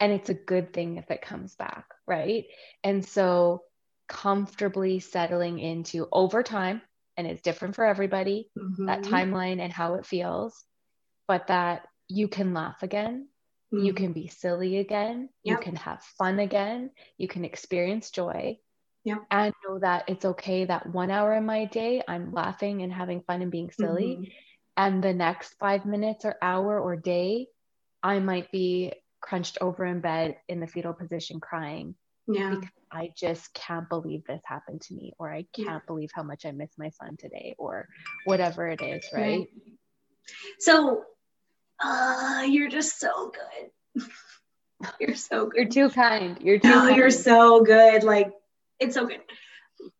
and 0.00 0.12
it's 0.12 0.30
a 0.30 0.34
good 0.34 0.72
thing 0.72 0.96
if 0.96 1.10
it 1.10 1.22
comes 1.22 1.54
back 1.54 1.86
right 2.06 2.46
and 2.82 3.04
so 3.04 3.62
comfortably 4.08 5.00
settling 5.00 5.58
into 5.58 6.08
over 6.12 6.42
time 6.42 6.82
and 7.16 7.26
it's 7.26 7.42
different 7.42 7.74
for 7.74 7.84
everybody 7.84 8.50
mm-hmm. 8.58 8.86
that 8.86 9.02
timeline 9.02 9.60
and 9.60 9.72
how 9.72 9.94
it 9.94 10.06
feels 10.06 10.64
but 11.28 11.46
that 11.46 11.86
you 12.08 12.28
can 12.28 12.52
laugh 12.52 12.82
again 12.82 13.28
mm. 13.72 13.84
you 13.84 13.94
can 13.94 14.12
be 14.12 14.28
silly 14.28 14.78
again 14.78 15.28
yep. 15.42 15.58
you 15.58 15.64
can 15.64 15.76
have 15.76 16.02
fun 16.18 16.38
again 16.38 16.90
you 17.16 17.28
can 17.28 17.44
experience 17.44 18.10
joy 18.10 18.58
yeah. 19.04 19.18
And 19.30 19.52
know 19.66 19.78
that 19.80 20.04
it's 20.08 20.24
okay 20.24 20.64
that 20.64 20.86
one 20.86 21.10
hour 21.10 21.34
in 21.34 21.44
my 21.44 21.64
day 21.64 22.02
I'm 22.06 22.32
laughing 22.32 22.82
and 22.82 22.92
having 22.92 23.22
fun 23.22 23.42
and 23.42 23.50
being 23.50 23.70
silly. 23.70 24.16
Mm-hmm. 24.16 24.24
And 24.76 25.04
the 25.04 25.12
next 25.12 25.54
five 25.58 25.84
minutes 25.84 26.24
or 26.24 26.36
hour 26.40 26.80
or 26.80 26.96
day, 26.96 27.48
I 28.02 28.20
might 28.20 28.50
be 28.52 28.92
crunched 29.20 29.58
over 29.60 29.84
in 29.84 30.00
bed 30.00 30.36
in 30.48 30.60
the 30.60 30.66
fetal 30.66 30.92
position 30.92 31.40
crying. 31.40 31.94
Yeah. 32.26 32.50
Because 32.50 32.70
I 32.90 33.12
just 33.16 33.52
can't 33.54 33.88
believe 33.88 34.24
this 34.26 34.40
happened 34.44 34.82
to 34.82 34.94
me, 34.94 35.12
or 35.18 35.32
I 35.32 35.46
can't 35.54 35.68
yeah. 35.68 35.78
believe 35.86 36.10
how 36.14 36.22
much 36.22 36.46
I 36.46 36.52
miss 36.52 36.70
my 36.78 36.90
son 36.90 37.16
today, 37.16 37.54
or 37.58 37.88
whatever 38.24 38.68
it 38.68 38.80
is, 38.80 39.04
right? 39.12 39.48
So, 40.60 41.02
uh, 41.82 42.46
you're 42.48 42.68
just 42.68 43.00
so 43.00 43.32
good. 43.94 44.04
you're 45.00 45.16
so 45.16 45.46
good. 45.46 45.74
You're 45.74 45.88
too 45.88 45.94
kind. 45.94 46.38
You're 46.40 46.58
too. 46.58 46.68
No, 46.68 46.80
kind. 46.80 46.96
you're 46.96 47.10
so 47.10 47.64
good. 47.64 48.04
Like 48.04 48.32
it's 48.82 48.94
so 48.94 49.06
good. 49.06 49.20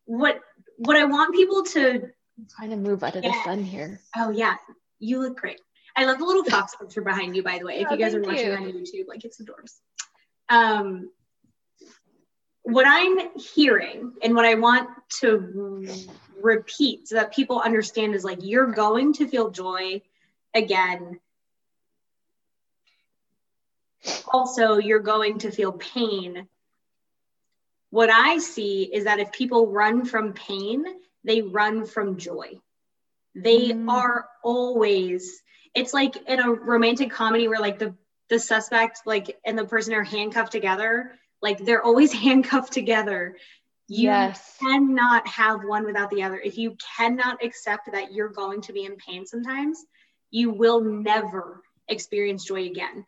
What 0.05 0.39
what 0.77 0.97
I 0.97 1.05
want 1.05 1.33
people 1.33 1.63
to 1.63 2.09
I'm 2.37 2.47
trying 2.55 2.69
to 2.71 2.77
move 2.77 3.03
out 3.03 3.15
of 3.15 3.23
the 3.23 3.33
sun 3.43 3.63
here. 3.63 3.99
Oh 4.15 4.31
yeah, 4.31 4.55
you 4.99 5.19
look 5.21 5.37
great. 5.37 5.59
I 5.95 6.05
love 6.05 6.17
the 6.17 6.25
little 6.25 6.43
fox 6.43 6.75
picture 6.75 7.01
behind 7.01 7.35
you, 7.35 7.43
by 7.43 7.59
the 7.59 7.65
way. 7.65 7.81
If 7.81 7.87
oh, 7.89 7.93
you 7.93 7.99
guys 7.99 8.15
are 8.15 8.21
watching 8.21 8.47
you. 8.47 8.53
on 8.53 8.63
YouTube, 8.63 9.07
like 9.07 9.23
it's 9.23 9.39
adorable. 9.39 9.69
Um, 10.49 11.11
what 12.63 12.85
I'm 12.87 13.37
hearing 13.37 14.13
and 14.23 14.35
what 14.35 14.45
I 14.45 14.55
want 14.55 14.89
to 15.19 15.85
repeat 16.41 17.07
so 17.07 17.15
that 17.15 17.33
people 17.33 17.59
understand 17.59 18.15
is 18.15 18.23
like 18.23 18.39
you're 18.41 18.71
going 18.71 19.13
to 19.13 19.27
feel 19.27 19.51
joy 19.51 20.01
again. 20.53 21.19
Also, 24.27 24.77
you're 24.77 24.99
going 24.99 25.39
to 25.39 25.51
feel 25.51 25.73
pain 25.73 26.47
what 27.93 28.09
I 28.09 28.39
see 28.39 28.89
is 28.91 29.03
that 29.03 29.19
if 29.19 29.31
people 29.31 29.67
run 29.67 30.03
from 30.03 30.33
pain, 30.33 30.83
they 31.23 31.43
run 31.43 31.85
from 31.85 32.17
joy. 32.17 32.59
They 33.35 33.69
mm. 33.69 33.87
are 33.87 34.25
always, 34.43 35.43
it's 35.75 35.93
like 35.93 36.15
in 36.27 36.39
a 36.39 36.51
romantic 36.51 37.11
comedy 37.11 37.47
where 37.47 37.59
like 37.59 37.77
the 37.77 37.93
the 38.29 38.39
suspect 38.39 39.01
like 39.05 39.37
and 39.45 39.55
the 39.55 39.65
person 39.65 39.93
are 39.93 40.01
handcuffed 40.01 40.51
together, 40.51 41.13
like 41.39 41.63
they're 41.63 41.83
always 41.83 42.11
handcuffed 42.25 42.73
together. 42.73 43.37
You 43.87 44.05
yes. 44.05 44.57
cannot 44.59 45.27
have 45.27 45.63
one 45.63 45.85
without 45.85 46.09
the 46.09 46.23
other. 46.23 46.39
If 46.39 46.57
you 46.57 46.75
cannot 46.97 47.43
accept 47.43 47.91
that 47.91 48.11
you're 48.11 48.29
going 48.29 48.61
to 48.61 48.73
be 48.73 48.85
in 48.85 48.95
pain 48.95 49.27
sometimes, 49.27 49.77
you 50.31 50.49
will 50.49 50.81
never 50.81 51.61
experience 51.87 52.43
joy 52.43 52.65
again, 52.65 53.05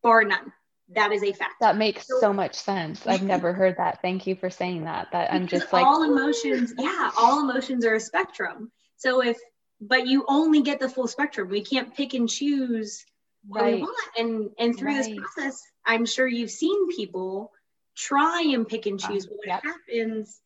bar 0.00 0.22
none 0.22 0.52
that 0.94 1.12
is 1.12 1.22
a 1.22 1.32
fact. 1.32 1.54
That 1.60 1.76
makes 1.76 2.06
so, 2.06 2.18
so 2.20 2.32
much 2.32 2.54
sense. 2.54 3.06
I've 3.06 3.22
never 3.22 3.52
heard 3.52 3.76
that. 3.78 4.02
Thank 4.02 4.26
you 4.26 4.34
for 4.34 4.50
saying 4.50 4.84
that. 4.84 5.08
That 5.12 5.32
I'm 5.32 5.46
just 5.46 5.72
like 5.72 5.84
all 5.84 6.02
emotions, 6.02 6.74
yeah, 6.76 7.10
all 7.18 7.48
emotions 7.48 7.84
are 7.84 7.94
a 7.94 8.00
spectrum. 8.00 8.70
So 8.96 9.22
if 9.22 9.38
but 9.80 10.06
you 10.06 10.24
only 10.28 10.62
get 10.62 10.78
the 10.78 10.88
full 10.88 11.08
spectrum. 11.08 11.48
We 11.48 11.64
can't 11.64 11.94
pick 11.94 12.14
and 12.14 12.28
choose 12.28 13.04
what 13.46 13.62
right. 13.62 13.74
we 13.76 13.80
want. 13.80 14.08
And 14.18 14.50
and 14.58 14.76
through 14.76 14.94
right. 14.94 15.04
this 15.04 15.16
process, 15.16 15.62
I'm 15.86 16.04
sure 16.04 16.26
you've 16.26 16.50
seen 16.50 16.88
people 16.94 17.52
try 17.96 18.42
and 18.54 18.68
pick 18.68 18.86
and 18.86 19.00
choose. 19.00 19.26
Um, 19.26 19.32
what 19.36 19.46
yep. 19.46 19.62
happens 19.64 20.40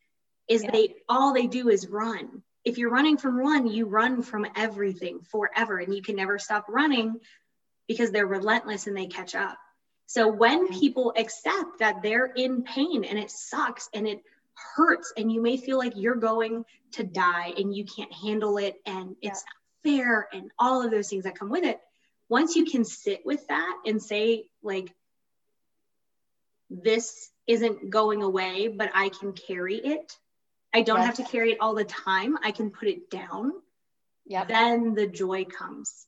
is 0.47 0.63
yep. 0.63 0.71
they 0.71 0.95
all 1.09 1.33
they 1.33 1.47
do 1.47 1.69
is 1.69 1.87
run. 1.87 2.43
If 2.63 2.77
you're 2.77 2.91
running 2.91 3.17
from 3.17 3.43
one, 3.43 3.67
you 3.67 3.85
run 3.85 4.23
from 4.23 4.47
everything 4.55 5.19
forever 5.29 5.77
and 5.77 5.93
you 5.93 6.01
can 6.01 6.15
never 6.15 6.39
stop 6.39 6.65
running 6.67 7.19
because 7.87 8.09
they're 8.11 8.25
relentless 8.25 8.87
and 8.87 8.97
they 8.97 9.05
catch 9.05 9.35
up. 9.35 9.57
So 10.07 10.27
when 10.27 10.67
people 10.67 11.13
accept 11.17 11.79
that 11.79 12.01
they're 12.01 12.25
in 12.25 12.63
pain 12.63 13.03
and 13.03 13.17
it 13.17 13.31
sucks 13.31 13.89
and 13.93 14.07
it 14.07 14.23
hurts 14.53 15.11
and 15.17 15.31
you 15.31 15.41
may 15.41 15.57
feel 15.57 15.77
like 15.77 15.93
you're 15.95 16.15
going 16.15 16.65
to 16.93 17.03
die 17.03 17.53
and 17.57 17.75
you 17.75 17.85
can't 17.85 18.13
handle 18.13 18.57
it 18.57 18.79
and 18.85 19.15
it's 19.21 19.43
yeah. 19.43 19.91
not 19.91 19.97
fair 19.97 20.27
and 20.31 20.51
all 20.57 20.83
of 20.83 20.91
those 20.91 21.09
things 21.09 21.23
that 21.23 21.37
come 21.37 21.49
with 21.49 21.63
it, 21.63 21.79
once 22.29 22.55
you 22.55 22.65
can 22.65 22.85
sit 22.85 23.25
with 23.25 23.45
that 23.47 23.77
and 23.85 24.01
say 24.01 24.45
like 24.63 24.93
this 26.69 27.29
isn't 27.47 27.89
going 27.89 28.23
away, 28.23 28.67
but 28.67 28.91
I 28.93 29.09
can 29.09 29.33
carry 29.33 29.75
it. 29.75 30.17
I 30.73 30.81
don't 30.81 30.97
yes. 30.97 31.05
have 31.05 31.15
to 31.25 31.31
carry 31.31 31.51
it 31.51 31.59
all 31.61 31.75
the 31.75 31.83
time. 31.83 32.37
I 32.43 32.51
can 32.51 32.71
put 32.71 32.87
it 32.87 33.09
down. 33.09 33.51
Yeah. 34.25 34.45
Then 34.45 34.95
the 34.95 35.07
joy 35.07 35.45
comes 35.45 36.07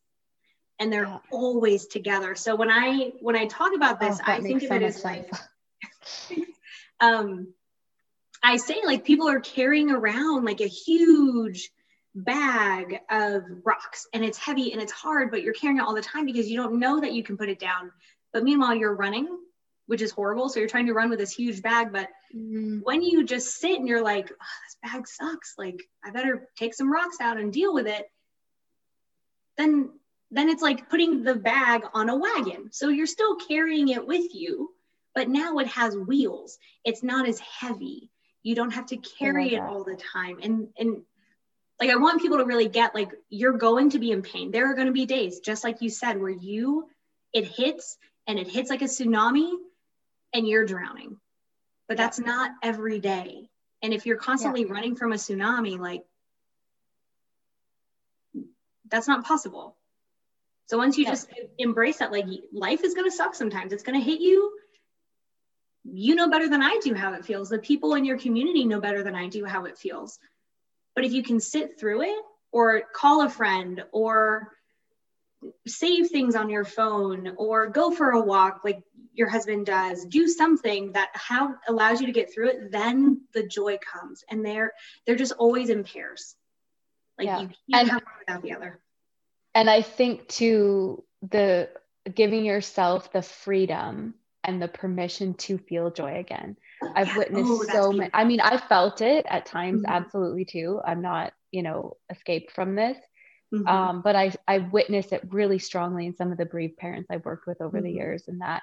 and 0.80 0.92
they're 0.92 1.06
yeah. 1.06 1.20
always 1.32 1.88
together. 1.88 2.36
So 2.36 2.56
when 2.56 2.70
I 2.70 3.14
when 3.20 3.36
I 3.36 3.46
talk 3.46 3.74
about 3.76 4.00
this, 4.00 4.20
oh, 4.20 4.32
I 4.32 4.42
think 4.42 4.64
of 4.64 4.72
it 4.72 4.84
as 4.84 5.04
like 5.04 5.32
um 7.00 7.54
I 8.44 8.58
say 8.58 8.82
like 8.86 9.04
people 9.04 9.28
are 9.28 9.40
carrying 9.40 9.92
around 9.92 10.46
like 10.46 10.62
a 10.62 10.68
huge 10.68 11.72
bag 12.16 13.00
of 13.10 13.44
rocks 13.64 14.08
and 14.14 14.24
it's 14.24 14.38
heavy 14.38 14.72
and 14.72 14.82
it's 14.82 14.92
hard, 14.92 15.32
but 15.32 15.44
you're 15.44 15.54
carrying 15.54 15.80
it 15.80 15.84
all 15.84 15.96
the 15.96 16.02
time 16.02 16.26
because 16.26 16.50
you 16.50 16.58
don't 16.58 16.80
know 16.80 17.00
that 17.00 17.14
you 17.14 17.24
can 17.24 17.38
put 17.38 17.50
it 17.50 17.60
down. 17.60 17.92
But 18.34 18.44
meanwhile, 18.44 18.76
you're 18.76 18.96
running, 18.96 19.28
which 19.88 20.02
is 20.02 20.12
horrible. 20.12 20.50
So 20.50 20.60
you're 20.60 20.70
trying 20.70 20.88
to 20.88 20.94
run 20.94 21.10
with 21.10 21.20
this 21.20 21.32
huge 21.32 21.62
bag. 21.62 21.92
But 21.92 22.10
mm-hmm. 22.36 22.80
when 22.84 23.02
you 23.02 23.26
just 23.26 23.60
sit 23.60 23.80
and 23.80 23.88
you're 23.88 24.04
like, 24.04 24.32
oh, 24.32 24.46
this 24.66 24.92
bag 24.92 25.08
sucks, 25.08 25.56
like 25.58 25.82
I 26.04 26.12
better 26.12 26.48
take 26.56 26.74
some 26.74 26.92
rocks 26.92 27.18
out 27.22 27.38
and 27.38 27.54
deal 27.54 27.74
with 27.74 27.88
it, 27.88 28.06
then 29.58 29.92
then 30.32 30.50
it's 30.50 30.62
like 30.62 30.90
putting 30.90 31.24
the 31.24 31.36
bag 31.36 31.84
on 31.94 32.10
a 32.10 32.18
wagon. 32.18 32.70
So 32.72 32.90
you're 32.90 33.08
still 33.08 33.36
carrying 33.36 33.90
it 33.90 34.06
with 34.06 34.34
you, 34.34 34.72
but 35.16 35.30
now 35.30 35.58
it 35.60 35.68
has 35.68 35.96
wheels. 35.96 36.58
It's 36.84 37.04
not 37.04 37.28
as 37.28 37.40
heavy. 37.40 38.10
You 38.44 38.56
don't 38.56 38.72
have 38.72 38.88
to 38.88 38.98
carry 38.98 39.54
it 39.54 39.62
all 39.62 39.84
the 39.84 39.96
time. 40.14 40.40
And 40.42 40.70
and 40.78 41.02
like 41.80 41.90
I 41.90 41.96
want 41.96 42.22
people 42.22 42.40
to 42.40 42.46
really 42.46 42.68
get 42.68 42.96
like 42.96 43.12
you're 43.30 43.58
going 43.58 43.92
to 43.92 44.00
be 44.00 44.12
in 44.12 44.22
pain. 44.22 44.52
There 44.52 44.70
are 44.70 44.76
going 44.76 44.88
to 44.88 44.94
be 44.94 45.06
days, 45.06 45.40
just 45.40 45.64
like 45.64 45.82
you 45.82 45.90
said, 45.90 46.20
where 46.20 46.30
you 46.30 46.88
it 47.34 47.46
hits 47.46 47.98
and 48.26 48.40
it 48.40 48.48
hits 48.48 48.70
like 48.70 48.82
a 48.82 48.86
tsunami 48.86 49.52
and 50.34 50.48
you're 50.48 50.66
drowning. 50.66 51.18
But 51.88 51.98
that's 51.98 52.20
not 52.20 52.52
every 52.62 53.00
day. 53.00 53.50
And 53.82 53.94
if 53.94 54.06
you're 54.06 54.18
constantly 54.18 54.64
yeah. 54.66 54.72
running 54.72 54.96
from 54.96 55.14
a 55.14 55.16
tsunami, 55.16 55.80
like 55.80 56.04
that's 58.90 59.08
not 59.08 59.26
possible. 59.26 59.77
So 60.68 60.78
once 60.78 60.98
you 60.98 61.06
yeah. 61.06 61.12
just 61.12 61.30
embrace 61.58 61.98
that, 61.98 62.12
like 62.12 62.26
life 62.54 62.84
is 62.84 62.94
going 62.94 63.10
to 63.10 63.16
suck 63.16 63.36
sometimes, 63.36 63.74
it's 63.74 63.84
going 63.84 64.00
to 64.00 64.06
hit 64.06 64.22
you. 64.22 64.54
You 65.86 66.16
know 66.16 66.30
better 66.30 66.50
than 66.50 66.62
I 66.62 66.80
do 66.84 66.94
how 66.94 67.14
it 67.14 67.26
feels. 67.26 67.50
The 67.50 67.60
people 67.60 67.96
in 67.96 68.04
your 68.04 68.18
community 68.18 68.66
know 68.66 68.82
better 68.82 69.04
than 69.04 69.16
I 69.16 69.28
do 69.28 69.46
how 69.46 69.66
it 69.66 69.78
feels. 69.78 70.20
But 70.94 71.06
if 71.06 71.14
you 71.14 71.24
can 71.24 71.40
sit 71.40 71.80
through 71.80 72.02
it 72.02 72.20
or 72.52 72.84
call 72.94 73.22
a 73.22 73.30
friend 73.30 73.84
or 73.94 74.52
save 75.68 76.10
things 76.10 76.36
on 76.36 76.50
your 76.50 76.66
phone 76.66 77.34
or 77.38 77.68
go 77.68 77.92
for 77.92 78.12
a 78.12 78.22
walk 78.22 78.62
like 78.64 78.82
your 79.14 79.30
husband 79.30 79.66
does 79.66 80.06
do 80.06 80.28
something 80.28 80.92
that 80.94 81.10
how 81.14 81.56
allows 81.68 82.02
you 82.02 82.08
to 82.08 82.14
get 82.14 82.34
through 82.34 82.50
it 82.50 82.72
then 82.72 83.22
the 83.34 83.46
joy 83.46 83.78
comes 83.78 84.24
and 84.30 84.44
they're 84.44 84.74
they're 85.06 85.16
just 85.16 85.34
always 85.34 85.70
in 85.70 85.84
pairs 85.84 86.36
like 87.18 87.28
yeah. 87.28 87.42
you 87.42 87.48
can't 87.48 87.60
and, 87.70 87.90
have 87.90 88.04
one 88.04 88.14
without 88.20 88.42
the 88.42 88.54
other 88.54 88.80
and 89.58 89.70
I 89.70 89.82
think 89.82 90.28
to 90.30 91.04
the 91.30 91.70
giving 92.14 92.46
yourself 92.46 93.12
the 93.12 93.22
freedom 93.22 94.14
and 94.44 94.62
the 94.62 94.68
permission 94.68 95.34
to 95.34 95.58
feel 95.58 95.92
joy 95.92 96.20
again. 96.20 96.56
I've 96.96 97.08
yeah. 97.08 97.18
witnessed 97.18 97.52
oh, 97.52 97.66
so 97.72 97.92
many. 97.92 98.10
I 98.14 98.24
mean, 98.24 98.40
I 98.40 98.58
felt 98.58 99.02
it 99.02 99.26
at 99.28 99.46
times, 99.46 99.82
mm-hmm. 99.82 99.92
absolutely 99.92 100.46
too. 100.46 100.80
I'm 100.86 101.02
not, 101.02 101.34
you 101.52 101.64
know, 101.64 101.98
escaped 102.10 102.52
from 102.52 102.76
this, 102.76 102.98
Mm-hmm. 103.54 103.68
Um, 103.68 104.02
but 104.02 104.16
I, 104.16 104.34
I 104.48 104.60
witnessed 104.60 105.14
it 105.14 105.24
really 105.30 105.60
strongly 105.60 106.06
in 106.06 106.16
some 106.16 106.32
of 106.32 106.38
the 106.38 106.46
bereaved 106.46 106.78
parents 106.78 107.10
I've 107.10 107.26
worked 107.26 107.48
with 107.48 107.62
over 107.62 107.78
mm-hmm. 107.78 107.86
the 107.86 107.94
years, 107.94 108.28
and 108.28 108.42
that 108.42 108.62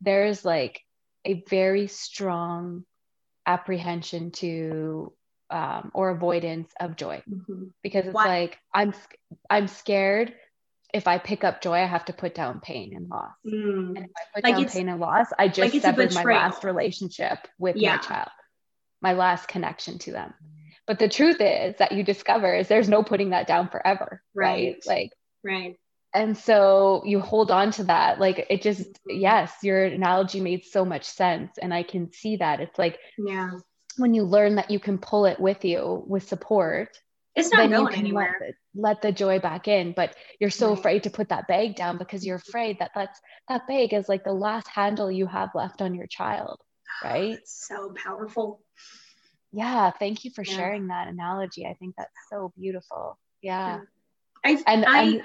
there's 0.00 0.44
like 0.44 0.80
a 1.24 1.42
very 1.48 1.88
strong 1.88 2.84
apprehension 3.46 4.30
to 4.30 5.12
um, 5.50 5.90
or 5.94 6.10
avoidance 6.10 6.70
of 6.78 6.96
joy 6.96 7.22
mm-hmm. 7.28 7.64
because 7.82 8.06
it's 8.06 8.14
Why? 8.14 8.26
like 8.26 8.58
I'm 8.72 8.94
I'm 9.48 9.66
scared 9.68 10.32
if 10.92 11.06
I 11.06 11.18
pick 11.18 11.44
up 11.44 11.62
joy, 11.62 11.74
I 11.74 11.86
have 11.86 12.04
to 12.06 12.12
put 12.12 12.34
down 12.34 12.60
pain 12.60 12.94
and 12.96 13.08
loss. 13.08 13.32
Mm. 13.46 13.96
And 13.96 13.98
if 13.98 14.10
I 14.16 14.20
put 14.34 14.44
like 14.44 14.56
down 14.56 14.68
pain 14.68 14.88
and 14.88 15.00
loss, 15.00 15.26
I 15.38 15.48
just 15.48 15.72
like 15.72 15.82
severed 15.82 16.14
my 16.14 16.24
last 16.24 16.64
relationship 16.64 17.38
with 17.58 17.76
yeah. 17.76 17.96
my 17.96 18.02
child, 18.02 18.30
my 19.00 19.12
last 19.12 19.48
connection 19.48 19.98
to 20.00 20.12
them. 20.12 20.34
But 20.86 20.98
the 20.98 21.08
truth 21.08 21.40
is 21.40 21.76
that 21.78 21.92
you 21.92 22.02
discover 22.02 22.52
is 22.54 22.66
there's 22.66 22.88
no 22.88 23.02
putting 23.02 23.30
that 23.30 23.46
down 23.46 23.68
forever. 23.68 24.22
Right. 24.34 24.74
right? 24.74 24.86
Like, 24.86 25.12
right. 25.44 25.76
And 26.12 26.36
so 26.36 27.02
you 27.04 27.20
hold 27.20 27.52
on 27.52 27.70
to 27.72 27.84
that. 27.84 28.18
Like 28.18 28.46
it 28.50 28.62
just, 28.62 28.88
yes, 29.06 29.52
your 29.62 29.84
analogy 29.84 30.40
made 30.40 30.64
so 30.64 30.84
much 30.84 31.04
sense. 31.04 31.52
And 31.62 31.72
I 31.72 31.84
can 31.84 32.12
see 32.12 32.36
that. 32.36 32.60
It's 32.60 32.76
like, 32.78 32.98
yeah, 33.16 33.50
when 33.96 34.14
you 34.14 34.24
learn 34.24 34.56
that 34.56 34.70
you 34.70 34.78
can 34.78 34.98
pull 34.98 35.26
it 35.26 35.40
with 35.40 35.64
you 35.64 36.04
with 36.06 36.28
support, 36.28 36.96
it's 37.36 37.52
not 37.52 37.70
going 37.70 37.94
anywhere. 37.94 38.36
Let 38.40 38.48
the, 38.48 38.80
let 38.80 39.02
the, 39.02 39.12
joy 39.12 39.38
back 39.38 39.68
in, 39.68 39.92
but 39.92 40.16
you're 40.40 40.50
so 40.50 40.70
right. 40.70 40.78
afraid 40.78 41.02
to 41.04 41.10
put 41.10 41.28
that 41.28 41.46
bag 41.46 41.76
down 41.76 41.96
because 41.96 42.26
you're 42.26 42.36
afraid 42.36 42.78
that 42.80 42.90
that's 42.94 43.20
that 43.48 43.66
bag 43.68 43.92
is 43.92 44.08
like 44.08 44.24
the 44.24 44.32
last 44.32 44.68
handle 44.68 45.10
you 45.10 45.26
have 45.26 45.50
left 45.54 45.80
on 45.80 45.94
your 45.94 46.06
child, 46.06 46.60
right? 47.04 47.38
so 47.44 47.94
powerful. 48.04 48.60
Yeah, 49.52 49.90
thank 49.90 50.24
you 50.24 50.30
for 50.30 50.42
yeah. 50.42 50.54
sharing 50.54 50.88
that 50.88 51.08
analogy. 51.08 51.66
I 51.66 51.74
think 51.74 51.94
that's 51.96 52.10
so 52.30 52.52
beautiful. 52.56 53.18
Yeah. 53.42 53.80
I 54.44 54.62
and 54.66 54.84
I 54.86 55.02
and, 55.02 55.22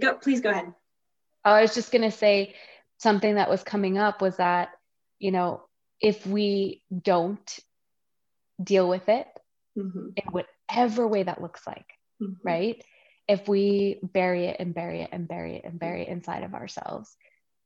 go 0.00 0.14
please 0.14 0.40
go 0.40 0.50
ahead. 0.50 0.72
I 1.44 1.62
was 1.62 1.74
just 1.74 1.92
gonna 1.92 2.10
say 2.10 2.54
something 2.98 3.36
that 3.36 3.50
was 3.50 3.62
coming 3.62 3.98
up 3.98 4.20
was 4.20 4.36
that, 4.36 4.70
you 5.18 5.32
know, 5.32 5.62
if 6.00 6.26
we 6.26 6.82
don't 7.02 7.58
deal 8.62 8.88
with 8.88 9.08
it 9.08 9.26
mm-hmm. 9.78 10.08
in 10.16 10.24
whatever 10.30 11.06
way 11.06 11.22
that 11.22 11.40
looks 11.40 11.66
like, 11.66 11.86
mm-hmm. 12.22 12.34
right? 12.42 12.84
If 13.28 13.48
we 13.48 14.00
bury 14.02 14.46
it 14.46 14.56
and 14.58 14.74
bury 14.74 15.02
it 15.02 15.10
and 15.12 15.28
bury 15.28 15.56
it 15.56 15.64
and 15.64 15.78
bury 15.78 16.02
it 16.02 16.08
inside 16.08 16.42
of 16.42 16.54
ourselves, 16.54 17.16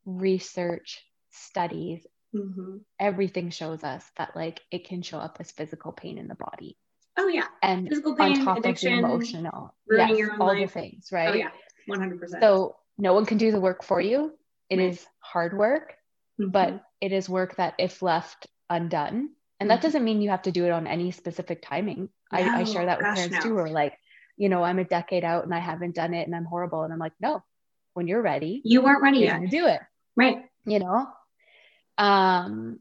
research, 0.05 1.03
studies, 1.31 2.07
mm-hmm. 2.35 2.79
everything 3.01 3.51
shows 3.51 3.83
us 3.83 4.05
that 4.17 4.37
like 4.37 4.61
it 4.71 4.87
can 4.87 5.03
show 5.03 5.19
up 5.19 5.39
as 5.41 5.51
physical 5.51 5.93
pain 5.93 6.19
in 6.19 6.29
the 6.29 6.35
body. 6.35 6.77
Oh 7.17 7.29
yeah, 7.29 7.47
and 7.63 7.89
physical 7.89 8.17
pain, 8.17 8.41
on 8.41 8.45
top 8.45 8.59
addiction, 8.59 8.93
of 8.93 8.99
emotional, 8.99 9.75
yes, 9.89 10.29
all 10.39 10.49
life. 10.49 10.67
the 10.75 10.81
things, 10.81 11.09
right? 11.13 11.29
Oh 11.31 11.35
yeah, 11.35 11.51
one 11.87 12.01
hundred 12.01 12.21
percent. 12.21 12.43
So 12.43 12.77
no 12.99 13.15
one 13.15 13.25
can 13.25 13.39
do 13.39 13.51
the 13.53 13.61
work 13.61 13.85
for 13.85 14.01
you. 14.01 14.33
It 14.69 14.79
right. 14.79 14.91
is 14.91 15.07
hard 15.21 15.57
work, 15.57 15.95
mm-hmm. 16.41 16.51
but 16.51 16.83
it 17.01 17.13
is 17.13 17.29
work 17.29 17.57
that 17.57 17.75
if 17.79 18.03
left 18.03 18.49
undone, 18.69 19.31
and 19.61 19.71
that 19.71 19.81
doesn't 19.81 20.05
mean 20.05 20.21
you 20.21 20.31
have 20.31 20.43
to 20.43 20.53
do 20.53 20.65
it 20.65 20.71
on 20.71 20.87
any 20.87 21.11
specific 21.11 21.63
timing. 21.63 22.09
No, 22.33 22.39
I, 22.39 22.61
I, 22.61 22.65
share 22.65 22.87
that 22.87 22.99
with 22.99 23.15
parents 23.15 23.37
no. 23.37 23.41
too, 23.41 23.49
who 23.51 23.59
are 23.59 23.71
like, 23.71 23.99
you 24.37 24.49
know, 24.49 24.63
I'm 24.65 24.79
a 24.79 24.85
decade 24.85 25.25
out 25.25 25.45
and 25.45 25.55
I 25.55 25.61
haven't 25.61 25.95
done 25.95 26.15
it 26.15 26.27
and 26.27 26.35
I'm 26.35 26.45
horrible. 26.45 26.83
And 26.83 26.93
I'm 26.93 26.99
like, 26.99 27.13
no, 27.21 27.43
when 27.95 28.09
you're 28.09 28.23
ready, 28.23 28.61
you 28.65 28.83
weren't 28.83 29.03
ready 29.03 29.21
yet. 29.21 29.41
to 29.41 29.47
do 29.47 29.67
it. 29.67 29.81
Right. 30.17 30.45
You 30.67 30.81
know? 30.81 31.07
Um, 31.99 32.81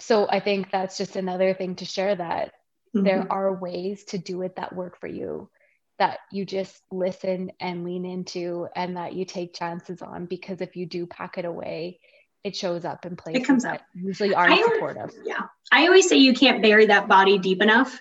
so 0.00 0.28
I 0.28 0.40
think 0.40 0.70
that's 0.70 0.98
just 0.98 1.16
another 1.16 1.54
thing 1.54 1.76
to 1.76 1.84
share 1.84 2.14
that 2.14 2.52
mm-hmm. 2.94 3.04
there 3.04 3.26
are 3.30 3.54
ways 3.54 4.04
to 4.04 4.18
do 4.18 4.42
it 4.42 4.56
that 4.56 4.74
work 4.74 5.00
for 5.00 5.06
you 5.06 5.50
that 5.98 6.18
you 6.30 6.44
just 6.44 6.82
listen 6.90 7.52
and 7.60 7.84
lean 7.84 8.04
into 8.04 8.66
and 8.74 8.96
that 8.96 9.12
you 9.12 9.24
take 9.24 9.54
chances 9.54 10.02
on 10.02 10.26
because 10.26 10.60
if 10.60 10.74
you 10.74 10.86
do 10.86 11.06
pack 11.06 11.38
it 11.38 11.44
away 11.44 12.00
it 12.44 12.56
shows 12.56 12.84
up 12.84 13.06
in 13.06 13.16
places 13.16 13.42
it 13.42 13.46
comes 13.46 13.62
that 13.62 13.74
up. 13.74 13.86
usually 13.94 14.34
aren't 14.34 14.54
I, 14.54 14.62
supportive. 14.62 15.14
Yeah. 15.24 15.46
I 15.70 15.86
always 15.86 16.08
say 16.08 16.16
you 16.16 16.34
can't 16.34 16.62
bury 16.62 16.86
that 16.86 17.08
body 17.08 17.38
deep 17.38 17.62
enough. 17.62 18.00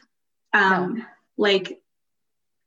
Um, 0.53 0.97
no. 0.97 1.03
like, 1.37 1.81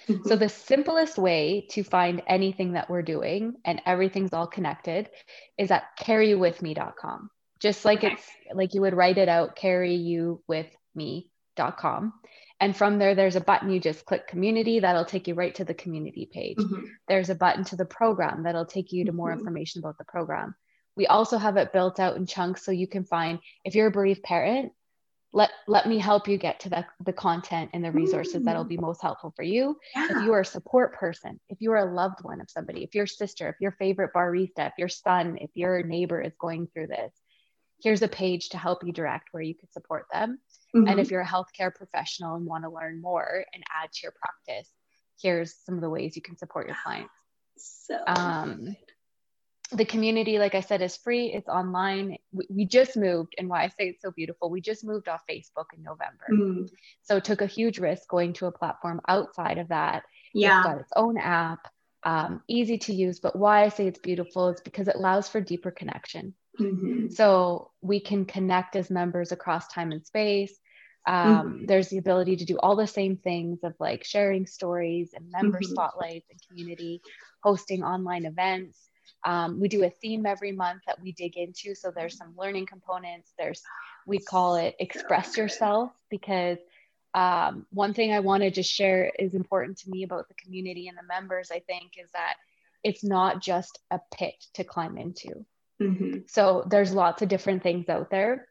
Mm-hmm. 0.08 0.28
So 0.28 0.36
the 0.36 0.50
simplest 0.50 1.18
way 1.18 1.66
to 1.72 1.84
find 1.84 2.22
anything 2.28 2.74
that 2.74 2.88
we're 2.90 3.02
doing 3.02 3.56
and 3.66 3.82
everything's 3.86 4.34
all 4.34 4.48
connected 4.48 5.10
is 5.58 5.72
at 5.72 5.84
carryyouwithme.com 6.00 7.30
just 7.60 7.86
like 7.86 8.00
okay. 8.00 8.14
it's 8.14 8.30
like 8.54 8.74
you 8.74 8.82
would 8.82 8.94
write 8.94 9.18
it 9.18 9.30
out 9.30 9.56
carry 9.56 9.96
you 9.96 10.42
with 10.48 10.68
me.com 10.96 12.14
and 12.60 12.76
from 12.76 13.00
there 13.00 13.16
there's 13.16 13.36
a 13.36 13.42
button 13.42 13.70
you 13.70 13.80
just 13.80 14.06
click 14.06 14.28
community 14.28 14.80
that'll 14.80 15.06
take 15.06 15.28
you 15.28 15.34
right 15.34 15.56
to 15.56 15.66
the 15.66 15.74
community 15.74 16.30
page 16.32 16.58
mm-hmm. 16.58 16.86
there's 17.08 17.30
a 17.30 17.36
button 17.36 17.64
to 17.64 17.76
the 17.76 17.86
program 17.86 18.44
that'll 18.44 18.66
take 18.66 18.92
you 18.92 19.06
to 19.06 19.12
more 19.12 19.30
mm-hmm. 19.30 19.40
information 19.40 19.80
about 19.80 19.98
the 19.98 20.06
program 20.06 20.56
we 20.96 21.08
also 21.08 21.38
have 21.38 21.58
it 21.58 21.74
built 21.74 22.00
out 22.00 22.18
in 22.18 22.26
chunks 22.26 22.64
so 22.66 22.72
you 22.72 22.88
can 22.88 23.04
find 23.04 23.40
if 23.64 23.76
you're 23.76 23.88
a 23.88 23.92
bereaved 23.92 24.24
parent 24.24 24.72
let 25.32 25.52
let 25.68 25.88
me 25.88 26.00
help 26.00 26.28
you 26.28 26.38
get 26.38 26.60
to 26.60 26.70
the, 26.70 26.86
the 27.06 27.14
content 27.14 27.70
and 27.74 27.84
the 27.84 27.92
resources 27.92 28.36
mm-hmm. 28.36 28.46
that'll 28.46 28.64
be 28.64 28.78
most 28.78 29.02
helpful 29.02 29.32
for 29.36 29.44
you 29.44 29.78
yeah. 29.96 30.08
if 30.10 30.24
you 30.24 30.34
are 30.34 30.42
a 30.42 30.46
support 30.46 30.94
person 30.96 31.40
if 31.50 31.62
you 31.62 31.72
are 31.72 31.90
a 31.90 31.94
loved 31.94 32.24
one 32.24 32.42
of 32.42 32.50
somebody 32.50 32.84
if 32.84 32.96
your 32.96 33.06
sister 33.06 33.50
if 33.50 33.56
your 33.60 33.72
favorite 33.74 34.12
barista 34.14 34.68
if 34.68 34.74
your 34.78 34.90
son 34.90 35.38
if 35.40 35.52
your 35.54 35.84
neighbor 35.84 36.20
is 36.20 36.34
going 36.40 36.68
through 36.74 36.88
this 36.88 37.14
here's 37.82 38.02
a 38.02 38.08
page 38.08 38.50
to 38.50 38.58
help 38.58 38.86
you 38.86 38.92
direct 38.92 39.30
where 39.32 39.44
you 39.44 39.56
could 39.56 39.72
support 39.72 40.06
them. 40.12 40.40
Mm-hmm. 40.76 40.88
And 40.88 41.00
if 41.00 41.12
you're 41.12 41.22
a 41.22 41.26
healthcare 41.26 41.74
professional 41.74 42.36
and 42.36 42.46
want 42.46 42.64
to 42.64 42.70
learn 42.70 43.02
more 43.02 43.46
and 43.54 43.64
add 43.82 43.92
to 43.92 44.00
your 44.04 44.14
practice, 44.22 44.70
here's 45.22 45.56
some 45.66 45.76
of 45.76 45.82
the 45.82 45.90
ways 45.90 46.16
you 46.16 46.22
can 46.22 46.38
support 46.38 46.68
your 46.68 46.78
clients. 46.84 47.14
So 47.58 47.98
um, 48.08 48.76
the 49.72 49.86
community, 49.86 50.40
like 50.40 50.56
I 50.56 50.62
said, 50.62 50.82
is 50.82 50.98
free. 50.98 51.28
It's 51.28 51.48
online. 51.48 52.18
We, 52.32 52.46
we, 52.50 52.66
just 52.66 52.98
moved, 52.98 53.36
and 53.38 53.50
why 53.50 53.64
I 53.64 53.68
say 53.68 53.90
it's 53.90 54.02
so 54.02 54.12
beautiful, 54.12 54.50
we 54.50 54.62
just 54.62 54.84
moved 54.84 55.08
off 55.08 55.22
Facebook 55.30 55.66
in 55.76 55.84
November. 55.84 56.26
Mm. 56.32 56.70
So 57.04 57.18
it 57.18 57.26
took 57.26 57.42
a 57.42 57.48
huge 57.48 57.80
risk 57.80 58.08
going 58.08 58.34
to 58.34 58.48
a 58.48 58.52
platform 58.52 59.02
outside 59.08 59.58
of 59.58 59.70
that. 59.70 60.04
Yeah. 60.34 60.60
It's 60.60 60.68
got 60.68 60.80
its 60.80 60.92
own 60.96 61.18
app, 61.18 61.68
um, 62.04 62.42
easy 62.48 62.78
to 62.80 62.94
use. 62.94 63.20
But 63.20 63.36
why 63.36 63.64
I 63.64 63.70
say 63.70 63.88
it's 63.88 64.00
beautiful 64.00 64.50
is 64.50 64.62
because 64.62 64.88
it 64.88 64.96
allows 64.96 65.30
for 65.30 65.42
deeper 65.42 65.72
connection. 65.72 66.34
Mm-hmm. 66.60 67.10
So 67.10 67.72
we 67.82 68.00
can 68.00 68.26
connect 68.26 68.76
as 68.76 68.90
members 68.90 69.32
across 69.32 69.68
time 69.68 69.92
and 69.92 70.06
space. 70.06 70.58
Um, 71.08 71.16
mm-hmm. 71.16 71.66
There's 71.66 71.90
the 71.90 71.98
ability 71.98 72.38
to 72.38 72.46
do 72.46 72.58
all 72.58 72.76
the 72.76 72.88
same 72.88 73.18
things 73.18 73.60
of 73.64 73.74
like 73.80 74.04
sharing 74.04 74.46
stories 74.46 75.12
and 75.16 75.32
member 75.32 75.60
mm-hmm. 75.60 75.72
spotlights 75.72 76.30
and 76.30 76.40
community, 76.48 77.02
hosting 77.42 77.84
online 77.84 78.26
events. 78.26 78.78
Um, 79.26 79.60
we 79.60 79.68
do 79.68 79.84
a 79.84 79.90
theme 79.90 80.26
every 80.26 80.52
month 80.52 80.82
that 80.88 81.02
we 81.02 81.12
dig 81.12 81.38
into. 81.38 81.76
So 81.76 81.92
there's 81.92 82.18
some 82.18 82.34
learning 82.38 82.68
components. 82.68 83.34
There's, 83.38 83.62
we 84.06 84.20
call 84.20 84.56
it 84.56 84.76
express 84.80 85.36
yourself 85.38 85.92
because 86.10 86.58
um, 87.14 87.66
one 87.72 87.94
thing 87.94 88.14
I 88.14 88.20
want 88.20 88.44
to 88.44 88.52
just 88.52 88.72
share 88.72 89.12
is 89.18 89.34
important 89.34 89.80
to 89.80 89.90
me 89.90 90.04
about 90.04 90.28
the 90.28 90.36
community 90.36 90.88
and 90.88 90.98
the 90.98 91.04
members, 91.04 91.50
I 91.52 91.60
think, 91.60 91.94
is 91.98 92.10
that 92.14 92.36
it's 92.84 93.04
not 93.04 93.42
just 93.42 93.80
a 93.90 94.00
pit 94.14 94.36
to 94.54 94.64
climb 94.64 94.98
into. 94.98 95.46
Mm-hmm. 95.82 96.20
So 96.28 96.66
there's 96.70 96.94
lots 96.94 97.22
of 97.22 97.30
different 97.30 97.64
things 97.64 97.88
out 97.90 98.10
there, 98.10 98.48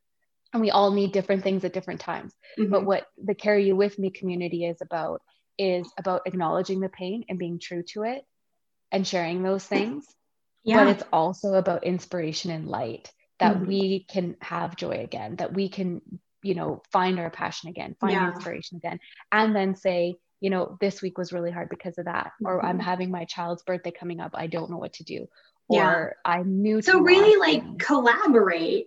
and 0.53 0.63
we 0.63 0.71
all 0.71 0.91
need 0.91 1.13
different 1.13 1.43
things 1.43 1.65
at 1.65 1.73
different 1.73 2.01
times. 2.01 2.33
Mm-hmm. 2.59 2.71
But 2.71 2.85
what 2.85 3.07
the 3.23 3.35
Carry 3.35 3.67
You 3.67 3.77
With 3.77 3.99
Me 3.99 4.11
community 4.11 4.65
is 4.65 4.79
about 4.81 5.23
is 5.59 5.91
about 5.99 6.23
acknowledging 6.27 6.81
the 6.81 6.89
pain 6.89 7.25
and 7.29 7.39
being 7.39 7.59
true 7.59 7.83
to 7.83 8.05
it 8.05 8.25
and 8.93 9.07
sharing 9.07 9.43
those 9.43 9.65
things. 9.65 10.07
Yeah. 10.65 10.85
But 10.85 10.89
it's 10.89 11.05
also 11.13 11.55
about 11.55 11.85
inspiration 11.85 12.51
and 12.51 12.69
light 12.69 13.11
that 13.41 13.57
mm-hmm. 13.57 13.67
we 13.67 14.07
can 14.09 14.37
have 14.41 14.77
joy 14.77 15.01
again, 15.03 15.37
that 15.37 15.53
we 15.53 15.69
can, 15.69 16.01
you 16.43 16.55
know, 16.55 16.83
find 16.93 17.19
our 17.19 17.31
passion 17.31 17.69
again, 17.69 17.97
find 18.01 18.13
yeah. 18.13 18.33
inspiration 18.33 18.77
again, 18.77 19.01
and 19.33 19.55
then 19.55 19.75
say, 19.75 20.17
you 20.41 20.51
know, 20.51 20.77
this 20.81 21.03
week 21.03 21.19
was 21.19 21.33
really 21.33 21.51
hard 21.51 21.69
because 21.69 21.99
of 21.99 22.05
that. 22.05 22.27
Mm-hmm. 22.27 22.47
Or 22.47 22.65
I'm 22.65 22.79
having 22.79 23.11
my 23.11 23.25
child's 23.25 23.63
birthday 23.63 23.91
coming 23.91 24.21
up. 24.21 24.33
I 24.35 24.47
don't 24.47 24.71
know 24.71 24.79
what 24.79 24.95
to 24.95 25.05
do. 25.05 25.27
Yeah. 25.71 25.91
Or 25.91 26.17
I'm 26.25 26.63
new 26.63 26.81
So 26.83 27.01
really 27.01 27.37
like 27.39 27.63
and, 27.63 27.79
collaborate. 27.79 28.87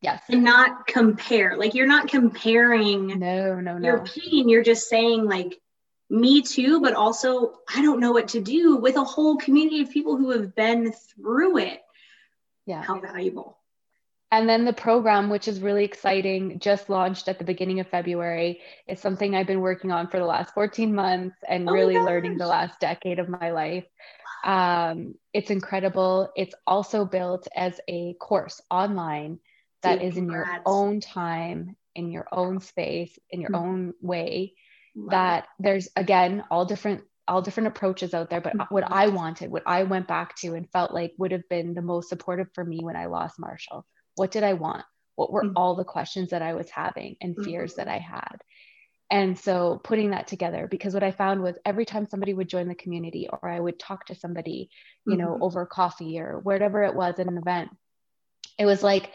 Yes. 0.00 0.22
And 0.28 0.44
not 0.44 0.86
compare. 0.86 1.56
Like 1.56 1.74
you're 1.74 1.86
not 1.86 2.08
comparing 2.08 3.18
no, 3.18 3.60
no, 3.60 3.78
no. 3.78 3.86
your 3.86 4.04
pain. 4.04 4.48
You're 4.48 4.62
just 4.62 4.88
saying 4.88 5.24
like 5.24 5.58
me 6.08 6.42
too, 6.42 6.80
but 6.80 6.94
also 6.94 7.58
I 7.74 7.82
don't 7.82 8.00
know 8.00 8.12
what 8.12 8.28
to 8.28 8.40
do 8.40 8.76
with 8.76 8.96
a 8.96 9.04
whole 9.04 9.36
community 9.36 9.82
of 9.82 9.90
people 9.90 10.16
who 10.16 10.30
have 10.30 10.54
been 10.54 10.92
through 10.92 11.58
it. 11.58 11.80
Yeah. 12.64 12.82
How 12.82 13.00
valuable. 13.00 13.58
And 14.30 14.46
then 14.46 14.66
the 14.66 14.74
program, 14.74 15.30
which 15.30 15.48
is 15.48 15.60
really 15.60 15.84
exciting, 15.84 16.58
just 16.58 16.90
launched 16.90 17.28
at 17.28 17.38
the 17.38 17.44
beginning 17.44 17.80
of 17.80 17.88
February. 17.88 18.60
It's 18.86 19.00
something 19.00 19.34
I've 19.34 19.46
been 19.46 19.62
working 19.62 19.90
on 19.90 20.08
for 20.08 20.18
the 20.18 20.26
last 20.26 20.52
14 20.52 20.94
months 20.94 21.36
and 21.48 21.68
oh 21.68 21.72
really 21.72 21.98
learning 21.98 22.36
the 22.36 22.46
last 22.46 22.78
decade 22.78 23.20
of 23.20 23.28
my 23.28 23.50
life. 23.50 23.86
Um, 24.44 25.14
it's 25.32 25.50
incredible. 25.50 26.30
It's 26.36 26.54
also 26.66 27.04
built 27.04 27.48
as 27.54 27.80
a 27.88 28.14
course 28.14 28.60
online 28.70 29.38
that 29.82 30.00
Dude, 30.00 30.08
is 30.08 30.16
in 30.16 30.30
your 30.30 30.46
own 30.66 31.00
time, 31.00 31.76
in 31.94 32.10
your 32.10 32.26
own 32.32 32.60
space, 32.60 33.16
in 33.30 33.40
your 33.40 33.50
mm-hmm. 33.50 33.68
own 33.68 33.94
way. 34.00 34.54
Love 34.96 35.10
that 35.10 35.44
it. 35.44 35.48
there's 35.60 35.88
again 35.94 36.44
all 36.50 36.64
different 36.64 37.02
all 37.28 37.42
different 37.42 37.66
approaches 37.66 38.14
out 38.14 38.30
there 38.30 38.40
but 38.40 38.54
mm-hmm. 38.54 38.74
what 38.74 38.90
i 38.90 39.06
wanted 39.08 39.50
what 39.50 39.62
i 39.66 39.82
went 39.82 40.08
back 40.08 40.34
to 40.34 40.54
and 40.54 40.68
felt 40.70 40.92
like 40.92 41.12
would 41.18 41.30
have 41.30 41.46
been 41.50 41.74
the 41.74 41.82
most 41.82 42.08
supportive 42.08 42.48
for 42.54 42.64
me 42.64 42.80
when 42.82 42.96
i 42.96 43.04
lost 43.04 43.38
marshall 43.38 43.86
what 44.18 44.32
did 44.32 44.42
I 44.42 44.54
want? 44.54 44.84
What 45.14 45.32
were 45.32 45.44
mm-hmm. 45.44 45.56
all 45.56 45.76
the 45.76 45.84
questions 45.84 46.30
that 46.30 46.42
I 46.42 46.54
was 46.54 46.68
having 46.70 47.16
and 47.20 47.34
mm-hmm. 47.34 47.44
fears 47.44 47.74
that 47.74 47.88
I 47.88 47.98
had? 47.98 48.36
And 49.10 49.38
so 49.38 49.80
putting 49.82 50.10
that 50.10 50.26
together, 50.26 50.66
because 50.70 50.92
what 50.92 51.02
I 51.02 51.12
found 51.12 51.42
was 51.42 51.56
every 51.64 51.86
time 51.86 52.06
somebody 52.06 52.34
would 52.34 52.48
join 52.48 52.68
the 52.68 52.74
community 52.74 53.28
or 53.30 53.48
I 53.48 53.58
would 53.58 53.78
talk 53.78 54.06
to 54.06 54.14
somebody, 54.14 54.70
you 55.06 55.16
know, 55.16 55.28
mm-hmm. 55.28 55.42
over 55.42 55.64
coffee 55.64 56.20
or 56.20 56.38
whatever 56.40 56.82
it 56.82 56.94
was 56.94 57.18
at 57.18 57.26
an 57.26 57.38
event, 57.38 57.70
it 58.58 58.66
was 58.66 58.82
like, 58.82 59.10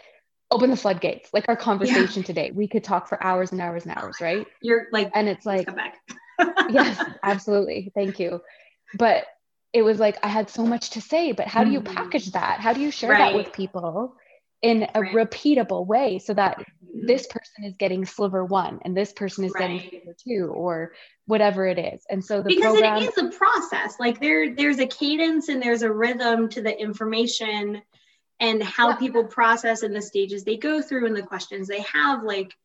open 0.54 0.70
the 0.70 0.78
floodgates, 0.78 1.30
like 1.34 1.46
our 1.48 1.56
conversation 1.56 2.22
yeah. 2.22 2.28
today. 2.28 2.52
We 2.54 2.68
could 2.68 2.84
talk 2.84 3.08
for 3.08 3.22
hours 3.24 3.52
and 3.52 3.60
hours 3.62 3.86
and 3.86 3.98
hours, 3.98 4.18
right? 4.22 4.46
You're 4.62 4.88
like, 4.91 5.12
and 5.14 5.28
it's 5.28 5.46
like, 5.46 5.68
yes, 6.70 7.04
absolutely. 7.24 7.91
Thank 7.96 8.20
you. 8.20 8.41
But 8.94 9.26
it 9.74 9.82
was 9.82 10.00
like, 10.00 10.18
I 10.24 10.28
had 10.28 10.50
so 10.50 10.66
much 10.66 10.91
to 10.91 11.02
say, 11.02 11.32
but 11.32 11.48
how 11.48 11.64
do 11.64 11.72
you 11.72 11.82
mm-hmm. 11.82 11.96
package 11.96 12.32
that? 12.32 12.60
How 12.60 12.74
do 12.74 12.82
you 12.82 12.91
share 12.91 13.10
right. 13.10 13.32
that 13.32 13.36
with 13.36 13.52
people? 13.52 14.16
In 14.64 14.88
a 14.95 15.01
right. 15.01 15.14
repeatable 15.14 15.86
way 15.86 16.18
so 16.18 16.34
that 16.34 16.57
mm-hmm. 16.57 17.05
this 17.05 17.28
person 17.28 17.66
is 17.66 17.76
getting 17.78 18.05
sliver 18.05 18.43
one 18.43 18.80
and 18.84 18.97
this 18.97 19.11
person 19.11 19.43
is 19.43 19.51
right. 19.53 19.82
getting 19.82 19.89
sliver 19.89 20.16
two 20.18 20.51
or 20.55 20.93
whatever 21.26 21.68
it 21.68 21.78
is 21.78 22.03
and 22.09 22.24
so 22.24 22.41
the 22.41 22.49
because 22.49 22.74
program, 22.74 23.03
it 23.03 23.09
is 23.09 23.18
a 23.18 23.30
process 23.38 23.95
like 23.99 24.20
there 24.20 24.55
there's 24.55 24.80
a 24.80 24.88
cadence 24.88 25.49
and 25.49 25.61
there's 25.61 25.84
a 25.84 25.91
rhythm 25.91 26.49
to 26.49 26.61
the 26.61 26.76
information 26.82 27.82
and 28.39 28.64
how 28.64 28.89
yeah. 28.89 28.95
people 28.95 29.24
process 29.26 29.84
in 29.84 29.93
the 29.93 30.01
stages 30.01 30.43
they 30.43 30.57
go 30.57 30.82
through 30.82 31.05
and 31.05 31.16
the 31.16 31.22
questions 31.22 31.68
they 31.68 31.82
have 31.82 32.24
like 32.24 32.55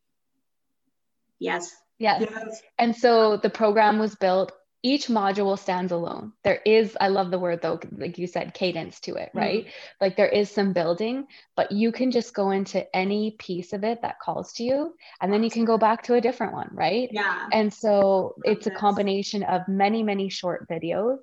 yes 1.40 1.74
yes. 1.98 2.26
yes. 2.30 2.62
and 2.78 2.94
so 2.96 3.36
the 3.36 3.50
program 3.50 3.98
was 3.98 4.14
built 4.14 4.52
each 4.82 5.08
module 5.08 5.58
stands 5.58 5.90
alone. 5.90 6.32
There 6.44 6.60
is, 6.64 6.96
I 7.00 7.08
love 7.08 7.30
the 7.30 7.38
word 7.38 7.60
though, 7.62 7.80
like 7.96 8.16
you 8.16 8.26
said, 8.26 8.54
cadence 8.54 9.00
to 9.00 9.14
it, 9.14 9.30
right? 9.34 9.64
Mm-hmm. 9.64 9.70
Like 10.00 10.16
there 10.16 10.28
is 10.28 10.50
some 10.50 10.72
building, 10.72 11.26
but 11.56 11.72
you 11.72 11.90
can 11.90 12.10
just 12.10 12.32
go 12.32 12.50
into 12.50 12.84
any 12.96 13.32
piece 13.32 13.72
of 13.72 13.82
it 13.82 14.02
that 14.02 14.20
calls 14.20 14.52
to 14.54 14.62
you, 14.62 14.94
and 15.20 15.32
then 15.32 15.42
you 15.42 15.50
can 15.50 15.64
go 15.64 15.78
back 15.78 16.04
to 16.04 16.14
a 16.14 16.20
different 16.20 16.52
one, 16.52 16.70
right? 16.72 17.08
Yeah. 17.12 17.48
And 17.52 17.72
so 17.74 18.36
it's 18.44 18.68
a 18.68 18.70
combination 18.70 19.42
of 19.42 19.62
many, 19.66 20.02
many 20.02 20.28
short 20.28 20.68
videos. 20.68 21.18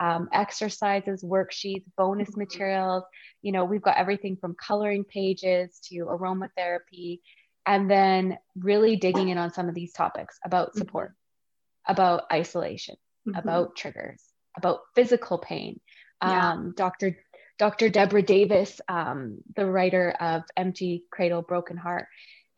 Um, 0.00 0.28
exercises, 0.32 1.22
worksheets, 1.22 1.84
bonus 1.96 2.30
mm-hmm. 2.30 2.40
materials. 2.40 3.04
You 3.42 3.52
know, 3.52 3.64
we've 3.64 3.80
got 3.80 3.96
everything 3.96 4.36
from 4.36 4.56
coloring 4.60 5.04
pages 5.04 5.78
to 5.84 6.06
aromatherapy, 6.06 7.20
and 7.64 7.88
then 7.88 8.36
really 8.56 8.96
digging 8.96 9.28
in 9.28 9.38
on 9.38 9.52
some 9.52 9.68
of 9.68 9.74
these 9.74 9.92
topics 9.92 10.36
about 10.44 10.70
mm-hmm. 10.70 10.78
support 10.78 11.14
about 11.86 12.24
isolation, 12.32 12.96
mm-hmm. 13.26 13.38
about 13.38 13.76
triggers, 13.76 14.22
about 14.56 14.80
physical 14.94 15.38
pain. 15.38 15.80
Yeah. 16.22 16.52
Um, 16.52 16.74
Dr. 16.76 17.18
Dr. 17.58 17.88
Deborah 17.88 18.22
Davis, 18.22 18.80
um, 18.88 19.38
the 19.54 19.66
writer 19.66 20.10
of 20.20 20.42
Empty 20.56 21.04
Cradle, 21.10 21.42
Broken 21.42 21.76
Heart, 21.76 22.06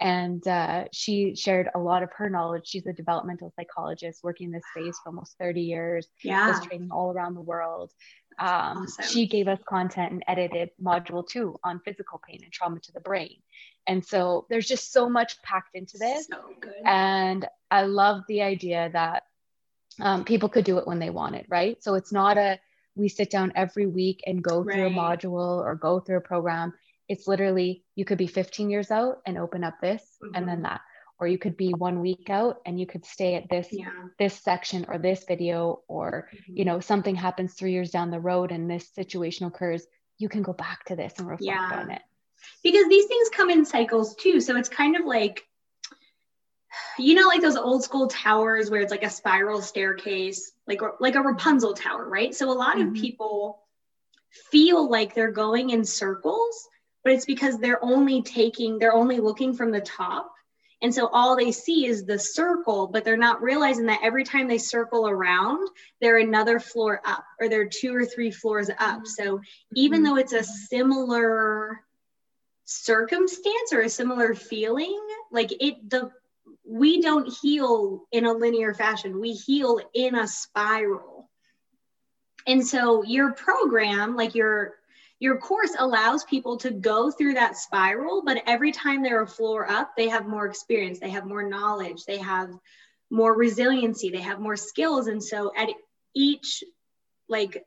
and 0.00 0.46
uh, 0.46 0.84
she 0.92 1.34
shared 1.34 1.68
a 1.74 1.78
lot 1.78 2.02
of 2.02 2.10
her 2.16 2.28
knowledge. 2.28 2.66
She's 2.66 2.86
a 2.86 2.92
developmental 2.92 3.52
psychologist 3.56 4.20
working 4.22 4.46
in 4.46 4.52
this 4.52 4.62
space 4.74 4.98
for 5.02 5.10
almost 5.10 5.36
30 5.38 5.62
years. 5.62 6.06
Yeah. 6.22 6.48
Was 6.48 6.64
training 6.66 6.90
all 6.90 7.12
around 7.12 7.34
the 7.34 7.40
world. 7.40 7.92
Um, 8.38 8.78
awesome. 8.84 9.06
She 9.06 9.26
gave 9.26 9.48
us 9.48 9.58
content 9.66 10.12
and 10.12 10.24
edited 10.26 10.70
module 10.82 11.26
two 11.26 11.56
on 11.64 11.80
physical 11.84 12.20
pain 12.26 12.40
and 12.42 12.52
trauma 12.52 12.80
to 12.80 12.92
the 12.92 13.00
brain. 13.00 13.36
And 13.86 14.04
so 14.04 14.46
there's 14.50 14.66
just 14.66 14.92
so 14.92 15.08
much 15.08 15.40
packed 15.42 15.74
into 15.74 15.96
this. 15.98 16.26
So 16.26 16.40
good. 16.60 16.74
And 16.84 17.46
I 17.70 17.82
love 17.82 18.22
the 18.28 18.42
idea 18.42 18.90
that 18.92 19.22
um, 20.00 20.24
people 20.24 20.48
could 20.48 20.64
do 20.64 20.78
it 20.78 20.86
when 20.86 20.98
they 20.98 21.10
want 21.10 21.36
it, 21.36 21.46
right? 21.48 21.82
So 21.82 21.94
it's 21.94 22.12
not 22.12 22.36
a 22.36 22.58
we 22.96 23.08
sit 23.08 23.30
down 23.30 23.52
every 23.54 23.86
week 23.86 24.22
and 24.26 24.42
go 24.42 24.62
right. 24.62 24.74
through 24.74 24.86
a 24.86 24.90
module 24.90 25.58
or 25.58 25.74
go 25.74 26.00
through 26.00 26.16
a 26.16 26.22
program. 26.22 26.72
It's 27.08 27.28
literally 27.28 27.84
you 27.94 28.04
could 28.04 28.18
be 28.18 28.26
15 28.26 28.70
years 28.70 28.90
out 28.90 29.18
and 29.26 29.38
open 29.38 29.64
up 29.64 29.80
this 29.80 30.02
mm-hmm. 30.22 30.34
and 30.34 30.48
then 30.48 30.56
mm-hmm. 30.56 30.64
that 30.64 30.80
or 31.18 31.26
you 31.26 31.38
could 31.38 31.56
be 31.56 31.70
one 31.70 32.00
week 32.00 32.28
out 32.30 32.60
and 32.66 32.78
you 32.78 32.86
could 32.86 33.04
stay 33.04 33.34
at 33.34 33.48
this 33.48 33.68
yeah. 33.70 33.90
this 34.18 34.34
section 34.34 34.84
or 34.88 34.98
this 34.98 35.24
video 35.24 35.80
or 35.88 36.28
mm-hmm. 36.34 36.56
you 36.56 36.64
know 36.64 36.80
something 36.80 37.14
happens 37.14 37.54
three 37.54 37.72
years 37.72 37.90
down 37.90 38.10
the 38.10 38.20
road 38.20 38.52
and 38.52 38.70
this 38.70 38.88
situation 38.94 39.46
occurs 39.46 39.86
you 40.18 40.28
can 40.28 40.42
go 40.42 40.52
back 40.52 40.84
to 40.84 40.96
this 40.96 41.14
and 41.18 41.28
reflect 41.28 41.42
yeah. 41.42 41.80
on 41.80 41.90
it 41.90 42.02
because 42.62 42.88
these 42.88 43.06
things 43.06 43.28
come 43.30 43.50
in 43.50 43.64
cycles 43.64 44.14
too 44.16 44.40
so 44.40 44.56
it's 44.56 44.68
kind 44.68 44.96
of 44.96 45.04
like 45.04 45.44
you 46.98 47.14
know 47.14 47.26
like 47.26 47.40
those 47.40 47.56
old 47.56 47.82
school 47.82 48.06
towers 48.06 48.70
where 48.70 48.80
it's 48.80 48.90
like 48.90 49.04
a 49.04 49.10
spiral 49.10 49.62
staircase 49.62 50.52
like 50.66 50.80
like 51.00 51.14
a 51.14 51.20
rapunzel 51.20 51.74
tower 51.74 52.08
right 52.08 52.34
so 52.34 52.50
a 52.50 52.52
lot 52.52 52.76
mm-hmm. 52.76 52.88
of 52.88 52.94
people 52.94 53.62
feel 54.50 54.90
like 54.90 55.14
they're 55.14 55.32
going 55.32 55.70
in 55.70 55.84
circles 55.84 56.68
but 57.02 57.14
it's 57.14 57.24
because 57.24 57.58
they're 57.58 57.82
only 57.82 58.20
taking 58.20 58.78
they're 58.78 58.92
only 58.92 59.18
looking 59.18 59.54
from 59.54 59.70
the 59.70 59.80
top 59.80 60.35
and 60.82 60.94
so 60.94 61.08
all 61.08 61.36
they 61.36 61.52
see 61.52 61.86
is 61.86 62.04
the 62.04 62.18
circle, 62.18 62.86
but 62.86 63.02
they're 63.02 63.16
not 63.16 63.42
realizing 63.42 63.86
that 63.86 64.00
every 64.02 64.24
time 64.24 64.46
they 64.46 64.58
circle 64.58 65.08
around, 65.08 65.68
they're 66.00 66.18
another 66.18 66.60
floor 66.60 67.00
up 67.04 67.24
or 67.40 67.48
they're 67.48 67.68
two 67.68 67.94
or 67.94 68.04
three 68.04 68.30
floors 68.30 68.70
up. 68.78 69.06
So 69.06 69.40
even 69.74 70.02
mm-hmm. 70.02 70.04
though 70.04 70.16
it's 70.16 70.34
a 70.34 70.44
similar 70.44 71.80
circumstance 72.66 73.72
or 73.72 73.82
a 73.82 73.88
similar 73.88 74.34
feeling, 74.34 75.00
like 75.32 75.50
it, 75.60 75.88
the, 75.88 76.10
we 76.68 77.00
don't 77.00 77.32
heal 77.40 78.02
in 78.12 78.26
a 78.26 78.32
linear 78.32 78.74
fashion, 78.74 79.18
we 79.18 79.32
heal 79.32 79.80
in 79.94 80.14
a 80.14 80.28
spiral. 80.28 81.30
And 82.46 82.64
so 82.64 83.02
your 83.02 83.32
program, 83.32 84.14
like 84.14 84.34
your 84.34 84.75
your 85.18 85.38
course 85.38 85.74
allows 85.78 86.24
people 86.24 86.58
to 86.58 86.70
go 86.70 87.10
through 87.10 87.34
that 87.34 87.56
spiral, 87.56 88.22
but 88.24 88.42
every 88.46 88.72
time 88.72 89.02
they're 89.02 89.22
a 89.22 89.26
floor 89.26 89.68
up, 89.70 89.92
they 89.96 90.08
have 90.08 90.26
more 90.26 90.46
experience, 90.46 90.98
they 91.00 91.10
have 91.10 91.24
more 91.24 91.48
knowledge, 91.48 92.04
they 92.04 92.18
have 92.18 92.50
more 93.10 93.34
resiliency, 93.34 94.10
they 94.10 94.20
have 94.20 94.40
more 94.40 94.56
skills. 94.56 95.06
And 95.06 95.22
so 95.22 95.52
at 95.56 95.70
each, 96.14 96.62
like, 97.28 97.64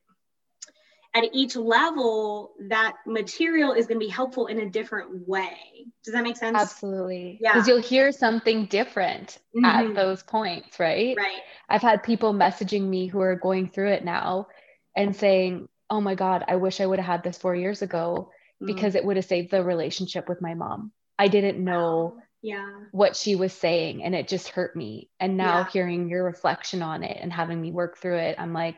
at 1.15 1.23
each 1.33 1.55
level, 1.55 2.51
that 2.69 2.97
material 3.07 3.71
is 3.71 3.87
going 3.87 3.99
to 3.99 4.05
be 4.05 4.11
helpful 4.11 4.45
in 4.45 4.59
a 4.59 4.69
different 4.69 5.27
way. 5.27 5.57
Does 6.03 6.13
that 6.13 6.23
make 6.23 6.37
sense? 6.37 6.55
Absolutely. 6.55 7.39
Yeah. 7.41 7.53
Because 7.53 7.67
you'll 7.67 7.81
hear 7.81 8.11
something 8.11 8.65
different 8.65 9.39
mm-hmm. 9.55 9.65
at 9.65 9.95
those 9.95 10.21
points, 10.21 10.79
right? 10.79 11.17
Right. 11.17 11.39
I've 11.67 11.81
had 11.81 12.03
people 12.03 12.31
messaging 12.31 12.83
me 12.83 13.07
who 13.07 13.21
are 13.21 13.35
going 13.35 13.69
through 13.69 13.93
it 13.93 14.05
now 14.05 14.47
and 14.95 15.15
saying, 15.15 15.67
oh 15.89 16.01
my 16.01 16.15
God, 16.15 16.43
I 16.47 16.55
wish 16.55 16.81
I 16.81 16.85
would 16.85 16.99
have 16.99 17.05
had 17.05 17.23
this 17.23 17.37
four 17.37 17.55
years 17.55 17.81
ago 17.81 18.31
mm. 18.61 18.67
because 18.67 18.95
it 18.95 19.03
would 19.03 19.15
have 19.17 19.25
saved 19.25 19.51
the 19.51 19.63
relationship 19.63 20.29
with 20.29 20.41
my 20.41 20.53
mom. 20.53 20.91
I 21.17 21.27
didn't 21.27 21.63
know 21.63 22.17
yeah. 22.41 22.69
what 22.91 23.15
she 23.15 23.35
was 23.35 23.53
saying 23.53 24.03
and 24.03 24.15
it 24.15 24.27
just 24.27 24.49
hurt 24.49 24.75
me. 24.75 25.09
And 25.19 25.37
now 25.37 25.59
yeah. 25.59 25.69
hearing 25.71 26.09
your 26.09 26.23
reflection 26.23 26.81
on 26.81 27.03
it 27.03 27.17
and 27.19 27.33
having 27.33 27.59
me 27.59 27.71
work 27.71 27.97
through 27.97 28.17
it, 28.17 28.35
I'm 28.39 28.53
like, 28.53 28.75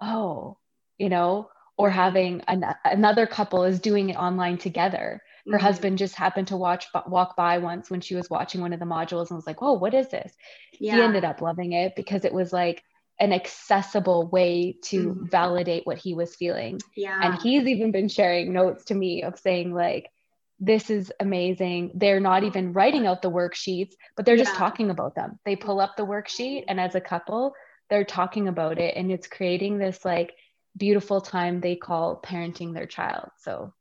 oh, 0.00 0.58
you 0.98 1.08
know, 1.08 1.48
or 1.76 1.90
having 1.90 2.42
an, 2.42 2.64
another 2.84 3.26
couple 3.26 3.64
is 3.64 3.80
doing 3.80 4.10
it 4.10 4.16
online 4.16 4.58
together. 4.58 5.22
Her 5.46 5.56
mm-hmm. 5.56 5.64
husband 5.64 5.98
just 5.98 6.14
happened 6.14 6.48
to 6.48 6.56
watch 6.56 6.86
walk 7.06 7.36
by 7.36 7.58
once 7.58 7.90
when 7.90 8.00
she 8.00 8.14
was 8.14 8.30
watching 8.30 8.60
one 8.60 8.72
of 8.72 8.78
the 8.78 8.86
modules 8.86 9.30
and 9.30 9.36
was 9.36 9.46
like, 9.46 9.60
"Oh, 9.60 9.72
what 9.72 9.92
is 9.92 10.08
this?" 10.08 10.32
Yeah. 10.78 10.94
He 10.94 11.02
ended 11.02 11.24
up 11.24 11.40
loving 11.40 11.72
it 11.72 11.94
because 11.96 12.24
it 12.24 12.32
was 12.32 12.52
like 12.52 12.84
an 13.20 13.32
accessible 13.32 14.26
way 14.28 14.76
to 14.84 15.10
mm-hmm. 15.10 15.26
validate 15.26 15.86
what 15.86 15.98
he 15.98 16.14
was 16.14 16.34
feeling. 16.34 16.80
Yeah. 16.96 17.18
And 17.20 17.40
he's 17.40 17.66
even 17.66 17.92
been 17.92 18.08
sharing 18.08 18.52
notes 18.52 18.84
to 18.86 18.94
me 18.94 19.22
of 19.22 19.38
saying 19.38 19.72
like 19.72 20.10
this 20.58 20.90
is 20.90 21.12
amazing. 21.18 21.90
They're 21.94 22.20
not 22.20 22.44
even 22.44 22.72
writing 22.72 23.06
out 23.06 23.20
the 23.20 23.30
worksheets, 23.30 23.94
but 24.16 24.24
they're 24.24 24.36
just 24.36 24.54
talking 24.54 24.90
about 24.90 25.16
them. 25.16 25.38
They 25.44 25.56
pull 25.56 25.80
up 25.80 25.96
the 25.96 26.06
worksheet 26.06 26.64
and 26.68 26.80
as 26.80 26.94
a 26.94 27.00
couple, 27.00 27.54
they're 27.90 28.04
talking 28.04 28.48
about 28.48 28.78
it 28.78 28.96
and 28.96 29.10
it's 29.10 29.26
creating 29.26 29.78
this 29.78 30.04
like 30.04 30.32
beautiful 30.76 31.20
time 31.20 31.60
they 31.60 31.76
call 31.76 32.20
parenting 32.24 32.74
their 32.74 32.86
child. 32.86 33.30
So, 33.38 33.74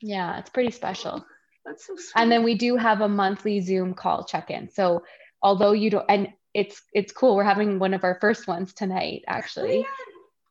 yeah, 0.00 0.38
it's 0.38 0.50
pretty 0.50 0.70
special. 0.70 1.24
That's 1.64 1.86
so 1.86 1.94
sweet. 1.94 2.12
And 2.16 2.32
then 2.32 2.42
we 2.42 2.56
do 2.56 2.76
have 2.76 3.00
a 3.00 3.08
monthly 3.08 3.60
Zoom 3.60 3.94
call 3.94 4.24
check-in. 4.24 4.70
So, 4.70 5.04
although 5.42 5.72
you 5.72 5.90
don't 5.90 6.06
and 6.08 6.28
it's 6.54 6.82
it's 6.92 7.12
cool. 7.12 7.36
We're 7.36 7.44
having 7.44 7.78
one 7.78 7.94
of 7.94 8.04
our 8.04 8.18
first 8.20 8.46
ones 8.46 8.72
tonight 8.72 9.24
actually. 9.26 9.84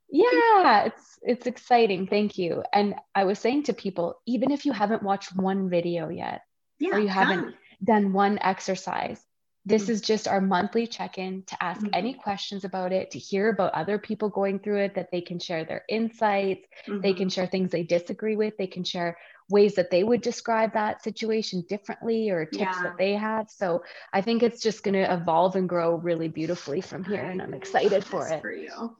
Yeah, 0.09 0.83
it's 0.83 1.19
it's 1.23 1.47
exciting. 1.47 2.07
Thank 2.07 2.37
you. 2.37 2.63
And 2.71 2.95
I 3.15 3.23
was 3.23 3.39
saying 3.39 3.63
to 3.63 3.73
people, 3.73 4.19
even 4.27 4.51
if 4.51 4.65
you 4.65 4.71
haven't 4.71 5.01
watched 5.01 5.35
one 5.35 5.69
video 5.69 6.09
yet, 6.09 6.41
yeah, 6.79 6.95
or 6.95 6.99
you 6.99 7.07
haven't 7.07 7.41
come. 7.41 7.53
done 7.83 8.13
one 8.13 8.37
exercise, 8.41 9.25
this 9.65 9.85
Mhm. 9.85 9.89
is 9.89 10.01
just 10.01 10.27
our 10.27 10.41
monthly 10.41 10.85
check-in 10.85 11.43
to 11.47 11.63
ask 11.63 11.81
Mhm. 11.81 11.89
any 11.93 12.13
questions 12.13 12.63
about 12.65 12.91
it, 12.91 13.09
to 13.11 13.19
hear 13.19 13.49
about 13.49 13.73
other 13.73 13.97
people 13.97 14.29
going 14.29 14.59
through 14.59 14.79
it, 14.79 14.93
that 14.95 15.09
they 15.11 15.21
can 15.21 15.39
share 15.39 15.63
their 15.65 15.83
insights, 15.89 16.67
they 16.85 17.13
Mhm. 17.13 17.17
can 17.17 17.29
share 17.29 17.47
things 17.47 17.71
they 17.71 17.83
disagree 17.83 18.35
with, 18.35 18.55
they 18.57 18.67
can 18.67 18.83
share 18.83 19.17
ways 19.49 19.75
that 19.75 19.91
they 19.91 20.03
would 20.03 20.21
describe 20.21 20.73
that 20.73 21.03
situation 21.03 21.63
differently 21.67 22.29
or 22.29 22.45
tips 22.45 22.59
Yeah. 22.59 22.83
that 22.83 22.97
they 22.97 23.13
have. 23.13 23.49
So 23.49 23.83
I 24.11 24.21
think 24.21 24.43
it's 24.43 24.61
just 24.61 24.83
going 24.83 24.93
to 24.95 25.13
evolve 25.13 25.55
and 25.55 25.67
grow 25.67 25.95
really 25.95 26.27
beautifully 26.27 26.81
from 26.81 27.03
here, 27.03 27.21
and 27.21 27.41
I'm 27.41 27.53
excited 27.53 28.03
for 28.05 28.27
it. 28.27 28.41
For 28.41 28.51
you. 28.51 28.95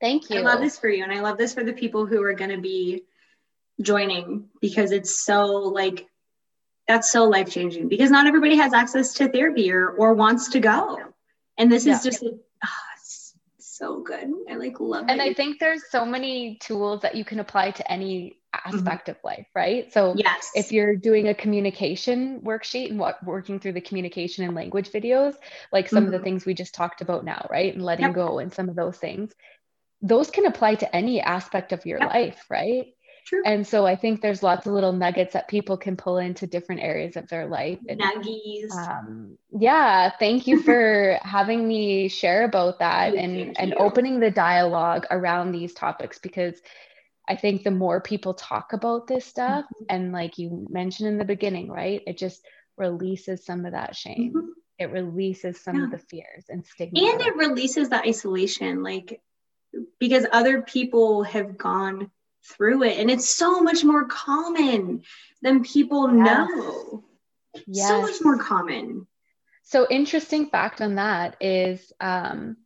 Thank 0.00 0.30
you. 0.30 0.40
I 0.40 0.42
love 0.42 0.60
this 0.60 0.78
for 0.78 0.88
you. 0.88 1.02
And 1.02 1.12
I 1.12 1.20
love 1.20 1.38
this 1.38 1.54
for 1.54 1.64
the 1.64 1.72
people 1.72 2.06
who 2.06 2.22
are 2.22 2.34
going 2.34 2.50
to 2.50 2.60
be 2.60 3.04
joining 3.80 4.48
because 4.60 4.92
it's 4.92 5.24
so 5.24 5.46
like, 5.46 6.06
that's 6.86 7.10
so 7.10 7.24
life 7.24 7.50
changing 7.50 7.88
because 7.88 8.10
not 8.10 8.26
everybody 8.26 8.56
has 8.56 8.72
access 8.72 9.14
to 9.14 9.28
therapy 9.28 9.72
or, 9.72 9.90
or 9.90 10.14
wants 10.14 10.48
to 10.50 10.60
go. 10.60 10.98
And 11.58 11.72
this 11.72 11.86
Yeah. 11.86 11.94
is 11.94 12.02
just 12.02 12.24
ah, 12.62 12.68
so 13.58 14.00
good. 14.00 14.30
I 14.50 14.54
like 14.54 14.80
love 14.80 15.02
and 15.02 15.10
it. 15.10 15.12
And 15.12 15.22
I 15.22 15.34
think 15.34 15.58
there's 15.58 15.90
so 15.90 16.04
many 16.04 16.56
tools 16.60 17.00
that 17.02 17.14
you 17.14 17.24
can 17.24 17.40
apply 17.40 17.72
to 17.72 17.90
any 17.90 18.38
aspect 18.64 19.08
of 19.08 19.16
life, 19.24 19.46
right? 19.54 19.92
So 19.92 20.16
yes. 20.16 20.50
if 20.54 20.72
you're 20.72 20.96
doing 20.96 21.28
a 21.28 21.34
communication 21.34 22.40
worksheet 22.40 22.90
and 22.90 22.98
what 22.98 23.22
working 23.24 23.60
through 23.60 23.72
the 23.72 23.80
communication 23.80 24.44
and 24.44 24.54
language 24.54 24.90
videos, 24.90 25.34
like 25.72 25.88
some 25.88 26.06
of 26.06 26.12
the 26.12 26.18
Mhm. 26.18 26.22
things 26.24 26.46
we 26.46 26.54
just 26.54 26.74
talked 26.74 27.00
about 27.02 27.24
now, 27.24 27.46
right? 27.50 27.74
And 27.74 27.84
letting 27.84 28.06
Yep. 28.06 28.14
go 28.14 28.38
and 28.38 28.52
some 28.52 28.68
of 28.68 28.76
those 28.76 28.96
things, 28.96 29.32
those 30.02 30.30
can 30.30 30.46
apply 30.46 30.76
to 30.76 30.96
any 30.96 31.20
aspect 31.20 31.72
of 31.72 31.86
your 31.86 32.00
Yep. 32.00 32.10
life, 32.12 32.44
right? 32.50 32.86
True. 33.26 33.42
And 33.44 33.66
so 33.66 33.86
I 33.86 33.96
think 33.96 34.20
there's 34.20 34.42
lots 34.42 34.66
of 34.66 34.72
little 34.72 34.92
nuggets 34.92 35.34
that 35.34 35.48
people 35.48 35.76
can 35.76 35.96
pull 35.96 36.18
into 36.18 36.46
different 36.46 36.82
areas 36.82 37.16
of 37.16 37.28
their 37.28 37.46
life. 37.46 37.80
And 37.88 38.00
Nuggies. 38.00 38.72
um, 38.72 39.38
yeah, 39.50 40.10
thank 40.18 40.46
you 40.46 40.56
for 40.56 41.18
having 41.22 41.66
me 41.66 42.08
share 42.08 42.44
about 42.44 42.80
that 42.80 43.14
and 43.14 43.52
and 43.58 43.74
opening 43.76 44.20
the 44.20 44.30
dialogue 44.30 45.06
around 45.10 45.52
these 45.52 45.72
topics 45.74 46.18
because 46.18 46.60
I 47.28 47.36
think 47.36 47.62
the 47.64 47.70
more 47.70 48.00
people 48.00 48.34
talk 48.34 48.72
about 48.72 49.06
this 49.06 49.24
stuff 49.24 49.64
Mm-hmm. 49.64 49.84
and 49.88 50.12
like 50.12 50.38
you 50.38 50.66
mentioned 50.70 51.08
in 51.08 51.18
the 51.18 51.24
beginning, 51.24 51.68
right? 51.70 52.02
It 52.06 52.18
just 52.18 52.42
releases 52.76 53.44
some 53.44 53.64
of 53.66 53.72
that 53.72 53.96
shame. 53.96 54.32
Mhm. 54.34 54.48
It 54.78 54.90
releases 54.90 55.60
some 55.62 55.82
of 55.82 55.90
the 55.90 55.98
fears 55.98 56.44
and 56.48 56.64
stigma. 56.64 57.00
and 57.00 57.20
it 57.22 57.36
releases 57.36 57.88
the 57.88 58.00
isolation 58.00 58.82
like 58.82 59.20
because 59.98 60.26
other 60.32 60.62
people 60.62 61.22
have 61.24 61.56
gone 61.58 62.10
through 62.44 62.82
it 62.84 62.98
and 62.98 63.10
it's 63.10 63.28
so 63.28 63.60
much 63.60 63.84
more 63.84 64.04
common 64.06 65.02
than 65.42 65.64
people 65.64 66.08
Yes. 66.08 66.48
know 66.48 67.04
so 67.72 68.00
much 68.02 68.20
more 68.22 68.38
common 68.38 69.06
So 69.62 69.86
interesting 69.90 70.46
fact 70.50 70.80
on 70.80 70.94
that 70.96 71.36
is 71.40 71.92
um, 72.00 72.56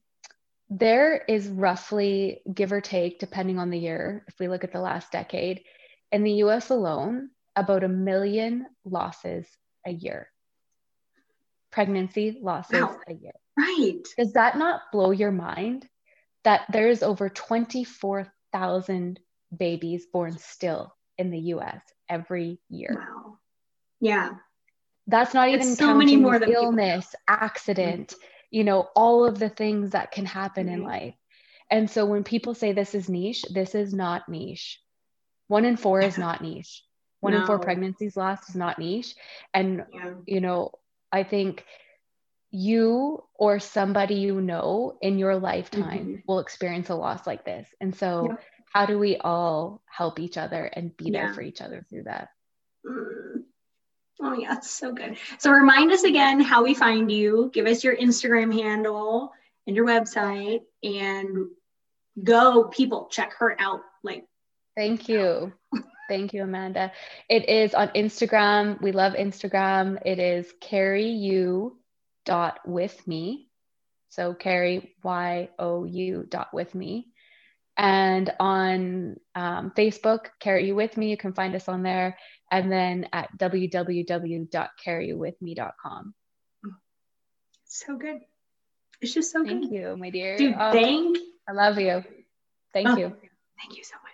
there 0.70 1.24
is 1.28 1.48
roughly, 1.48 2.42
give 2.52 2.72
or 2.72 2.80
take, 2.80 3.18
depending 3.18 3.58
on 3.58 3.70
the 3.70 3.78
year, 3.78 4.24
if 4.28 4.38
we 4.38 4.46
look 4.48 4.62
at 4.64 4.72
the 4.72 4.80
last 4.80 5.10
decade, 5.10 5.64
in 6.12 6.22
the 6.22 6.34
US 6.44 6.70
alone, 6.70 7.30
about 7.56 7.82
a 7.84 7.88
million 7.88 8.66
losses 8.84 9.46
a 9.84 9.90
year. 9.90 10.28
Pregnancy 11.72 12.38
losses 12.40 12.82
Wow. 12.82 12.96
a 13.08 13.12
year. 13.14 13.32
right 13.58 14.06
Does 14.16 14.32
that 14.34 14.56
not 14.56 14.82
blow 14.92 15.10
your 15.10 15.32
mind 15.32 15.88
that 16.44 16.62
there 16.72 16.88
is 16.88 17.02
over 17.02 17.28
24,000 17.28 19.20
babies 19.56 20.06
born 20.12 20.38
still 20.38 20.94
in 21.18 21.30
the 21.30 21.38
US 21.54 21.80
every 22.08 22.60
year? 22.68 22.94
wow 22.96 23.38
yeah 24.00 24.30
That's 25.08 25.34
not 25.34 25.48
even 25.48 25.74
so 25.74 25.86
many 25.94 26.12
counting 26.12 26.22
more 26.22 26.38
than 26.38 26.48
people 26.50 26.64
illness, 26.64 27.14
accident, 27.26 28.14
you 28.50 28.64
know, 28.64 28.88
all 28.96 29.24
of 29.26 29.38
the 29.38 29.48
things 29.48 29.92
that 29.92 30.10
can 30.12 30.26
happen 30.26 30.68
in 30.68 30.82
life. 30.82 31.14
And 31.70 31.88
so 31.90 32.04
when 32.06 32.24
people 32.24 32.54
say 32.54 32.72
this 32.72 32.94
is 32.94 33.08
niche, 33.08 33.44
this 33.52 33.74
is 33.74 33.94
not 33.94 34.28
niche. 34.28 34.80
One 35.48 35.64
in 35.64 35.76
four 35.76 36.00
is 36.02 36.18
not 36.18 36.42
niche. 36.42 36.84
One 37.20 37.34
in 37.34 37.42
four 37.42 37.58
pregnancies 37.58 38.16
lost 38.16 38.48
is 38.48 38.56
not 38.56 38.78
niche. 38.78 39.14
And, 39.54 39.84
yeah 39.92 40.14
you 40.26 40.40
know, 40.40 40.72
I 41.12 41.22
think 41.24 41.64
you 42.50 43.24
or 43.34 43.58
somebody 43.58 44.14
you 44.16 44.40
know 44.40 44.98
in 45.00 45.18
your 45.18 45.36
lifetime 45.36 46.06
Mhm. 46.06 46.22
will 46.26 46.38
experience 46.40 46.88
a 46.90 46.94
loss 46.94 47.26
like 47.26 47.44
this. 47.44 47.68
And 47.80 47.94
so, 47.94 48.28
Yep. 48.28 48.40
how 48.72 48.86
do 48.86 48.98
we 48.98 49.16
all 49.18 49.82
help 49.86 50.18
each 50.18 50.36
other 50.38 50.64
and 50.64 50.96
be 50.96 51.10
there 51.10 51.28
for 51.28 51.42
each 51.42 51.60
other 51.60 51.84
through 51.90 52.04
that? 52.04 52.28
Oh 54.22 54.34
yeah 54.34 54.60
so 54.60 54.92
good 54.92 55.16
so 55.38 55.50
remind 55.50 55.92
us 55.92 56.04
again 56.04 56.40
how 56.40 56.62
we 56.62 56.74
find 56.74 57.10
you 57.10 57.50
give 57.54 57.66
us 57.66 57.82
your 57.82 57.96
instagram 57.96 58.52
handle 58.52 59.32
and 59.66 59.74
your 59.74 59.86
website 59.86 60.60
and 60.82 61.48
go 62.22 62.64
people 62.64 63.08
check 63.10 63.32
her 63.34 63.56
out 63.58 63.80
like 64.02 64.26
Thank 64.76 65.08
you. 65.08 65.52
Thank 66.08 66.32
you, 66.32 66.42
Amanda. 66.42 66.92
It 67.28 67.48
is 67.48 67.74
on 67.74 67.88
Instagram. 67.88 68.80
We 68.80 68.92
love 68.92 69.12
Instagram. 69.12 69.98
It 70.06 70.18
is 70.18 70.52
carry 70.60 71.08
you 71.08 71.78
dot 72.24 72.60
with 72.66 73.06
me. 73.06 73.48
So 74.08 74.34
carry 74.34 74.94
Y 75.04 75.50
O 75.58 75.84
U 75.84 76.26
dot 76.28 76.48
with 76.52 76.74
me. 76.74 77.08
And 77.76 78.32
on 78.40 79.16
um, 79.34 79.72
Facebook, 79.76 80.26
carry 80.40 80.66
you 80.66 80.74
with 80.74 80.96
me. 80.96 81.10
You 81.10 81.16
can 81.16 81.32
find 81.32 81.54
us 81.54 81.68
on 81.68 81.82
there. 81.82 82.18
And 82.50 82.70
then 82.70 83.08
at 83.12 83.30
www.carrywithme.com. 83.38 86.14
so 87.66 87.96
good 87.96 88.20
it's 89.00 89.14
just 89.14 89.32
so 89.32 89.44
Thank 89.44 89.62
good 89.62 89.70
Thank 89.70 89.72
you, 89.72 89.96
my 89.96 90.10
dear. 90.10 90.36
dude 90.36 90.54
Oh, 90.58 90.72
thank 90.72 91.16
I 91.48 91.52
love 91.52 91.78
you. 91.78 92.04
Thank 92.72 92.88
Oh. 92.88 92.96
you. 92.96 93.16
thank 93.58 93.76
you 93.76 93.84
so 93.84 93.96
much 94.02 94.09